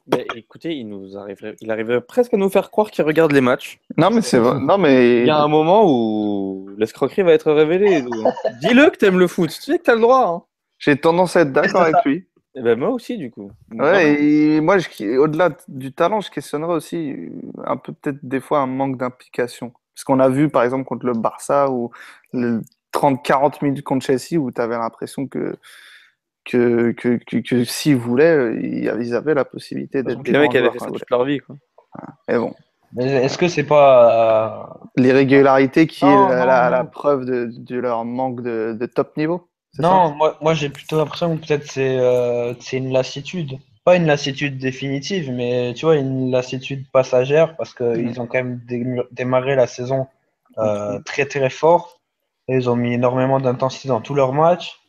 [0.09, 3.41] Ben, écoutez, il nous arriverait, il arriverait presque à nous faire croire qu'il regarde les
[3.41, 3.79] matchs.
[3.95, 4.59] Non, mais c'est vrai.
[4.59, 8.01] Non, mais Il y a un moment où l'escroquerie va être révélée.
[8.61, 9.49] Dis-le que t'aimes le foot.
[9.51, 10.25] Tu sais que t'as le droit.
[10.27, 10.41] Hein.
[10.79, 12.25] j'ai tendance à être d'accord avec lui.
[12.55, 13.51] Et ben moi aussi, du coup.
[13.71, 17.29] Ouais, et moi, je- au-delà du talent, je questionnerais aussi euh,
[17.65, 19.71] un peu peut-être des fois un manque d'implication.
[19.93, 21.91] Parce qu'on a vu, par exemple, contre le Barça ou
[22.33, 22.61] le
[22.91, 25.55] 30-40 minutes contre Chelsea où tu avais l'impression que,
[26.45, 30.71] que, que, que, que s'ils voulaient, ils avaient la possibilité d'être des les mecs avaient
[30.71, 31.39] fait ça toute leur vie.
[31.39, 31.55] Quoi.
[32.27, 32.53] Mais bon,
[32.93, 34.69] Mais Est-ce que c'est pas.
[34.75, 36.71] euh, l'irrégularité qui Non, est la, non, la- non.
[36.77, 39.47] la preuve de, de leur manque de, de top niveau
[39.79, 43.57] Non, moi, moi j'ai plutôt l'impression que peut-être c'est euh, c'est une lassitude.
[43.85, 48.19] Pas une lassitude définitive, mais tu vois, une lassitude passagère parce qu'ils Mhm.
[48.19, 50.07] ont quand même dé- démarré la saison
[50.57, 51.99] euh, très très fort.
[52.47, 54.79] Et ils ont mis énormément d'intensité dans tous leurs matchs.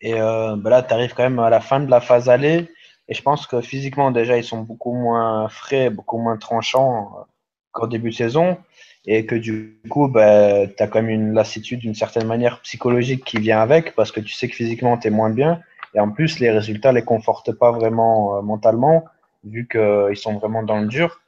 [0.00, 2.70] Et euh, bah là, tu arrives quand même à la fin de la phase aller.
[3.08, 7.26] Et je pense que physiquement, déjà, ils sont beaucoup moins frais, beaucoup moins tranchants.
[7.72, 8.58] qu'au début de saison
[9.06, 13.24] et que du coup, bah, tu as quand même une lassitude d'une certaine manière psychologique
[13.24, 15.60] qui vient avec parce que tu sais que physiquement, tu es moins bien.
[15.94, 19.04] Et en plus, les résultats les confortent pas vraiment euh, mentalement
[19.44, 21.20] vu qu'ils sont vraiment dans le dur.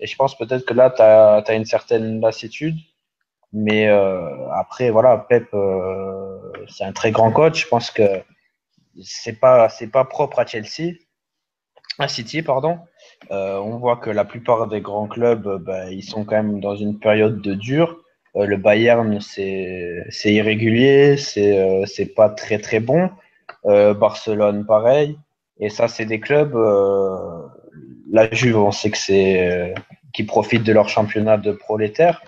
[0.00, 2.76] Et je pense peut-être que là, tu as, une certaine lassitude.
[3.52, 7.64] Mais euh, après, voilà, Pep, euh, c'est un très grand coach.
[7.64, 8.02] Je pense que
[9.02, 10.94] c'est pas c'est pas propre à Chelsea,
[11.98, 12.78] à City, pardon.
[13.32, 16.76] Euh, on voit que la plupart des grands clubs, bah, ils sont quand même dans
[16.76, 17.98] une période de dur.
[18.36, 23.10] Le Bayern, c'est irrégulier, c'est c'est pas très très bon.
[23.64, 25.18] Barcelone, pareil.
[25.58, 26.54] Et ça, c'est des clubs.
[28.12, 29.74] la Juve, on sait que c'est
[30.12, 32.22] qui profitent de leur championnat de prolétaires.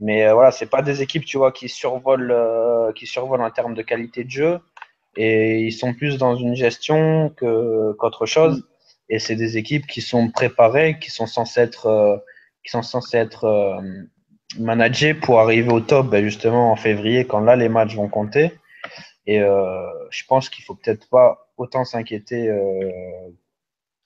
[0.00, 3.82] Mais voilà, c'est pas des équipes, tu vois, qui survolent, qui survolent en termes de
[3.82, 4.60] qualité de jeu.
[5.16, 8.64] Et ils sont plus dans une gestion qu'autre chose.
[9.10, 12.16] Et c'est des équipes qui sont préparées, qui sont censées être, euh,
[12.64, 13.80] qui sont censées être euh,
[14.58, 18.52] managées pour arriver au top, ben, justement en février, quand là les matchs vont compter.
[19.26, 22.48] Et euh, je pense qu'il faut peut-être pas autant s'inquiéter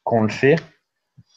[0.02, 0.56] qu'on le fait.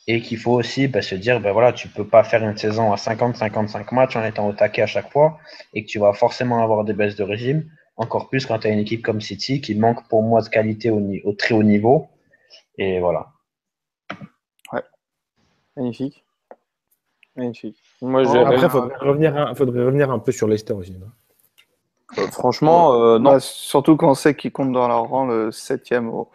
[0.07, 2.93] Et qu'il faut aussi ben, se dire, ben voilà, tu peux pas faire une saison
[2.93, 5.37] à 50-55 matchs en étant au taquet à chaque fois
[5.73, 7.69] et que tu vas forcément avoir des baisses de régime.
[7.97, 10.89] Encore plus quand tu as une équipe comme City qui manque pour moi de qualité
[10.89, 12.07] au, au très haut niveau.
[12.77, 13.27] Et voilà.
[15.77, 16.25] Magnifique.
[17.35, 17.77] Magnifique.
[18.01, 20.97] Moi, Après, il faudrait, revenir un, faudrait revenir un peu sur Leicester aussi.
[22.17, 23.31] Euh, franchement, euh, non.
[23.31, 26.29] Bah, surtout quand on sait qu'ils comptent dans leur rang le septième au,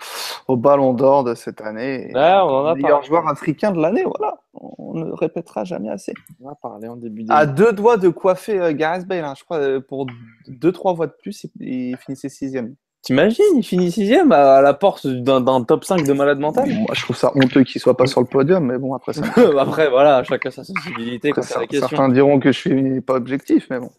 [0.46, 2.10] au Ballon d'Or de cette année.
[2.14, 4.34] on en a meilleur joueur africain de l'année, voilà.
[4.52, 6.12] On ne répétera jamais assez.
[6.42, 9.44] On a parlé en début À deux doigts de coiffer euh, Gareth Bale, hein, je
[9.44, 10.06] crois, pour
[10.46, 12.74] deux, trois voix de plus, il finissait sixième.
[13.00, 16.68] T'imagines, il finit sixième à la porte d'un top 5 de malade mental?
[16.68, 19.22] Moi, je trouve ça honteux qu'il soit pas sur le podium, mais bon, après ça.
[19.58, 21.32] après, voilà, chacun sa sensibilité.
[21.72, 23.90] certains diront que je suis pas objectif, mais bon.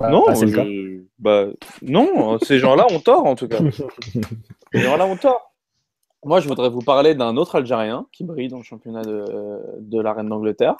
[0.00, 0.24] Non,
[1.18, 1.46] bah,
[1.82, 3.58] non, ces gens-là ont tort en tout cas.
[4.72, 5.52] ces gens-là ont tort.
[6.24, 9.24] Moi, je voudrais vous parler d'un autre Algérien qui brille dans le championnat de,
[9.78, 10.76] de la Reine d'Angleterre.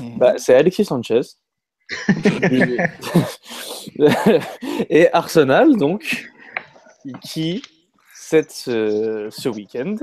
[0.00, 0.18] Mhm.
[0.18, 1.20] Bah, c'est Alexis Sanchez.
[4.90, 6.30] Et Arsenal, donc,
[7.22, 7.62] qui,
[8.14, 9.96] cette, ce, week-end,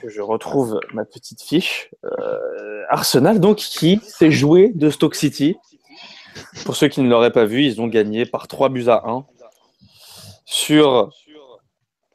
[0.00, 5.56] que je retrouve ma petite fiche, euh, Arsenal, donc, qui s'est joué de Stoke City.
[6.64, 9.24] Pour ceux qui ne l'auraient pas vu, ils ont gagné par 3 buts à 1
[10.44, 11.10] sur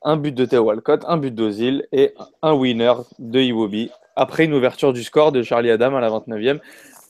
[0.03, 3.89] un but de Theo Walcott, un but d'Ozil et un winner de Iwobi.
[4.15, 6.59] Après une ouverture du score de Charlie Adam à la 29e.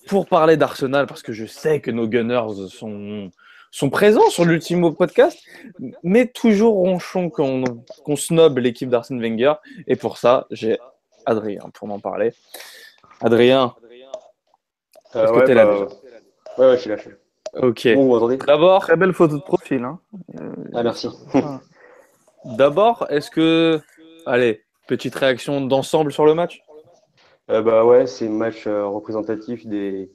[0.07, 3.31] Pour parler d'Arsenal, parce que je sais que nos Gunners sont,
[3.71, 5.39] sont présents sur l'Ultimo podcast,
[6.03, 7.63] mais toujours ronchon qu'on
[8.05, 9.53] qu snob l'équipe d'Arsène Wenger.
[9.87, 10.77] Et pour ça, j'ai
[11.25, 12.33] Adrien pour m'en parler.
[13.21, 13.73] Adrien,
[15.15, 15.87] euh, est-ce que t'es là bah,
[16.57, 16.97] Ouais, ouais, je suis là.
[17.55, 17.87] Ok.
[18.45, 18.81] D'abord.
[18.81, 19.83] Très belle photo de profil.
[19.83, 19.99] Hein.
[20.73, 21.09] ah, merci.
[22.45, 23.79] D'abord, est-ce que.
[24.25, 26.63] Allez, petite réaction d'ensemble sur le match?
[27.49, 30.09] Euh, Bah ouais, c'est un match euh, représentatif des,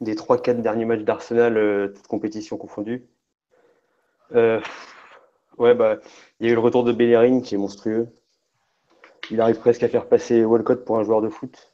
[0.00, 3.06] des 3-4 derniers matchs d'Arsenal, euh, toutes compétitions confondues.
[4.34, 4.60] Euh,
[5.58, 5.96] ouais, bah,
[6.40, 8.08] il y a eu le retour de Bellerin qui est monstrueux.
[9.30, 11.72] Il arrive presque à faire passer Walcott pour un joueur de foot.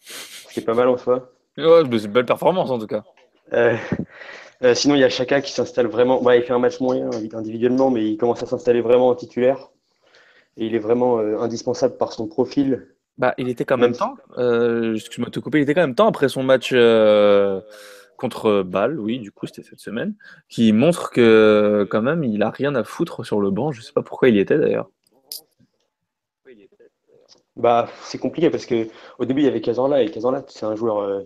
[0.00, 1.30] C'est pas mal en soi.
[1.58, 3.04] Ouais, c'est une belle performance en tout cas.
[3.52, 3.76] Euh,
[4.74, 6.22] sinon, il y a Chaka qui s'installe vraiment.
[6.22, 9.70] Bah, il fait un match moyen individuellement, mais il commence à s'installer vraiment en titulaire.
[10.56, 12.86] Et il est vraiment indispensable par son profil.
[13.20, 15.94] Bah, il était quand même temps, euh, excuse-moi de te couper, il était quand même
[15.94, 17.60] temps après son match euh,
[18.16, 20.14] contre Bâle, oui, du coup, c'était cette semaine,
[20.48, 23.72] qui montre que quand même, il a rien à foutre sur le banc.
[23.72, 24.88] Je sais pas pourquoi il y était d'ailleurs.
[27.56, 28.86] Bah, c'est compliqué parce que
[29.18, 31.20] au début, il y avait Cazorla et Cazorla, c'est un joueur, euh,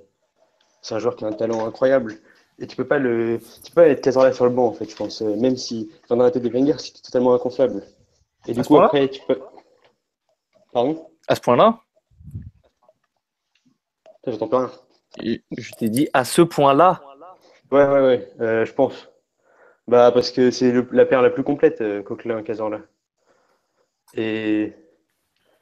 [0.84, 2.14] c'est un joueur qui a un talent incroyable.
[2.58, 4.88] Et tu peux pas le, tu peux pas être Cazorla sur le banc en fait,
[4.88, 5.22] je pense.
[5.22, 7.82] Même si dans la tête de Wenger, c'est totalement inconcevoir.
[8.46, 9.40] Et du coup, après, tu peux.
[10.72, 11.08] Pardon?
[11.26, 11.80] À ce point-là?
[14.26, 14.58] J'entends pas
[15.18, 15.38] rien.
[15.56, 17.00] Je t'ai dit à ce point-là.
[17.72, 19.08] Ouais, ouais, ouais, euh, je pense.
[19.88, 22.80] Bah, parce que c'est la paire la plus complète, euh, Coquelin Cazorla.
[24.14, 24.74] Et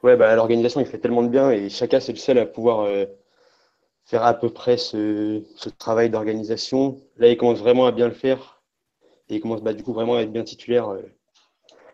[0.03, 2.81] ouais, bah, l'organisation, il fait tellement de bien et chacun, c'est le seul à pouvoir
[2.81, 3.05] euh,
[4.05, 5.41] faire à peu près ce,
[5.77, 6.99] travail d'organisation.
[7.17, 8.61] Là, il commence vraiment à bien le faire
[9.29, 10.95] et il commence bah, du coup vraiment à être bien titulaire,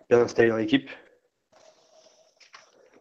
[0.09, 0.89] bien installé dans l'équipe.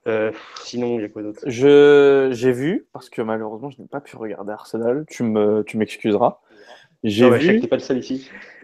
[0.08, 0.32] Euh,
[0.64, 1.40] sinon, il y a quoi d'autre?
[1.46, 5.04] Je J'ai vu, parce que malheureusement, je n'ai pas pu regarder Arsenal.
[5.08, 6.40] Tu me, tu m'excuseras.
[7.04, 7.62] J'ai vu.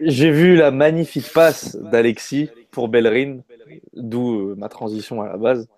[0.01, 3.39] J'ai vu la magnifique passe d'Alexis pour Bellerin,
[3.93, 5.69] d'où euh, ma transition à la base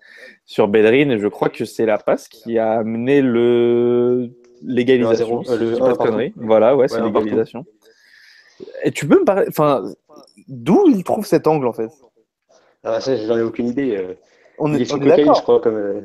[0.44, 1.10] sur Bellerin.
[1.10, 4.32] Et je crois que c'est la passe qui a amené le
[4.62, 5.38] l'égalisation.
[5.40, 6.12] Le 1-0, euh, le si je dis pas 1, de pardon.
[6.12, 6.32] conneries.
[6.36, 7.64] Voilà, ouais, c'est Ouais, l'égalisation.
[8.84, 9.84] Et tu peux me parler, enfin,
[10.48, 11.90] d'où il trouve cet angle en fait?
[12.84, 13.96] Ah, ça, j'en ai aucune idée.
[13.96, 14.14] euh.
[14.58, 15.42] On Il est on est cocaïne, je d'accord.
[15.42, 15.76] crois, comme.
[15.76, 16.00] euh,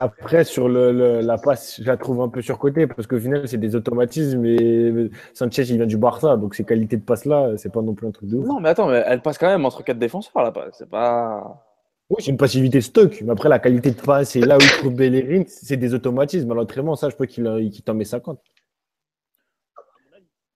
[0.00, 3.46] Après, sur le, le- la passe, je la trouve un peu surcotée parce qu'au final,
[3.48, 7.72] c'est des automatismes et Sanchez, il vient du Barça, donc ces qualités de passe-là, c'est
[7.72, 8.46] pas non plus un truc de ouf.
[8.46, 10.66] Non, mais attends, mais elle passe quand même entre quatre défenseurs là-bas.
[10.72, 11.65] C'est pas.
[12.08, 14.68] Oui, c'est une passivité stock, mais après, la qualité de passe et là où il
[14.78, 16.50] trouve Bellerin, c'est des automatismes.
[16.52, 18.40] À l'entraînement, ça, je peux qu'il qu'il t'en met 50.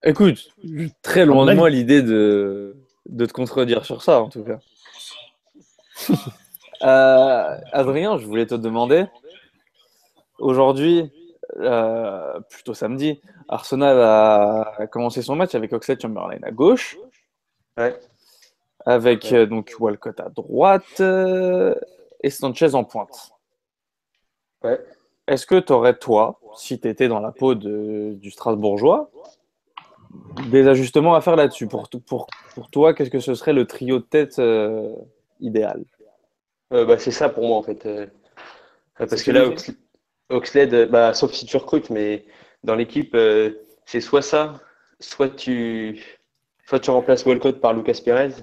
[0.05, 0.49] Écoute,
[1.03, 4.59] très loin de moi l'idée de, de te contredire sur ça, en tout cas.
[6.83, 9.05] Euh, Adrien, je voulais te demander,
[10.39, 11.13] aujourd'hui,
[11.59, 13.21] euh, plutôt samedi,
[13.51, 16.97] Arsenal a commencé son match avec Oxlade Chamberlain à gauche,
[17.77, 17.95] Ouais.
[18.91, 19.39] Avec Ouais.
[19.39, 21.75] euh, donc Walcott à droite euh,
[22.23, 23.33] et Sanchez en pointe.
[24.63, 24.79] Ouais.
[25.27, 29.11] Est-ce que tu aurais, toi, si tu étais dans la peau de- du Strasbourgeois,
[30.51, 31.67] des ajustements à faire là-dessus?
[31.69, 34.95] Pour, pour, pour toi, qu'est-ce que ce serait le trio de tête euh,
[35.39, 35.85] idéal?
[36.73, 37.87] Euh, bah, c'est ça pour moi en fait.
[38.97, 39.51] Parce que là,
[40.29, 42.25] Oxlade, bah, sauf si tu recrutes, mais
[42.63, 43.53] dans l'équipe, euh,
[43.87, 44.61] c'est soit ça,
[45.01, 46.05] soit tu,
[46.67, 48.35] soit tu remplaces Walcott par Lucas Perez.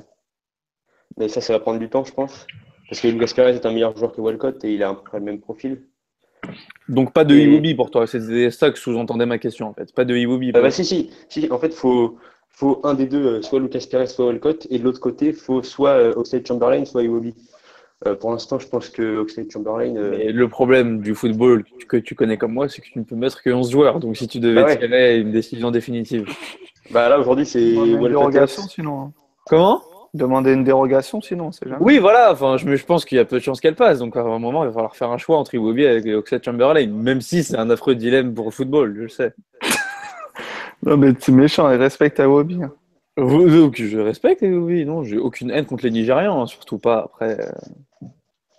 [1.18, 2.46] Mais ça, ça va prendre du temps, je pense.
[2.90, 5.02] Parce que Lucas Perez est un meilleur joueur que Walcott et il a à peu
[5.04, 5.82] près le même profil.
[6.88, 9.94] Donc pas de Et- Iwobi pour toi, c'était ça que sous-entendait ma question en fait.
[9.94, 10.52] Pas de Iwobi.
[10.54, 12.18] Ah bah si, si, si, en fait, faut,
[12.50, 15.64] faut un des deux, euh, soit Lucas Perez, soit Walcott, et de l'autre côté, faut
[15.64, 17.34] soit euh, Oxlade Chamberlain, soit Iwobi.
[18.06, 21.98] Euh, pour l'instant, je pense que Oxlade Chamberlain, euh, Mais le problème du football que
[21.98, 24.00] tu connais comme moi, c'est que tu ne peux mettre que 11 joueurs.
[24.00, 24.78] Donc si tu devais Bah ouais.
[24.80, 26.26] tirer une décision définitive.
[26.92, 28.10] bah là aujourd'hui, c'est Walcott.
[28.10, 29.00] dérogation sinon.
[29.02, 29.14] hein.
[29.48, 29.82] Comment?
[30.18, 31.78] Demander une dérogation sinon, c'est jamais.
[31.82, 32.32] Oui, voilà.
[32.32, 34.00] Enfin, je, pense qu'il y a peu de chances qu'elle passe.
[34.00, 36.88] Donc à un moment, il va falloir faire un choix entre Iwobi et Oxlade Chamberlain,
[36.88, 39.34] même si c'est un affreux dilemme pour le football, je le sais.
[40.84, 42.62] Non, mais c'est méchant, et respecte à Wobby.
[42.64, 42.72] hein.
[43.18, 44.86] Oui, Donc je respecte Iwobi.
[44.86, 47.40] Non, j'ai aucune haine contre les Nigérians, hein, surtout pas après.
[47.40, 48.08] euh,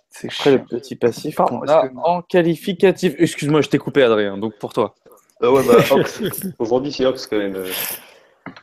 [0.09, 0.65] C'est Après le chiant.
[0.69, 2.09] petit passif Pardon, qu'on a excuse-moi.
[2.09, 3.15] en qualificatif.
[3.17, 4.37] Excuse-moi, je t'ai coupé, Adrien.
[4.37, 4.95] Donc pour toi.
[5.43, 5.77] Euh, ouais, bah.
[6.59, 7.55] Aujourd'hui, c'est Ox quand même.
[7.55, 7.67] euh,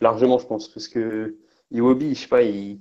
[0.03, 0.69] largement, je pense.
[0.69, 1.35] Parce que
[1.73, 2.79] Iwobi, je sais pas, il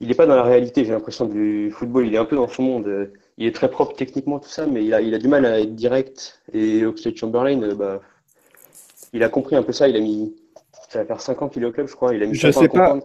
[0.00, 2.06] il est pas dans la réalité, j'ai l'impression, du football.
[2.06, 3.10] Il est un peu dans son monde.
[3.36, 5.60] Il est très propre techniquement, tout ça, mais il a, il a du mal à
[5.60, 6.40] être direct.
[6.52, 8.00] Et Oxlade Chamberlain, euh, bah,
[9.12, 9.88] il a compris un peu ça.
[9.88, 10.36] Il a mis.
[10.88, 12.14] Ça va faire 5 ans qu'il est au club, je crois.
[12.14, 12.98] Il a mis Je sais pas.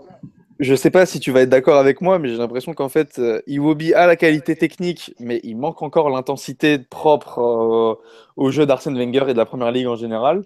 [0.59, 3.17] Je sais pas si tu vas être d'accord avec moi, mais j'ai l'impression qu'en fait,
[3.17, 7.95] euh, Iwobi a la qualité technique, mais il manque encore l'intensité propre euh,
[8.37, 10.43] au jeu d'Arsène Wenger et de la première ligue en général.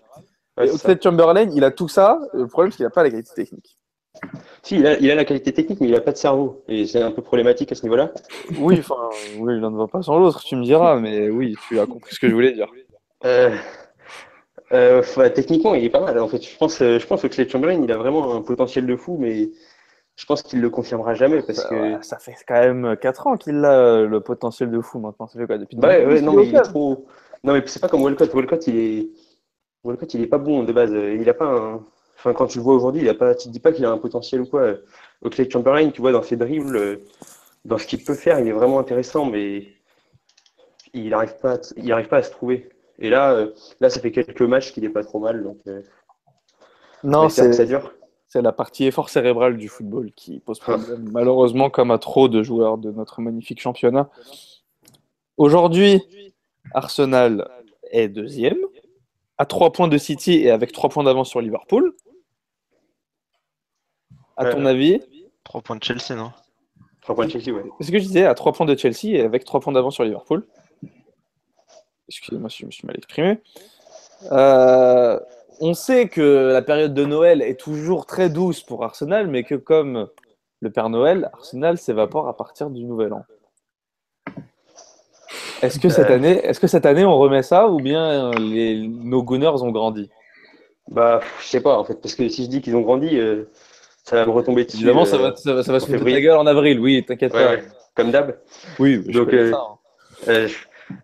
[0.57, 0.71] Ouais.
[0.71, 2.19] Oxlade Chamberlain, il a tout ça.
[2.33, 3.76] Le problème, c'est qu'il n'a pas la qualité technique.
[4.63, 6.63] Si, il a, il a la qualité technique, mais il a pas de cerveau.
[6.67, 8.11] Et c'est un peu problématique à ce niveau-là.
[8.59, 11.79] Oui, enfin, oui, l'un ne va pas sans l'autre, tu me diras, mais oui, tu
[11.79, 12.67] as compris ce que je voulais dire.
[13.25, 13.55] Euh,
[14.73, 16.19] euh, enfin, techniquement, il est pas mal.
[16.19, 18.85] En fait, je pense, euh, je pense que Oxlade Chamberlain, il a vraiment un potentiel
[18.85, 19.49] de fou, mais
[20.15, 21.75] je pense qu'il le confirmera jamais parce Ça, que.
[21.75, 25.27] ouais, ça fait quand même 4 ans qu'il a euh, le potentiel de fou maintenant.
[25.27, 27.05] Ça fait quoi depuis Bah ouais, 2012 ouais, non, mais il est trop.
[27.43, 28.33] Non, mais c'est pas comme Walcott.
[28.33, 29.09] Walcott, il est.
[29.83, 30.91] Walcott, il est pas bon de base.
[30.91, 31.85] Il a pas un.
[32.17, 33.35] Enfin, quand tu le vois aujourd'hui, il a pas.
[33.35, 34.73] Tu te dis pas qu'il a un potentiel ou quoi.
[35.21, 36.97] Oxlade Chamberlain, tu vois, dans ses dribbles, euh,
[37.65, 39.67] dans ce qu'il peut faire, il est vraiment intéressant, mais
[40.93, 42.69] il arrive pas, à- il arrive pas à se trouver.
[42.99, 45.57] Et là, euh, là, ça fait quelques matchs qu'il est pas trop mal, donc.
[45.67, 45.81] euh,
[47.03, 47.93] Non, c'est ça dure.
[48.27, 52.41] c'est la partie effort cérébral du football qui pose problème, malheureusement, comme à trop de
[52.41, 54.09] joueurs de notre magnifique championnat.
[55.37, 56.01] Aujourd'hui,
[56.73, 57.47] Arsenal
[57.91, 58.57] est deuxième,
[59.37, 61.93] à 3 points de City et avec 3 points d'avance sur Liverpool.
[64.37, 64.99] À ton avis,
[65.43, 66.31] 3 points de Chelsea, non
[67.01, 67.63] 3 points de Chelsea, ouais.
[67.79, 69.95] c'est ce que je disais, à 3 points de Chelsea et avec 3 points d'avance
[69.95, 70.45] sur Liverpool.
[72.09, 73.39] Excusez-moi si je me suis mal exprimé.
[74.31, 75.19] Euh,
[75.59, 79.55] on sait que la période de Noël est toujours très douce pour Arsenal, mais que
[79.55, 80.07] comme
[80.61, 83.23] le Père Noël, Arsenal s'évapore à partir du Nouvel An.
[85.61, 86.15] Est-ce que cette Euh.
[86.15, 90.09] année, est-ce que cette année on remet ça ou bien les, nos Gunners ont grandi?
[90.89, 93.49] Bah, je sais pas, en fait, parce que si je dis qu'ils ont grandi, euh,
[94.07, 94.77] ça va me retomber dessus.
[94.77, 96.79] Évidemment, euh, ça va, ça va, ça va se foutre gueule en avril.
[96.79, 97.51] Oui, t'inquiète ouais, pas.
[97.51, 97.63] ouais,
[97.93, 98.39] comme d'hab.
[98.79, 99.77] Oui, je Donc, euh, ça, hein.
[100.29, 100.47] Euh,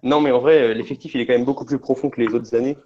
[0.04, 2.34] Non, mais en vrai, euh, l'effectif, il est quand même beaucoup plus profond que les
[2.34, 2.78] autres années.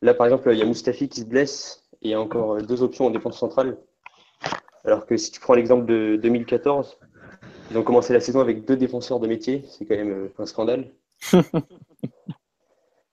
[0.00, 2.54] Là, par exemple, il y a Mustafi qui se blesse et il y a encore
[2.54, 3.76] euh, deux options en défense centrale.
[4.84, 6.98] Alors que si tu prends l'exemple de 2014,
[7.70, 9.64] ils ont commencé la saison avec deux défenseurs de métier.
[9.68, 10.90] C'est quand même euh, un scandale.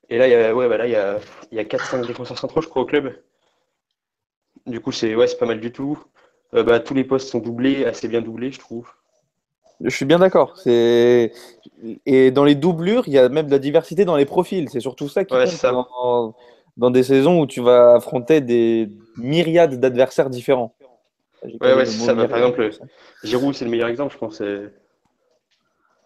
[0.09, 1.19] et là, il y a, ouais, bah là, il y a,
[1.51, 3.15] il y a 4-5 défenseurs centraux, je crois, au club.
[4.65, 6.03] Du coup, c'est ouais, c'est pas mal du tout.
[6.53, 8.87] Euh, bah, tous les postes sont doublés, assez bien doublés, je trouve.
[9.81, 10.57] Je suis bien d'accord.
[10.57, 11.31] C'est
[12.05, 14.67] et dans les doublures, il y a même de la diversité dans les profils.
[14.69, 15.71] C'est surtout ça qui Ouais, compte ça.
[15.71, 16.35] dans,
[16.75, 20.73] dans des saisons où tu vas affronter des myriades d'adversaires différents.
[21.61, 22.13] Ouais, ouais, ça.
[22.13, 22.69] Bah, par exemple,
[23.23, 24.39] Giroud, c'est le meilleur exemple, je pense.
[24.39, 24.67] Ouais,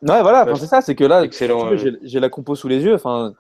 [0.01, 2.83] voilà, Ouais, c'est ça, c'est que là, excellent, si j'ai j'ai la compo sous les
[2.83, 2.93] yeux.
[2.93, 3.33] Enfin,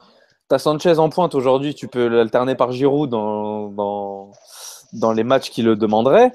[0.47, 4.31] t'as Sanchez en pointe aujourd'hui, tu peux l'alterner par Giroud dans, dans,
[4.93, 6.31] dans les matchs qui le demanderaient.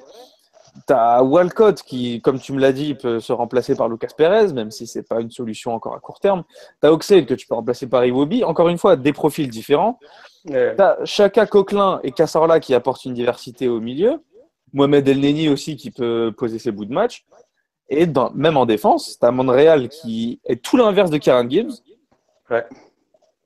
[0.85, 4.71] T'as Walcott qui, comme tu me l'as dit, peut se remplacer par Lucas Perez, même
[4.71, 6.43] si c'est pas une solution encore à court terme.
[6.81, 8.43] T'as Oxlade que tu peux remplacer par Iwobi.
[8.43, 9.99] Encore une fois, des profils différents.
[10.45, 10.75] Ouais.
[10.75, 14.21] T'as Chaka, Coquelin et Cassorla qui apportent une diversité au milieu.
[14.73, 17.25] Mohamed El Neni aussi qui peut poser ses bouts de match.
[17.89, 21.71] Et dans, même en défense, t'as Montréal qui est tout l'inverse de Karen Gibbs.
[22.49, 22.65] Ouais.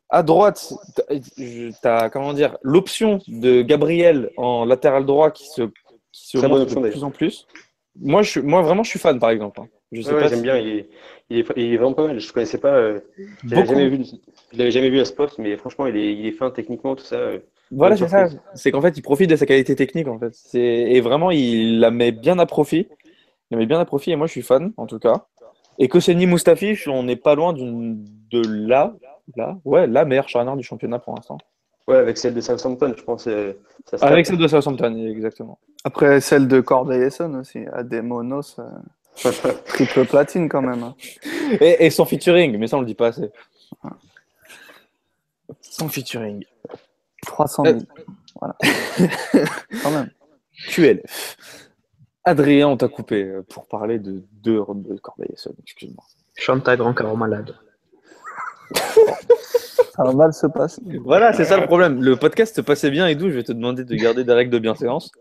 [0.10, 0.73] À droite,
[2.11, 5.64] comment dire l'option de Gabriel en latéral droit qui se,
[6.14, 7.48] qui se Très bonne montre option, de plus en plus.
[7.99, 9.60] Moi, je, suis- moi vraiment, je suis fan par exemple.
[9.60, 9.68] hein.
[9.91, 10.57] Je sais Ouais, ouais, pas j'aime bien.
[10.57, 10.90] Il est,
[11.30, 12.19] il, est, il est vraiment pas mal.
[12.19, 12.73] Je connaissais pas.
[12.76, 12.99] euh,
[13.45, 14.03] je l'avais jamais vu.
[14.53, 16.95] Je l'avais jamais vu à ce poste, mais franchement, il est, il est fin techniquement,
[16.95, 17.18] tout ça.
[17.18, 17.40] euh.
[17.72, 18.27] Voilà, c'est ça.
[18.56, 20.34] C'est qu'en fait, il profite de sa qualité technique, en fait.
[20.56, 22.88] Et vraiment, il la met bien à profit.
[23.52, 25.26] Il la met bien à profit, et moi, je suis fan, en tout cas.
[25.80, 28.95] Et Koscielny Mustafi, je- on n'est pas loin de là,
[29.35, 31.38] là, ouais, la meilleure charnière du championnat pour l'instant.
[31.88, 33.27] Ouais, avec celle de Southampton, je pense.
[33.27, 33.53] euh,
[33.85, 34.35] ça se Avec tape.
[34.35, 35.60] celle de Southampton, exactement.
[35.84, 39.31] Après, celle de Corbeil-Essonne aussi, Ademonos, euh,
[39.65, 40.81] triple platine quand même.
[40.84, 40.95] hein.
[41.60, 43.30] Et, et son featuring, mais ça, on le dit pas assez.
[45.61, 46.45] Son featuring.
[47.26, 47.77] 300 000.
[48.39, 48.55] Voilà.
[49.84, 50.10] quand même.
[50.69, 51.38] QLF.
[52.26, 56.03] Adrien, on t'a coupé euh, pour parler de deux de Corbeil-Essonne, excuse-moi.
[56.35, 57.53] Chante ta grand corps malade.
[59.95, 60.82] Ça va mal se passer.
[61.06, 62.02] Voilà, c'est ça le problème.
[62.02, 64.52] Le podcast se passait bien et d'où je vais te demander de garder des règles
[64.52, 65.12] de bienséance.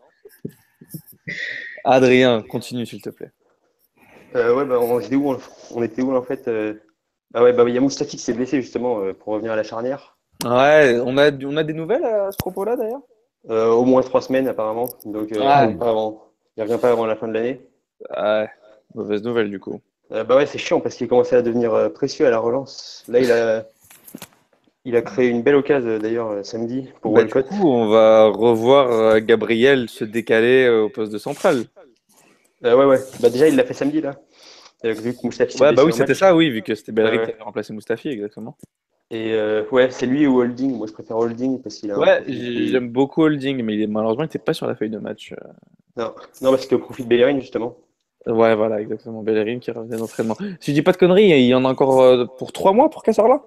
[1.85, 3.31] Adrien, continue s'il te plaît.
[4.35, 5.39] Euh, ouais, bah, on était où, en-
[5.75, 6.75] on était où en fait euh,
[7.35, 9.57] Ah ouais, bah, il y a Mustafi qui s'est blessé justement euh, pour revenir à
[9.57, 10.17] la charnière.
[10.45, 13.03] Ouais, on a, on a des nouvelles à ce propos-là d'ailleurs?
[13.51, 14.89] Euh, au moins trois semaines apparemment.
[15.05, 15.75] Donc, euh, Ouais.
[15.75, 16.25] pas avant.
[16.57, 17.61] il revient pas avant la fin de l'année.
[18.17, 18.49] Ouais,
[18.95, 19.81] mauvaise nouvelle du coup.
[20.13, 23.05] Euh, bah ouais, c'est chiant parce qu'il commençait à devenir euh, précieux à la relance.
[23.09, 23.65] Là, il a,
[24.85, 27.47] il a créé une belle occasion euh, d'ailleurs samedi pour Bah, du Walcott.
[27.49, 31.65] coup, on va revoir Gabriel se décaler au poste de central.
[32.65, 33.01] Euh, ouais, ouais.
[33.21, 34.17] Bah déjà, il l'a fait samedi là.
[34.85, 37.33] Euh, vu que Ouais, bah oui, c'était ça, oui, vu que c'était Bellery Ouais, qui
[37.33, 38.57] avait remplacé Mustafi, exactement.
[39.11, 40.77] Et euh, ouais, c'est lui ou Holding.
[40.77, 41.99] Moi, je préfère Holding parce qu'il a.
[41.99, 45.35] Ouais, j'aime beaucoup Holding, mais malheureusement, il n'était pas sur la feuille de match.
[45.97, 47.77] Non, non, parce que profit de Bellerin justement.
[48.27, 49.23] Ouais, voilà, exactement.
[49.23, 50.37] Bellerin qui revenait d'entraînement.
[50.61, 52.89] Si je dis pas de conneries, il y en a encore euh, pour trois mois
[52.91, 53.43] pour Cassorla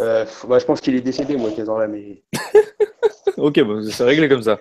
[0.00, 2.22] Euh, bah, je pense qu'il est décédé, moi, 15 ans là, mais.
[3.36, 4.58] Ok, bon, c'est réglé comme ça.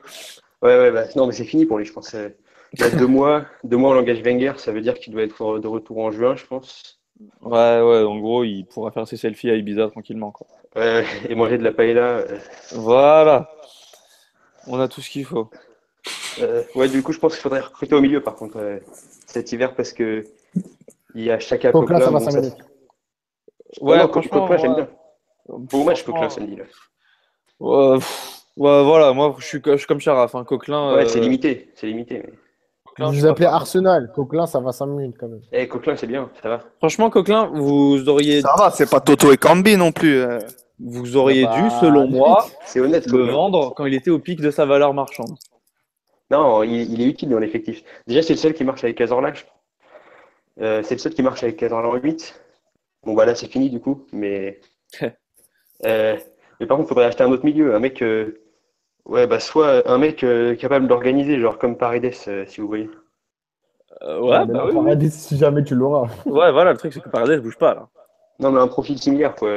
[0.61, 2.14] Ouais, ouais, bah, non, mais c'est fini pour lui, je pense.
[2.14, 2.30] Euh,
[2.74, 5.24] Il y a deux mois, deux mois en langage Wenger, ça veut dire qu'il doit
[5.24, 6.99] être de retour en juin, je pense.
[7.41, 10.45] Ouais, ouais, en gros, il pourra faire ses selfies à Ibiza tranquillement, quoi.
[10.76, 12.02] Ouais, ouais, et manger de la paella.
[12.19, 12.38] euh,
[12.74, 13.49] Voilà.
[14.68, 15.49] On a tout ce qu'il faut.
[16.41, 18.80] Euh, ouais, du coup, je pense qu'il faudrait recruter au milieu, par contre, euh,
[19.26, 20.23] cet hiver, parce que
[21.15, 22.05] il y a Chaka Donc là, Coquelin.
[22.05, 22.57] ça va bon, 5 ça- minutes.
[23.81, 24.76] Ouais, non, Co- franchement, Coquelin, j'aime ouais.
[24.77, 24.88] bien.
[25.49, 26.55] Bon match, Coquelin, samedi.
[26.57, 26.64] Là.
[27.59, 30.43] Ouais, pff, ouais, voilà, moi, je suis, je suis comme Sharaf, hein.
[30.43, 30.93] Coquelin.
[30.95, 32.22] Ouais, euh, c'est limité, c'est limité.
[32.26, 32.34] Mais...
[32.85, 33.53] Coquelin, je Vous pas appelez fan.
[33.55, 34.11] Arsenal.
[34.15, 35.41] Coquelin, ça va 5 minutes quand même.
[35.51, 36.59] Eh, Coquelin, c'est bien, ça va.
[36.80, 40.18] Franchement, Coquelin, vous auriez, Ça va, c'est pas Toto et Cambi non plus.
[40.18, 40.39] euh.
[40.80, 44.39] vous auriez Bah, dû, selon moi, C'est honnête, le vendre quand il était au pic
[44.41, 45.35] de sa valeur marchande.
[46.32, 47.84] Non, il, il est utile dans l'effectif.
[48.08, 49.34] Déjà, c'est le seul qui marche avec Cazorla.
[49.34, 49.44] je-
[50.60, 52.41] Euh, c'est le seul qui marche avec Cazorla en 8.
[53.04, 54.06] Bon, bah là, c'est fini du coup.
[54.12, 54.60] Mais,
[55.86, 56.18] Euh,
[56.60, 57.76] mais par contre, il faudrait acheter un autre milieu.
[57.76, 58.41] Un mec, euh,
[59.06, 62.90] ouais, bah, soit un mec euh, capable d'organiser, genre comme Paredes, euh, si vous voyez.
[64.02, 65.12] Euh, ouais, bah oui.
[65.12, 66.08] Si jamais tu l'auras.
[66.26, 67.88] Ouais, voilà, le truc, c'est que Paredes bouge pas, là.
[68.40, 69.49] Non, mais un profil similaire, quoi.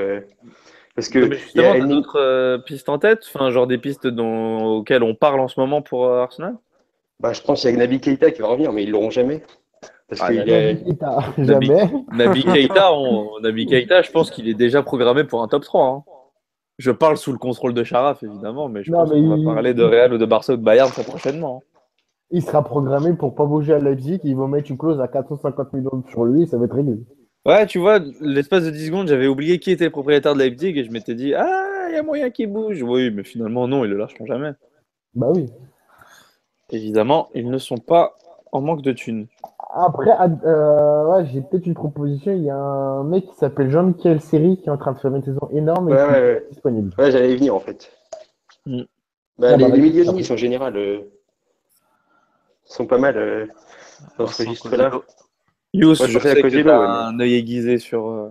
[1.01, 4.07] Parce que il y a Henning- d'autres euh, pistes en tête, enfin, genre des pistes
[4.07, 6.57] dont, auxquelles on parle en ce moment pour euh, Arsenal?
[7.21, 9.43] Bah, je pense qu'il y a Naby Keita qui va revenir, mais ils l'auront jamais.
[10.09, 10.83] Parce Ah, est...
[10.85, 11.67] Keita, Nabi-
[12.43, 12.43] Jamais.
[12.43, 15.87] Keita, on- Keita, je pense qu'il est déjà programmé pour un top 3.
[15.87, 16.05] hein.
[16.79, 19.45] Je parle sous le contrôle de Sharaf, évidemment, mais je Non, pense mais qu'on il-
[19.47, 21.63] va parler de Real ou de Barça ou de Bayern très prochainement.
[21.63, 21.67] hein.
[22.31, 24.21] Il sera programmé pour pas bouger à Leipzig.
[24.25, 26.47] Ils vont mettre une clause à 450 millions sur lui.
[26.47, 26.95] Ça va être réglé.
[27.47, 30.79] Ouais, tu vois, l'espace de 10 secondes, j'avais oublié qui était le propriétaire de Leipzig
[30.79, 32.83] et je m'étais dit, ah, il y a moyen qu'il bouge.
[32.83, 34.53] Oui, mais finalement, non, ils le lâcheront jamais.
[35.15, 35.47] Bah oui.
[36.71, 38.17] Évidemment, ils ne sont pas
[38.53, 39.27] en manque de thunes.
[39.73, 42.33] Après, ad- euh, ouais, j'ai peut-être une proposition.
[42.33, 45.15] Il y a un mec qui s'appelle Jean-Michel Seri qui est en train de faire
[45.15, 46.95] une saison énorme et Ouais, qui ouais, est disponible.
[46.99, 47.91] Ouais, j'allais y venir, en fait.
[48.67, 48.83] Mm.
[49.39, 49.81] Bah, Ah, les, bah, les ouais.
[49.81, 51.01] milieux de Nice, en général, euh,
[52.65, 53.47] sont pas mal euh,
[54.19, 54.91] dans ce registre-là.
[55.73, 58.31] Yous, Ouais, je sais que ouais, un œil aiguisé sur euh,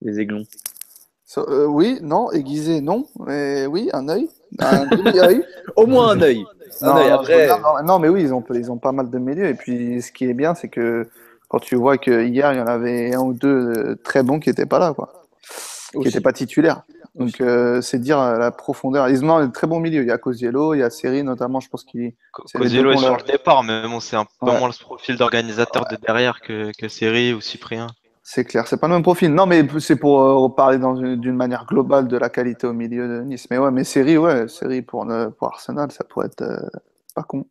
[0.00, 0.44] les aiglons.
[1.26, 3.06] So- euh, oui, non, aiguisé, non.
[3.26, 4.28] Mais oui, un œil.
[4.58, 5.44] Un demi-œil.
[5.76, 6.44] Au moins un œil.
[6.80, 7.32] Non, œil, non, après.
[7.32, 9.46] je regarde, non, non, mais oui, ils ont, ils ont pas mal de milieux.
[9.46, 11.06] Et puis, ce qui est bien, c'est que
[11.48, 14.40] quand tu vois que hier, il y en avait un ou deux euh, très bons
[14.40, 15.24] qui n'étaient pas là, quoi.
[15.92, 16.82] Qui n'étaient pas titulaires.
[17.14, 19.08] Donc, euh, c'est dire euh, la profondeur.
[19.08, 20.02] Ils ont un très bon milieu.
[20.02, 22.12] Il y a Cosiello, il y a Seri, notamment, je pense qu'il.
[22.32, 24.58] Cosiello est sur a- le départ, mais bon, c'est un peu Ouais.
[24.58, 27.86] moins le profil d'organisateur de derrière que, que Seri ou Cyprien.
[28.26, 29.32] C'est clair, c'est pas le même profil.
[29.34, 33.22] Non, mais c'est pour euh, parler d'une manière globale de la qualité au milieu de
[33.22, 33.46] Nice.
[33.50, 35.06] Mais ouais, mais Seri, ouais, Seri pour,
[35.38, 36.56] pour Arsenal, ça pourrait être euh,
[37.14, 37.44] pas con.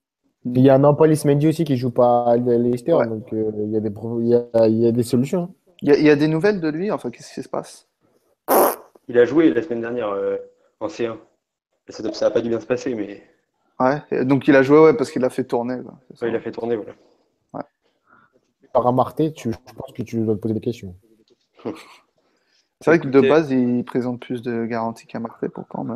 [0.45, 3.07] Il y a Nampalis Mendy aussi qui joue pas à Leicester, Ouais.
[3.07, 5.53] donc euh, il y, a des pro- il y, a, il y a des solutions.
[5.81, 7.88] Il y, a- il y a des nouvelles de lui, enfin, qu'est-ce qui se passe?
[9.07, 10.38] Il a joué la semaine dernière euh,
[10.80, 11.17] en C1.
[11.88, 13.23] Et Ça n'a pas dû bien se passer, mais
[13.80, 15.75] Ouais, donc il a joué, ouais, parce qu'il a fait tourner.
[15.75, 16.75] ouais, il a fait tourner.
[16.75, 16.93] Voilà.
[18.71, 20.95] Par Amarté, tu, je pense que tu dois te poser des questions.
[21.65, 25.84] C'est vrai que de base, il présente plus de garanties qu'à Marseille, pourtant.
[25.84, 25.95] Mais...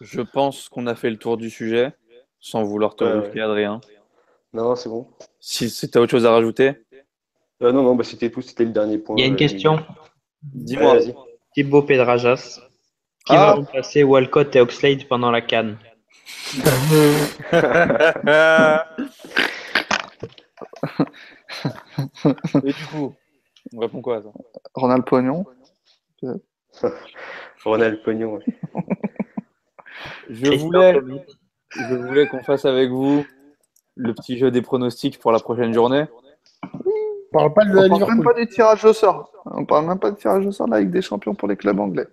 [0.00, 1.92] Je pense qu'on a fait le tour du sujet,
[2.38, 3.80] sans vouloir te Ouais, brusquer, Adrien.
[4.52, 5.08] Non, c'est bon.
[5.40, 6.84] Si, si tu as autre chose à rajouter,
[7.60, 8.40] Euh, non, non, bah, c'était tout.
[8.40, 9.16] C'était le dernier point.
[9.18, 9.74] Il y a une euh, question.
[9.74, 9.82] Ouais,
[10.42, 10.98] dis-moi.
[11.54, 12.60] Thibaut Pedrajas.
[13.26, 13.36] Qui Ah.
[13.46, 15.76] va remplacer Walcott et Oxlade pendant la canne
[22.64, 23.14] Et du coup,
[23.74, 24.28] on répond quoi à ça?
[24.74, 25.44] Ronald Pognon.
[27.64, 28.34] Ronald Pognon.
[28.36, 28.44] ouais.
[30.30, 31.00] Je voulais,
[31.70, 33.24] je voulais qu'on fasse avec vous
[33.96, 36.04] le petit jeu des pronostics pour la prochaine journée.
[37.32, 39.32] On parle pas de On parle même pas du tirage au sort.
[39.44, 41.56] On parle même pas du tirage au sort de la Ligue des Champions pour les
[41.56, 42.06] clubs anglais.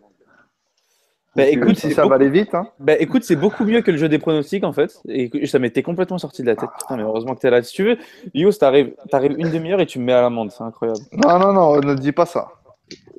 [1.36, 2.68] Bah, Même écoute, si c'est ça beaucoup- va aller vite, hein.
[2.80, 5.02] Bah écoute, c'est beaucoup mieux que le jeu des pronostics en fait.
[5.10, 6.70] Et ça m'était complètement sorti de la tête.
[6.80, 7.62] Putain, mais heureusement que t'es là.
[7.62, 7.98] Si tu veux,
[8.34, 10.52] Yos, t'arrives, t'arrives une demi-heure et tu me mets à l'amende.
[10.52, 11.00] C'est incroyable.
[11.12, 12.54] Non, non, non, ne dis pas ça.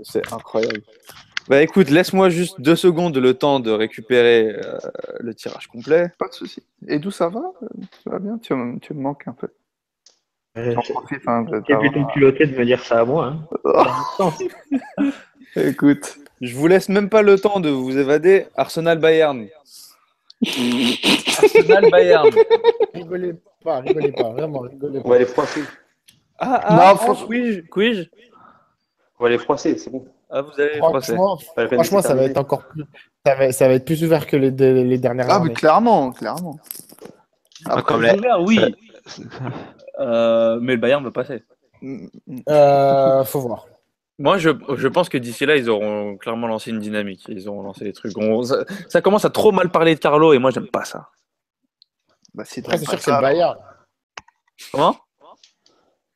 [0.03, 0.81] C'est incroyable.
[1.49, 4.79] Bah écoute, laisse-moi juste deux secondes le temps de récupérer euh,
[5.21, 6.11] le tirage complet.
[6.19, 6.63] Pas de souci.
[6.89, 7.41] Et d'où ça va?
[7.63, 7.67] Euh,
[8.03, 8.39] Ça va bien?
[8.39, 9.49] Tu, me- tu me manques un peu.
[10.57, 11.23] J'en profite.
[11.27, 13.35] Hein, de T'es plutôt t'avoir- culotté de me dire ça à moi.
[13.35, 13.47] Hein.
[15.59, 16.17] Oh, écoute.
[16.41, 18.47] Je vous laisse même pas le temps de vous évader.
[18.57, 19.47] Arsenal Bayern.
[20.47, 22.29] Arsenal Bayern.
[22.95, 23.35] Rigolez
[23.65, 25.09] pas, rigolez pas, vraiment, rigolez On pas.
[25.11, 25.63] va les froisser.
[26.39, 28.11] Ah, Non, ah, faut- ah, quiz, quiz.
[29.19, 30.05] On va les froisser, c'est bon.
[30.29, 31.15] Ah, vous avez français.
[31.15, 31.39] Franchement,
[31.73, 32.85] franchement ça va être encore plus.
[33.25, 36.59] Ça va, ça va être plus ouvert que les, les, dernières Ah, mais clairement, clairement.
[37.65, 38.61] Ah, Après, comme les- oui.
[39.99, 41.45] Euh, mais le Bayern va passer.
[42.49, 43.67] Euh, faut voir.
[44.19, 47.25] Moi, je, je pense que d'ici là, ils auront clairement lancé une dynamique.
[47.29, 48.17] Ils auront lancé des trucs.
[48.17, 51.11] On- ça, ça commence à trop mal parler de Carlo et moi, j'aime pas ça.
[52.35, 53.57] Bah, c'est sûr que c'est le Bayern.
[54.73, 54.97] Comment?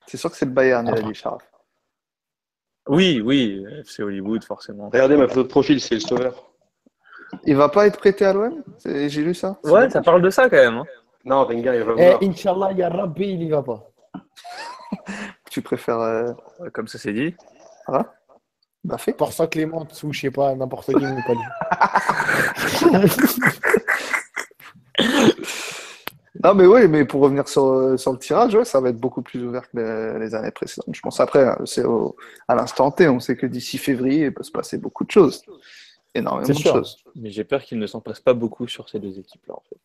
[0.06, 1.38] C'est sûr que c'est le Bayern, il a dit Charles.
[2.88, 4.88] Oui, oui, c'est Hollywood, forcément.
[4.90, 6.50] Regardez ma photo de profil, c'est le sauveur.
[7.44, 10.48] Il va pas être prêté à l'OM J'ai lu ça Ouais, ça parle de ça
[10.50, 10.78] quand même.
[10.78, 10.84] hein.
[11.24, 12.18] Non, Wenger, il va Eh, vouloir.
[12.22, 13.86] Inch'Allah, il y a Rabbi, il y va pas.
[15.50, 16.32] Tu préfères euh,
[16.72, 17.34] Comme ça, c'est dit.
[18.84, 21.42] Baffé Pour ça, Clément, ou je sais pas, n'importe qui, mais pas lui.
[26.42, 29.20] Non, mais oui, mais pour revenir sur, sur le tirage, ouais, ça va être beaucoup
[29.20, 30.94] plus ouvert que les, les années précédentes.
[30.94, 32.16] Je pense après, hein, c'est au-
[32.48, 35.42] à l'instant T, on sait que d'ici février, il peut se passer beaucoup de choses.
[36.14, 36.72] Énormément C'est de sûr.
[36.72, 36.96] choses.
[37.16, 39.76] Mais j'ai peur qu'il ne s'en passe pas beaucoup sur ces deux équipes-là, en fait.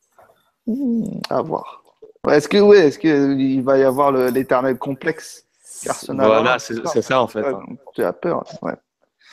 [0.67, 1.83] Hmm, à voir.
[2.29, 5.45] Est-ce que, ouais, est-ce qu'il va y avoir l'éternel complexe
[5.83, 7.41] qu'Arsenal Voilà, a c'est ça, en fait.
[7.41, 7.75] Ouais, hein.
[7.93, 8.73] Tu as peur, ouais.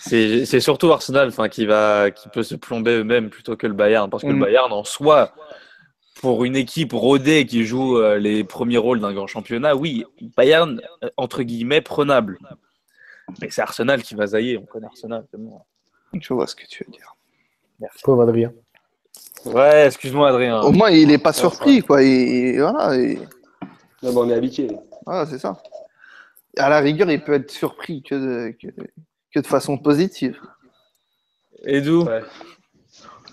[0.05, 4.11] C'est surtout Arsenal enfin, qui, va, qui peut se plomber eux-mêmes plutôt que le Bayern.
[4.11, 4.41] Parce que le Mm.
[4.41, 5.33] Bayern, en soi,
[6.21, 10.05] pour une équipe rodée qui joue euh, les premiers rôles d'un grand championnat, oui,
[10.37, 12.39] Bayern, euh, entre guillemets, prenable.
[13.41, 14.59] Mais c'est Arsenal qui va zailler.
[14.59, 15.25] On connaît Arsenal.
[16.13, 17.15] Je vois ce que tu veux dire.
[18.03, 18.53] Pauvre Adrien.
[19.47, 20.61] Ouais, excuse-moi, Adrien.
[20.61, 22.03] Au moins, il est pas surpris, quoi.
[22.03, 23.17] Et, voilà, et-
[24.03, 24.69] Non, mais on est habitué.
[25.05, 25.57] voilà, c'est ça.
[26.59, 28.69] À la rigueur, il peut être surpris que de, que,
[29.35, 30.39] que de façon positive.
[31.65, 32.21] Et d'où Ouais.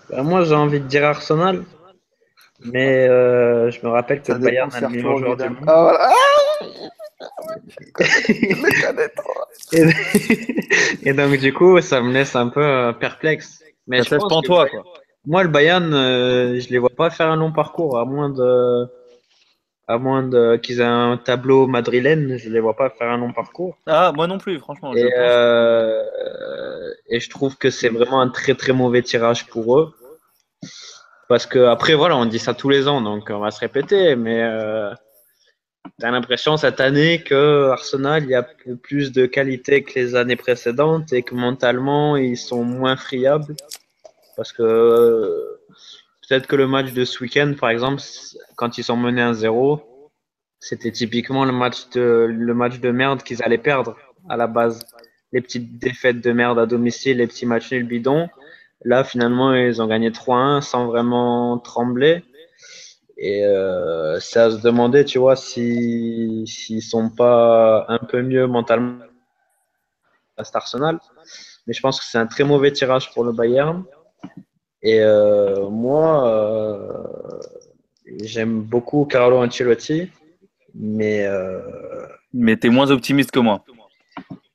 [0.10, 1.64] Bah, moi, j'ai envie de dire Arsenal.
[2.61, 5.64] Mais euh, je me rappelle que Ça le Bayern a le meilleur joueur du monde.
[5.68, 6.10] Ah, voilà.
[7.22, 9.34] Ah Il le connaît trop.
[11.03, 13.61] Et, donc, du coup, ça me laisse un peu euh, perplexe.
[13.88, 14.84] Mais Ça je pense que le quoi.
[15.25, 18.87] Moi, le Bayern, euh, je les vois pas faire un long parcours, à moins de,
[19.87, 23.33] à moins de qu'ils aient un tableau madrilène, je les vois pas faire un long
[23.33, 23.77] parcours.
[23.85, 24.93] Ah, moi non plus, franchement.
[24.95, 26.03] Et, euh,
[27.07, 29.93] et je trouve que c'est vraiment un très très mauvais tirage pour eux.
[31.27, 34.15] Parce que après, voilà, on dit ça tous les ans, donc on va se répéter,
[34.15, 34.91] mais euh,
[35.99, 38.47] T'as l'impression cette année que Arsenal, il y a
[38.81, 43.55] plus de qualité que les années précédentes et que mentalement, ils sont moins friables.
[44.40, 45.60] Parce que
[46.22, 48.02] peut-être que le match de ce week-end, par exemple,
[48.56, 49.82] quand ils sont menés à 0,
[50.61, 53.98] c'était typiquement le match de, merde qu'ils allaient perdre
[54.30, 54.86] à la base.
[55.34, 58.30] Les petites défaites de merde à domicile, les petits matchs nuls bidons.
[58.86, 62.24] Là, finalement, ils ont gagné 3-1 sans vraiment trembler.
[63.18, 68.48] Et euh, c'est à se demander, tu vois, s'ils si, sont pas un peu mieux
[68.48, 69.03] mentalement
[70.38, 70.98] à cet Arsenal.
[71.68, 73.84] Mais je pense que c'est un très mauvais tirage pour le Bayern.
[74.81, 77.41] Et euh, moi, euh,
[78.22, 80.10] j'aime beaucoup Carlo Ancelotti,
[80.73, 81.26] mais.
[81.26, 81.60] Euh,
[82.34, 83.64] mais tu es moins optimiste que moi.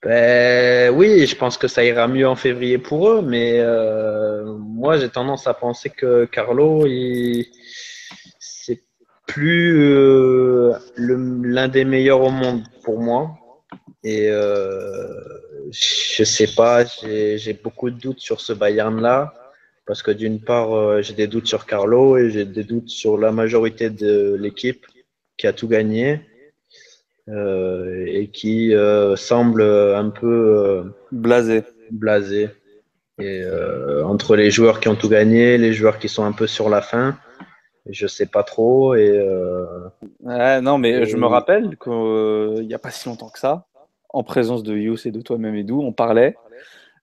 [0.03, 3.63] Ben, oui, je pense que ça ira mieux en février pour eux, mais
[4.59, 7.47] moi j'ai tendance à penser que Carlo, il
[9.27, 13.31] plus l'un des meilleurs au monde pour moi.
[14.05, 14.29] Et
[15.71, 19.33] je sais pas, j'ai beaucoup de doutes sur ce Bayern-là.
[19.87, 23.19] Parce que d'une part, euh, j'ai des doutes sur Carlo et j'ai des doutes sur
[23.19, 24.87] la majorité de l'équipe
[25.37, 26.21] qui a tout gagné
[27.29, 28.73] euh, et qui
[29.17, 31.65] semble un peu blasé.
[31.91, 32.51] blasé.
[33.21, 33.45] Et
[34.05, 36.81] entre les joueurs qui ont tout gagné, les joueurs qui sont un peu sur la
[36.81, 37.17] fin,
[37.89, 38.95] je sais pas trop.
[38.95, 43.67] Et, euh, non, mais je me rappelle qu'il n'y a pas si longtemps que ça,
[44.09, 46.37] en présence de Yous et de toi-même, Edou, on parlait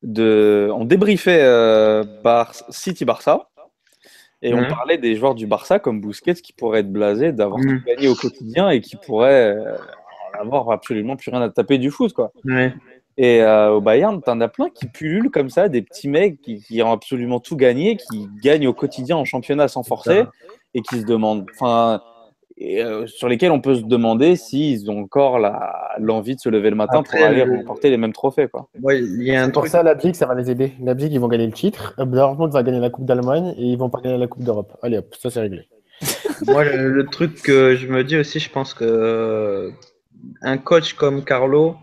[0.04, 0.70] de.
[0.74, 2.54] On débriefait euh, Bar...
[2.70, 3.48] City-Barça.
[4.44, 4.70] Et on mhm.
[4.70, 7.84] parlait des joueurs du Barça comme Busquets qui pourraient être blasés d'avoir tout mhm.
[7.86, 9.78] gagné au quotidien et qui pourraient euh,
[10.34, 12.12] avoir absolument plus rien à taper du foot.
[12.14, 12.32] Quoi.
[13.18, 16.64] Et au Bayern, tu en as plein qui pullulent comme ça, des petits mecs qui,
[16.64, 20.24] qui, ont absolument tout gagné, qui gagnent au quotidien en championnat sans forcer,
[20.74, 22.02] et qui se demandent, enfin,
[22.64, 25.40] euh, sur lesquels on peut se demander s'ils ont encore
[26.00, 28.48] l'envie de se lever le matin pour aller remporter les mêmes trophées.
[28.48, 28.70] Quoi.
[28.76, 30.74] il y a un Pour ça, la ça va les aider.
[30.82, 31.94] La ils vont gagner le titre.
[31.98, 34.78] Dortmund va gagner la Coupe d'Allemagne et ils vont pas gagner la Coupe d'Europe.
[34.82, 35.68] Allez hop, ça c'est réglé.
[36.48, 39.72] Moi, le, truc que je me dis aussi, je pense que euh,
[40.42, 41.76] un coach comme Carlo,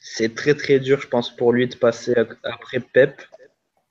[0.00, 3.22] c'est très très dur, je pense, pour lui de passer après Pep,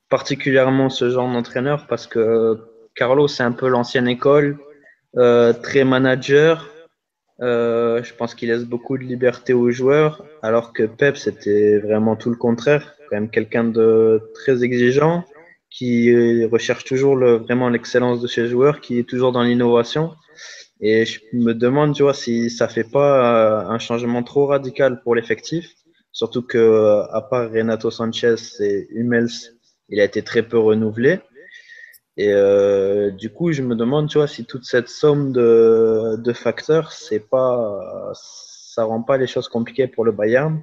[0.09, 2.57] particulièrement ce genre d'entraîneur, parce que
[2.95, 4.68] Carlo, c'est un peu l'ancienne école, euh,
[5.15, 6.69] très manager.
[7.41, 12.15] Euh, je pense qu'il laisse beaucoup de liberté aux joueurs, alors que Pep, c'était vraiment
[12.15, 12.95] tout le contraire.
[13.09, 15.23] Quand même quelqu'un de très exigeant,
[15.69, 20.11] qui recherche toujours vraiment l'excellence de ses joueurs, qui est toujours dans l'innovation.
[20.81, 25.01] Et je me demande, tu vois, si ça fait pas euh, un changement trop radical
[25.03, 25.73] pour l'effectif.
[26.11, 29.29] Surtout que, à part Renato Sanchez et Hummels,
[29.89, 31.19] il a été très peu renouvelé.
[32.21, 36.33] Et euh, du coup, je me demande, tu vois, si toute cette somme de, de
[36.33, 40.61] facteurs, c'est pas, ça rend pas les choses compliquées pour le Bayern.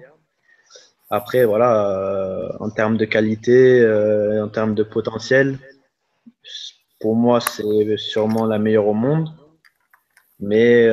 [1.09, 5.57] Après, voilà, euh, en termes de qualité, euh, en termes de potentiel,
[7.01, 9.31] pour moi, c'est sûrement la meilleure au monde.
[10.39, 10.91] Mais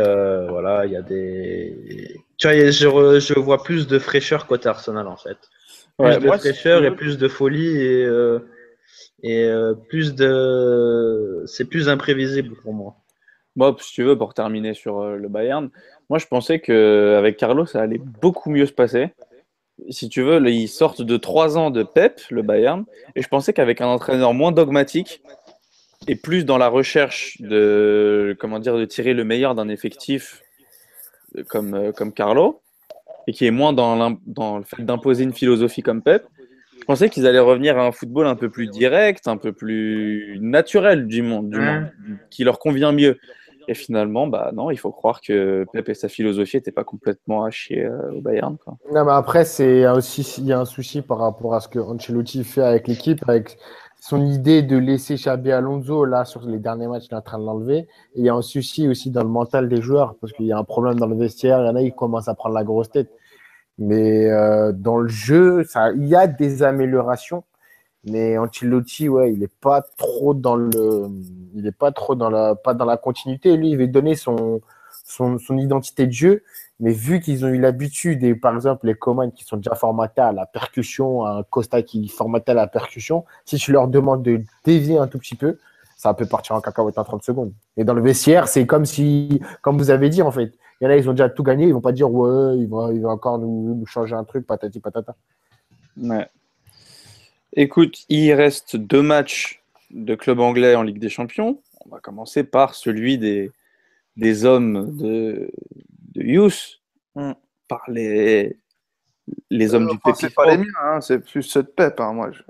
[0.48, 2.16] voilà, il y a des.
[2.38, 5.40] Tu vois, je, je vois plus de fraîcheur côté Arsenal, en fait.
[6.00, 7.82] Plus de fraîcheur et plus de folie.
[7.82, 8.08] Et
[9.22, 12.96] et euh, plus de, c'est plus imprévisible pour moi.
[13.56, 15.70] Moi, si tu veux, pour terminer sur euh, le Bayern,
[16.10, 19.10] moi je pensais qu'avec Carlo, ça allait beaucoup mieux se passer.
[19.90, 23.54] Si tu veux, ils sortent de trois ans de Pep, le Bayern, et je pensais
[23.54, 25.22] qu'avec un entraîneur moins dogmatique
[26.08, 30.42] et plus dans la recherche de, comment dire, de tirer le meilleur d'un effectif
[31.38, 32.62] euh, comme, comme Carlo,
[33.28, 36.26] et qui est moins dans, dans le fait d'imposer une philosophie comme Pep,
[36.84, 40.38] je pensais qu'ils allaient revenir à un football un peu plus direct, un peu plus
[40.42, 41.88] naturel du monde, du monde
[42.30, 43.20] qui leur convient mieux.
[43.70, 47.46] Et finalement, bah non, il faut croire que Pep et sa philosophie n'étaient pas complètement
[47.46, 48.58] à chier euh, au Bayern.
[48.58, 48.76] Quoi.
[48.94, 51.80] Non, mais après, c'est aussi il y a un souci par rapport à ce que
[51.80, 53.58] Ancelotti fait avec l'équipe, avec
[54.02, 57.40] son idée de laisser Xabi Alonso là sur les derniers matchs, il est en train
[57.40, 57.78] de l'enlever.
[57.78, 60.52] Et il y a un souci aussi dans le mental des joueurs parce qu'il y
[60.52, 61.62] a un problème dans le vestiaire.
[61.62, 63.10] Il y en a, ils commencent à prendre la grosse tête.
[63.78, 67.44] Mais euh, dans le jeu, il y a des améliorations.
[68.06, 71.08] Mais Ancelotti, ouais, il n'est pas trop dans le,
[71.56, 73.56] il est pas trop dans la, pas dans la continuité.
[73.56, 74.62] Lui, il veut donner son,
[75.06, 76.44] son, son identité de jeu.
[76.80, 80.22] Mais vu qu'ils ont eu l'habitude, et par exemple les Coman qui sont déjà formatés
[80.22, 84.42] à la percussion, un Costa qui est à la percussion, si tu leur demandes de
[84.66, 85.60] dévier un tout petit peu,
[85.96, 87.54] ça peut partir en cacahuète en 30 secondes.
[87.78, 90.54] Et dans le vestiaire, c'est comme si, comme vous avez dit en fait,
[90.84, 92.68] il y en a, ils ont déjà tout gagné, ils vont pas dire ouais, il
[92.68, 95.16] va, il va encore nous, changer un truc, patati patata.
[95.96, 96.28] Ouais.
[97.54, 101.62] Écoute, il reste deux matchs de club anglais en Ligue des Champions.
[101.86, 103.50] On va commencer par celui des,
[104.18, 105.50] des hommes de,
[106.16, 106.80] de Yous
[107.16, 107.34] Mm.
[107.68, 108.58] par les,
[109.52, 112.00] les hommes Euh, du enfin, c'est pas les miens, hein, c'est plus ceux de Pep.
[112.00, 112.42] hein, moi, je,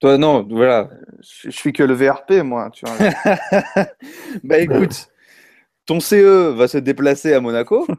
[0.00, 0.90] Toi, non, voilà.
[1.20, 2.68] je, je suis que le VRP, moi.
[2.72, 2.96] Tu vois.
[4.44, 5.08] bah écoute,
[5.86, 7.86] ton CE va se déplacer à Monaco.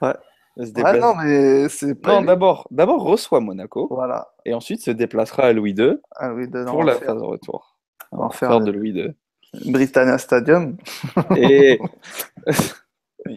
[0.00, 0.14] Ouais.
[0.56, 2.12] Déplacer- non, mais c'est pas.
[2.14, 2.26] Non, lui.
[2.28, 4.28] d'abord, d'abord reçoit Monaco Voilà.
[4.44, 7.76] et ensuite se déplacera à Louis II Ah oui, de pour la phase retour.
[8.12, 9.14] L'enfer L'enfer de- de Louis II.
[9.72, 10.76] Britannia Stadium.
[11.36, 11.80] Et.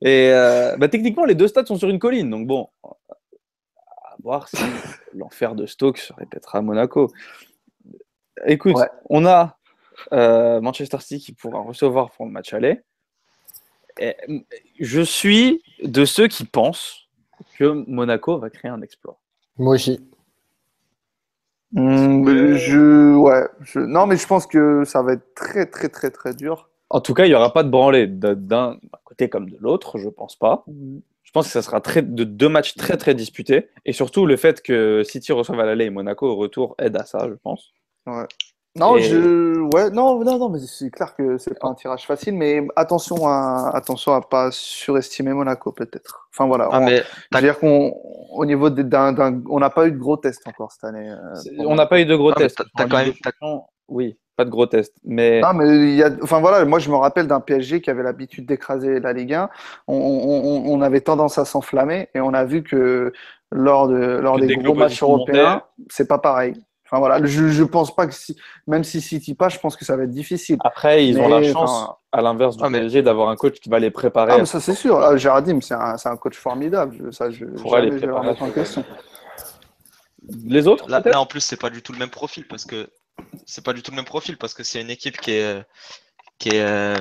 [0.00, 2.30] Et euh, bah, techniquement, les deux stades sont sur une colline.
[2.30, 4.56] Donc bon, à voir si
[5.14, 7.10] l'enfer de Stoke se répétera à Monaco.
[8.46, 8.88] Écoute, Ouais.
[9.10, 9.57] on a
[10.12, 12.80] euh, Manchester City qui pourra recevoir pour le match aller.
[13.98, 14.40] Et, mm,
[14.80, 17.08] je suis de ceux qui pensent
[17.58, 19.18] que Monaco va créer un exploit.
[19.56, 20.00] Moi aussi.
[21.72, 25.88] Hmm, mais je, ouais, je, non, mais je pense que ça va être très, très,
[25.88, 26.70] très, très dur.
[26.90, 30.08] En tout cas, il n'y aura pas de branlée d'un côté comme de l'autre, je
[30.08, 30.64] pense pas.
[31.22, 33.68] Je pense que ça sera très, de deux matchs très très disputés.
[33.84, 37.04] Et surtout, le fait que City reçoive à l'aller et Monaco au retour aide à
[37.04, 37.74] ça, je pense.
[38.76, 42.06] Non, Et- je, ouais, non, non, non, mais c'est clair que c'est pas un tirage
[42.06, 46.28] facile, mais attention à, attention à pas surestimer Monaco, peut-être.
[46.32, 46.68] Enfin, voilà.
[46.70, 47.92] Ah, on- mais Je veux dire qu'on,
[48.32, 51.10] au niveau des- d'un, d'un- on n'a pas eu de gros tests encore cette année.
[51.10, 52.58] euh, On n'a pas eu de gros Ah, tests.
[52.76, 54.94] t'as- quand même- des Oui, pas de gros tests.
[55.02, 57.90] Mais Non, mais il y a, enfin voilà, moi je me rappelle d'un PSG qui
[57.90, 59.48] avait l'habitude d'écraser la Ligue 1.
[59.88, 63.12] On, on- on avait tendance à s'enflammer et on a vu que
[63.50, 66.54] lors de lors Que des que gros matchs européens, c'est pas pareil.
[66.90, 68.34] Enfin voilà, je, je pense pas que si,
[68.66, 70.56] même si City passe, je pense que ça va être difficile.
[70.64, 73.60] après, ils ont la chance, enfin, à l'inverse du Ah, mais- PSG, d'avoir un coach
[73.60, 74.32] qui va les préparer.
[74.32, 74.98] Ah, mais ça c'est sûr.
[74.98, 76.96] Ah, Jardim, c'est un, c'est un coach formidable.
[76.98, 78.82] Je- ça, je, Pourra les préparer remettre en question.
[80.46, 82.88] Les autres, Là, là, en plus, c'est pas du tout le même profil parce que
[83.44, 85.62] c'est pas du tout le même profil parce que c'est une équipe qui est
[86.38, 86.94] qui est euh,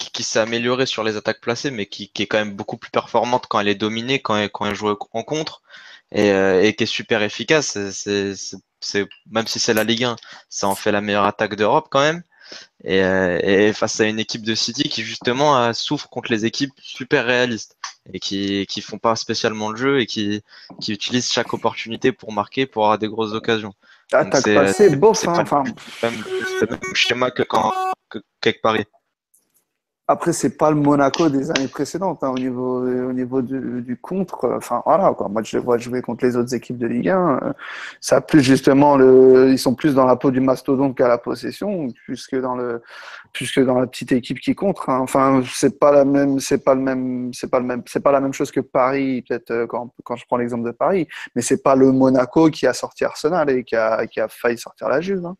[0.00, 2.76] qui, qui s'est améliorée sur les attaques placées, mais qui, qui est quand même beaucoup
[2.76, 5.62] plus performante quand elle est dominée, quand elle, quand elle joue en contre
[6.12, 7.78] et, euh, et qui est super efficace.
[7.90, 8.34] C'est-
[9.30, 10.16] même si c'est la Ligue 1,
[10.48, 12.22] ça en fait la meilleure attaque d'Europe quand même.
[12.84, 16.72] Et, euh, et face à une équipe de City qui justement souffre contre les équipes
[16.80, 17.76] super réalistes
[18.12, 20.42] et qui qui font pas spécialement le jeu et qui
[20.80, 23.74] qui utilisent chaque opportunité pour marquer, pour avoir des grosses occasions.
[24.12, 25.26] Attaque c'est- passée, bof.
[25.26, 26.24] hein, enfin, le même,
[26.60, 27.72] c'est le même schéma que quand
[28.10, 28.84] que, Paris.
[30.08, 33.96] Après, c'est pas le Monaco des années précédentes hein, au niveau, au niveau du, du
[33.96, 34.48] contre.
[34.56, 35.28] Enfin, voilà, quoi.
[35.28, 37.40] Moi, je les vois jouer contre les autres équipes de Ligue 1.
[37.42, 37.52] euh,
[38.00, 41.88] Ça plus justement le, ils sont plus dans la peau du mastodonte qu'à la possession,
[42.04, 42.82] plus que dans le,
[43.32, 44.90] plus que dans la petite équipe qui contre.
[44.90, 45.00] hein.
[45.00, 48.12] Enfin, c'est pas la même, c'est pas le même, c'est pas le même, c'est pas
[48.12, 51.08] la même chose que Paris, peut-être euh, quand, quand je prends l'exemple de Paris.
[51.34, 54.56] Mais c'est pas le Monaco qui a sorti Arsenal et qui a, qui a failli
[54.58, 55.26] sortir la Juve.
[55.26, 55.36] hein.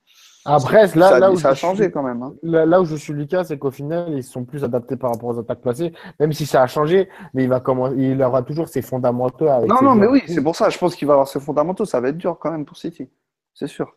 [0.47, 2.23] Après, là, ça, là, où ça a je changé suis- quand même.
[2.23, 2.35] hein.
[2.43, 5.31] là, là où je suis Lucas, c'est qu'au final, ils sont plus adaptés par rapport
[5.31, 8.69] aux attaques placées, même si ça a changé, mais il va commencer, il aura toujours
[8.69, 10.69] ses fondamentaux avec Non, ses non, mais oui, c'est pour ça.
[10.71, 11.85] Je pense qu'il va avoir ses fondamentaux.
[11.85, 13.09] Ça va être dur quand même pour City.
[13.55, 13.93] C'est sûr.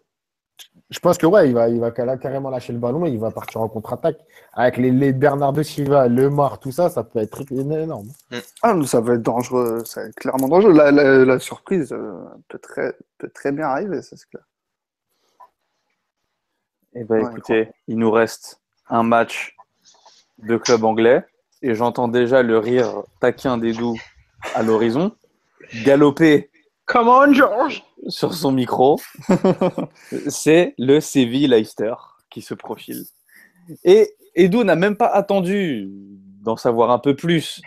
[0.90, 3.20] Je pense que ouais, il va, il va car- carrément lâcher le ballon et il
[3.20, 4.18] va partir en contre-attaque.
[4.54, 8.08] Avec les, les Bernardo Silva, Lemar, tout ça, ça peut être énorme.
[8.64, 9.84] Ah, mais ça va être dangereux.
[9.86, 10.74] Ça va être clairement dangereux.
[10.74, 12.14] La, la- la surprise euh,
[12.48, 14.44] peut, très, peut très bien arriver, ça c'est clair.
[16.96, 19.56] Eh Ouais, écoutez, il nous reste un match
[20.40, 21.24] de club anglais
[21.62, 24.00] et j'entends déjà le rire taquin d'Edu
[24.56, 25.12] à l'horizon,
[25.84, 26.50] galoper
[26.86, 27.84] Come on, George!
[28.08, 29.00] sur son micro.
[30.28, 31.94] C'est le Séville Leicester
[32.30, 33.04] qui se profile.
[33.84, 35.90] Et Edu n'a même pas attendu
[36.42, 37.62] d'en savoir un peu plus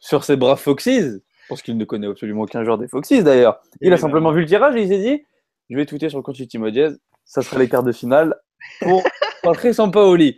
[0.00, 3.60] sur ces braves Foxes, parce qu'il ne connaît absolument aucun joueur des Foxes d'ailleurs.
[3.80, 5.24] Il a simplement vu le tirage et il s'est dit
[5.68, 6.98] je vais tweeter sur le compte Timo Diaz,
[7.30, 8.34] ça sera les quarts de finale
[8.80, 9.04] pour
[9.44, 10.36] Patrice Sampaoli.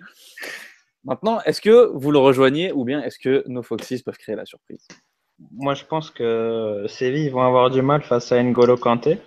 [1.04, 4.44] Maintenant, est-ce que vous le rejoignez ou bien est-ce que nos Foxes peuvent créer la
[4.44, 4.86] surprise?
[5.52, 9.18] Moi, je pense que Séville ils vont avoir du mal face à N'Golo Kanté.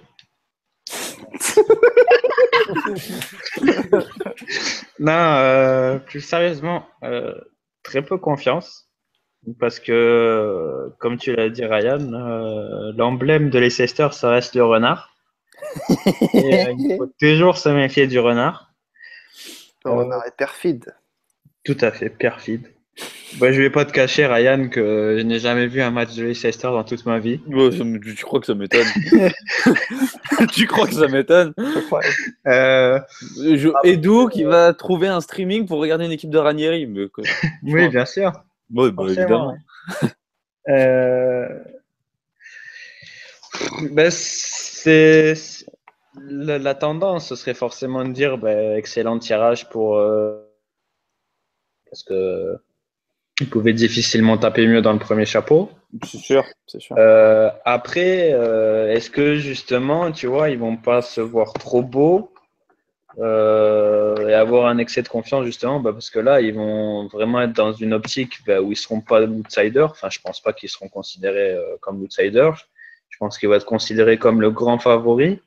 [4.99, 7.33] non, euh, plus sérieusement, euh,
[7.81, 8.91] très peu confiance.
[9.59, 15.14] Parce que, comme tu l'as dit, Ryan, euh, l'emblème de Leicester, ça reste le renard.
[16.33, 18.71] Et, euh, il faut toujours se méfier du renard.
[19.85, 20.95] Le Euh, renard est perfide.
[21.63, 22.67] Tout à fait, perfide.
[23.39, 26.23] Bah, je vais pas te cacher, Ryan, que je n'ai jamais vu un match de
[26.23, 27.41] Leicester dans toute ma vie.
[28.15, 28.87] Tu crois que ça m'étonne
[30.53, 31.53] Tu crois que ça m'étonne?
[32.47, 32.99] Euh,
[33.37, 36.85] Je- Edu qui va trouver un streaming pour regarder une équipe de Ranieri.
[36.87, 37.25] Mais, quoi.
[37.63, 38.31] oui, bien sûr.
[38.73, 39.57] Ouais, bah, évidemment.
[40.69, 41.47] Euh,
[43.91, 45.35] ben, c'est
[46.21, 50.39] la, la tendance, ce serait forcément de dire ben, excellent tirage pour euh,
[51.89, 52.57] parce que
[53.41, 55.69] il pouvait difficilement taper mieux dans le premier chapeau.
[56.05, 56.95] C'est sûr, c'est sûr.
[56.97, 62.31] Euh, après, euh, est-ce que justement, tu vois, ils vont pas se voir trop beaux
[63.19, 67.41] euh, et avoir un excès de confiance justement bah, parce que là, ils vont vraiment
[67.41, 69.91] être dans une optique bah, où ils seront pas outsiders.
[69.91, 72.67] Enfin, je pense pas qu'ils seront considérés comme outsiders.
[73.15, 75.39] Je pense qu'ils vont être considérés comme le grand favori.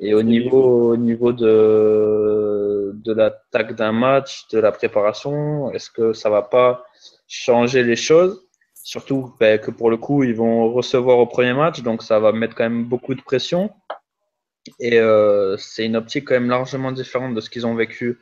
[0.00, 6.14] Et au niveau, au niveau de, de l'attaque d'un match, de la préparation, est-ce que
[6.14, 6.86] ça va pas
[7.28, 8.42] changer les choses?
[8.82, 12.32] Surtout ben, que pour le coup, ils vont recevoir au premier match, donc ça va
[12.32, 13.70] mettre quand même beaucoup de pression.
[14.80, 18.18] Et euh, c'est une optique quand même largement différente de ce qu'ils ont vécu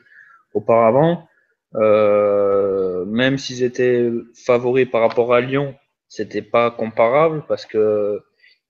[0.53, 1.29] auparavant.
[1.75, 4.11] Euh, même s'ils étaient
[4.45, 5.75] favoris par rapport à Lyon,
[6.09, 8.21] c'était pas comparable parce que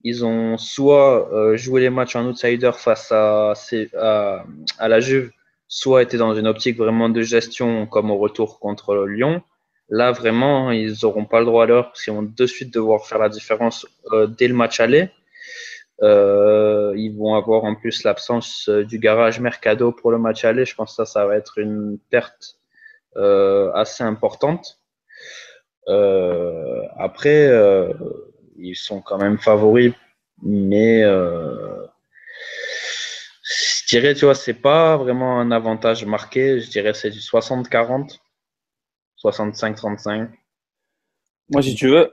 [0.06, 3.54] ils ont soit euh, joué les matchs en outsider face à,
[3.98, 5.32] à, la Juve,
[5.68, 9.42] soit été dans une optique vraiment de gestion comme au retour contre Lyon.
[9.90, 13.08] Là, vraiment, ils n'auront pas le droit à l'heure parce qu'ils vont de suite devoir
[13.08, 15.10] faire la différence euh, dès le match aller.
[16.04, 20.66] Euh, ils vont avoir en plus l'absence du garage Mercado pour le match aller.
[20.66, 22.60] Je pense que ça, ça va être une perte
[23.16, 24.78] assez importante.
[25.88, 27.50] Après,
[28.58, 29.94] ils sont quand même favoris,
[30.42, 31.86] mais euh,
[33.44, 36.60] je dirais, tu vois, c'est pas vraiment un avantage marqué.
[36.60, 38.20] Je dirais c'est du 60-40,
[39.24, 40.30] 65-35.
[41.52, 42.12] Moi, si tu veux,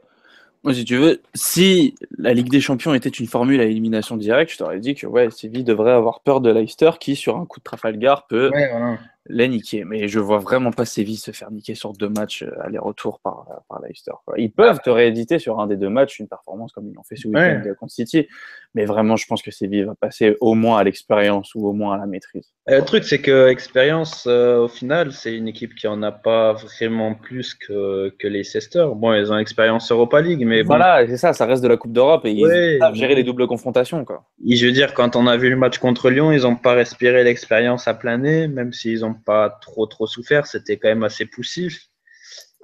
[0.63, 4.53] moi, si tu veux, si la Ligue des Champions était une formule à élimination directe,
[4.53, 7.59] je t'aurais dit que ouais, Séville devrait avoir peur de Leicester qui, sur un coup
[7.59, 8.99] de Trafalgar, peut Ouais, voilà.
[9.27, 9.85] Les niquer.
[9.85, 13.47] Mais je vois vraiment pas Séville se faire niquer sur deux matchs euh, aller-retour par,
[13.69, 14.13] par Leicester.
[14.27, 14.35] quoi.
[14.39, 17.17] Ils peuvent te rééditer sur un des deux matchs une performance comme ils l'ont fait
[17.17, 17.75] ce week-end Ouais.
[17.79, 18.27] contre City.
[18.75, 21.95] Mais vraiment, je pense que Séville va passer au moins à l'expérience ou au moins
[21.95, 22.53] à la maîtrise.
[22.71, 26.11] Euh, Le truc, c'est que expérience, euh, au final, c'est une équipe qui en a
[26.11, 28.87] pas vraiment plus que, que les Leicester.
[28.97, 31.77] Bon, ils ont expérience Europa League, mais bon, voilà, c'est ça, ça reste de la
[31.77, 34.05] Coupe d'Europe et ils Ouais, savent gérer les doubles confrontations.
[34.05, 34.25] Quoi.
[34.47, 36.73] Et je veux dire, quand on a vu le match contre Lyon, ils n'ont pas
[36.73, 41.27] respiré l'expérience à plein nez, même s'ils pas trop trop souffert, c'était quand même assez
[41.27, 41.89] poussif.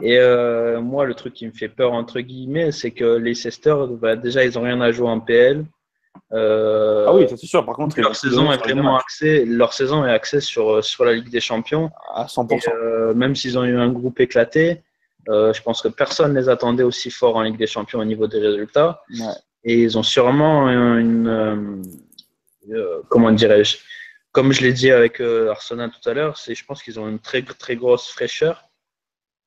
[0.01, 3.75] Et euh, moi, le truc qui me fait peur, entre guillemets, c'est que les Leicester,
[4.01, 5.65] bah, déjà, ils n'ont rien à jouer en PL.
[6.33, 7.65] Euh, Ah oui, c'est sûr.
[7.65, 11.31] Par contre, leur saison est vraiment axée, leur saison est axée sur, sur la Ligue
[11.31, 11.91] des Champions.
[12.15, 12.55] à 100%.
[12.55, 14.83] Et, euh, même s'ils ont eu un groupe éclaté,
[15.29, 18.05] euh, je pense que personne ne les attendait aussi forts en Ligue des Champions au
[18.05, 19.03] niveau des résultats.
[19.19, 19.27] Ouais.
[19.65, 21.83] Et ils ont sûrement une,
[22.73, 23.79] euh, comment dirais-je,
[24.33, 27.09] comme je l'ai dit avec euh, Arsenal tout à l'heure, c'est, je pense qu'ils ont
[27.09, 28.69] une très très grosse fraîcheur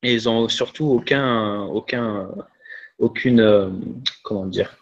[0.03, 2.29] et ils ont surtout aucun, aucun,
[2.97, 3.69] aucune, euh,
[4.23, 4.75] comment dire,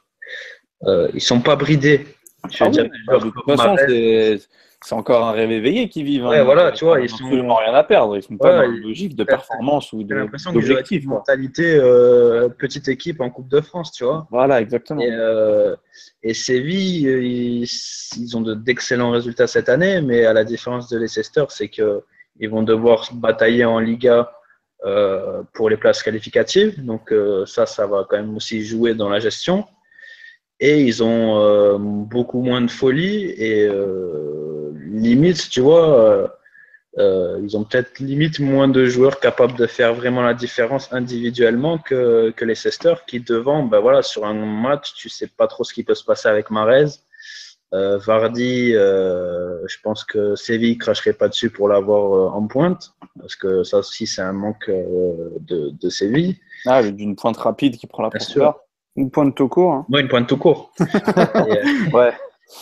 [0.83, 2.07] euh, ils sont pas bridés.
[2.49, 3.75] Je veux Ah dire, oui, de toute façon,
[4.81, 6.25] c'est encore un rêve éveillé qui vivent.
[6.25, 6.29] hein.
[6.29, 8.15] Ouais, voilà, Ils tu vois, ils sont- absolument rien à perdre.
[8.15, 11.03] Ils sont pas Ouais, dans une logique de performance ou d'objectif.
[11.03, 14.25] une mentalité euh, petite équipe en Coupe de France, tu vois.
[14.31, 15.01] Voilà, exactement.
[15.01, 15.75] Et, euh,
[16.23, 17.67] et Séville, ils,
[18.17, 22.03] ils ont de- d'excellents résultats cette année, mais à la différence de Leicester, c'est que
[22.39, 24.31] ils vont devoir se batailler en Liga
[24.85, 26.81] euh, pour les places qualificatives.
[26.85, 27.13] Donc
[27.45, 29.65] ça, ça va quand même aussi jouer dans la gestion.
[30.61, 33.67] Et ils ont beaucoup moins de folie et
[34.89, 36.27] limite, tu vois, euh,
[36.97, 41.77] euh, ils ont peut-être limite moins de joueurs capables de faire vraiment la différence individuellement
[41.77, 45.63] que, que les Leicester qui devant, ben voilà, sur un match, tu sais pas trop
[45.63, 46.85] ce qui peut se passer avec Marez.
[47.71, 52.93] Euh, Vardy, euh, je pense que Séville cracherait pas dessus pour l'avoir euh, en pointe,
[53.19, 56.37] parce que ça aussi c'est un manque euh, de, de Séville.
[56.65, 58.59] Ah, d'une pointe rapide qui prend la Bien profondeur.
[58.95, 59.71] Une pointe tout court.
[59.71, 59.85] hein.
[59.87, 60.71] Moi, une pointe tout court.
[60.79, 61.63] et, euh,
[61.93, 62.11] Ouais.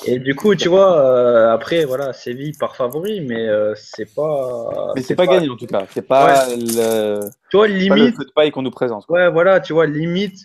[0.06, 4.92] Et du coup, tu vois, euh, après, voilà, Séville par favori, mais euh, c'est pas.
[4.96, 5.86] Mais c'est pas, gagné en tout cas.
[5.90, 7.20] C'est pas, le,
[7.50, 9.06] Tu vois, pas le limite, feu de paille qu'on nous présente.
[9.06, 9.18] quoi.
[9.18, 10.40] Ouais, voilà, tu vois, limite,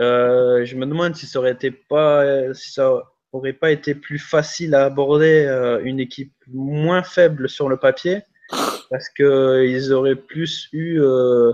[0.00, 3.02] euh, je me demande si ça aurait été pas, si ça
[3.32, 8.22] aurait pas été plus facile à aborder euh, une équipe moins faible sur le papier,
[8.90, 11.52] parce que ils auraient plus eu euh,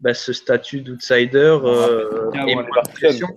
[0.00, 3.26] bah, ce statut d'outsider euh, bien, et ouais, moins de pression.
[3.26, 3.28] pression.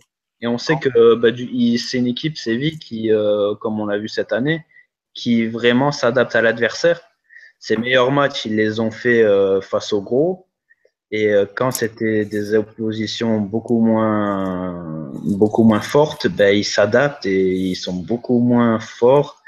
[0.44, 1.30] Et on sait que bah,
[1.78, 4.66] c'est une équipe, Séville, qui, euh, comme on l'a vu cette année,
[5.14, 7.00] qui vraiment s'adapte à l'adversaire.
[7.60, 10.48] Ses meilleurs matchs, ils les ont fait euh, face au gros.
[11.12, 17.54] Et euh, quand c'était des oppositions beaucoup moins, beaucoup moins fortes, ben, ils s'adaptent et
[17.54, 19.42] ils sont beaucoup moins forts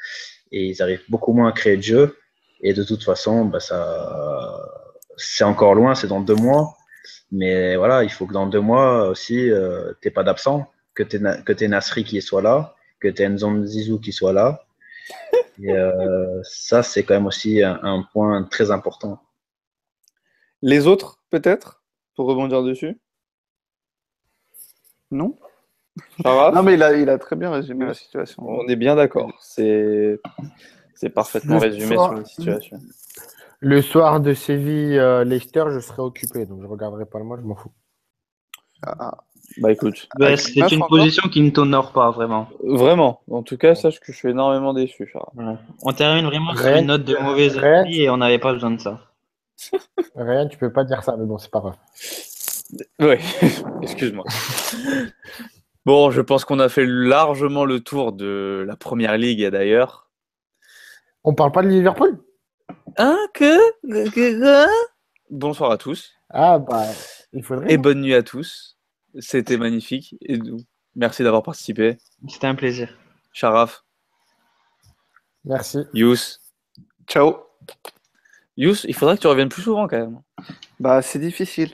[0.53, 2.17] et ils arrivent beaucoup moins à créer de jeu.
[2.61, 4.61] Et de toute façon, ben, ça,
[5.17, 6.77] c'est encore loin, c'est dans deux mois.
[7.33, 11.41] Mais voilà, il faut que dans deux mois aussi, euh, t'aies pas d'absent, que Na-
[11.41, 14.65] que t'aies Nasri qui soit là, que t'aies Nzon Zizou qui soit là.
[15.61, 19.21] Et euh, ça, c'est quand même aussi un, un point très important.
[20.61, 21.83] Les autres, peut-être
[22.15, 22.99] pour rebondir dessus?
[25.11, 25.37] Non?
[26.25, 28.43] Non, mais il a, il a très bien résumé la situation.
[28.47, 29.31] On est bien d'accord.
[29.41, 30.19] C'est
[30.93, 32.81] c'est parfaitement Le résumé soir- sur la situation.
[33.59, 37.55] Le soir de Séville-Leicester, je serai occupé, donc je regarderai pas le match, je m'en
[37.55, 37.71] fous.
[38.81, 39.23] Ah,
[39.57, 42.49] Bah écoute, Ouais, c'est une encore position qui ne t'honore pas vraiment.
[42.63, 43.21] vraiment.
[43.31, 45.13] En tout cas, sache que je suis énormément déçu.
[45.35, 45.53] Ouais.
[45.83, 48.71] On termine vraiment sur une note de mauvaise rien- esprit et on n'avait pas besoin
[48.71, 48.99] de ça.
[50.15, 51.75] Rien, tu peux pas dire ça, mais bon, c'est pas grave.
[52.99, 53.15] Oui,
[53.81, 54.25] excuse-moi.
[55.85, 60.09] Bon, je pense qu'on a fait largement le tour de la première ligue d'ailleurs.
[61.23, 62.19] On parle pas de Liverpool?
[62.97, 63.17] Hein?
[63.33, 64.67] Que,
[65.29, 66.83] Bonsoir à tous Ah, bah,
[67.33, 67.71] il faudrait.
[67.71, 68.74] et bonne nuit à tous.
[69.19, 70.15] C'était magnifique.
[70.21, 70.57] Et nous,
[70.95, 71.97] merci d'avoir participé.
[72.27, 72.95] C'était un plaisir.
[73.33, 73.83] Sharaf,
[75.43, 75.79] Merci.
[75.93, 76.39] Yous.
[77.07, 77.37] Ciao.
[78.57, 80.21] Yous, il faudrait que tu reviennes plus souvent quand même.
[80.79, 81.73] Bah, c'est difficile.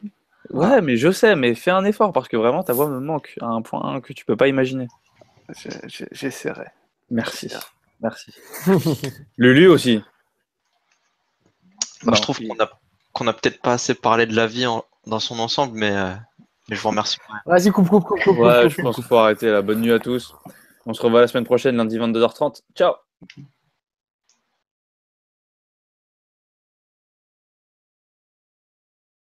[0.50, 3.36] Ouais, mais je sais, mais fais un effort parce que vraiment ta voix me manque
[3.40, 4.88] à un point que tu peux pas imaginer.
[5.56, 6.66] Je- je- J'essaierai.
[7.10, 7.50] Merci.
[8.02, 8.34] Merci.
[9.38, 10.04] Lulu aussi.
[12.04, 12.70] Bah, Non, je trouve qu'on a,
[13.14, 16.14] qu'on a peut-être pas assez parlé de la vie en- dans son ensemble, mais, euh,
[16.72, 17.18] mais je vous remercie.
[17.45, 18.38] Vas-y, coupe, coupe, coupe, coupe.
[18.39, 20.34] Ouais, coupe, je coupe, pense qu'il faut arrêter la bonne nuit à tous.
[20.85, 22.61] On se revoit la semaine prochaine, lundi 22h30.
[22.73, 22.93] Ciao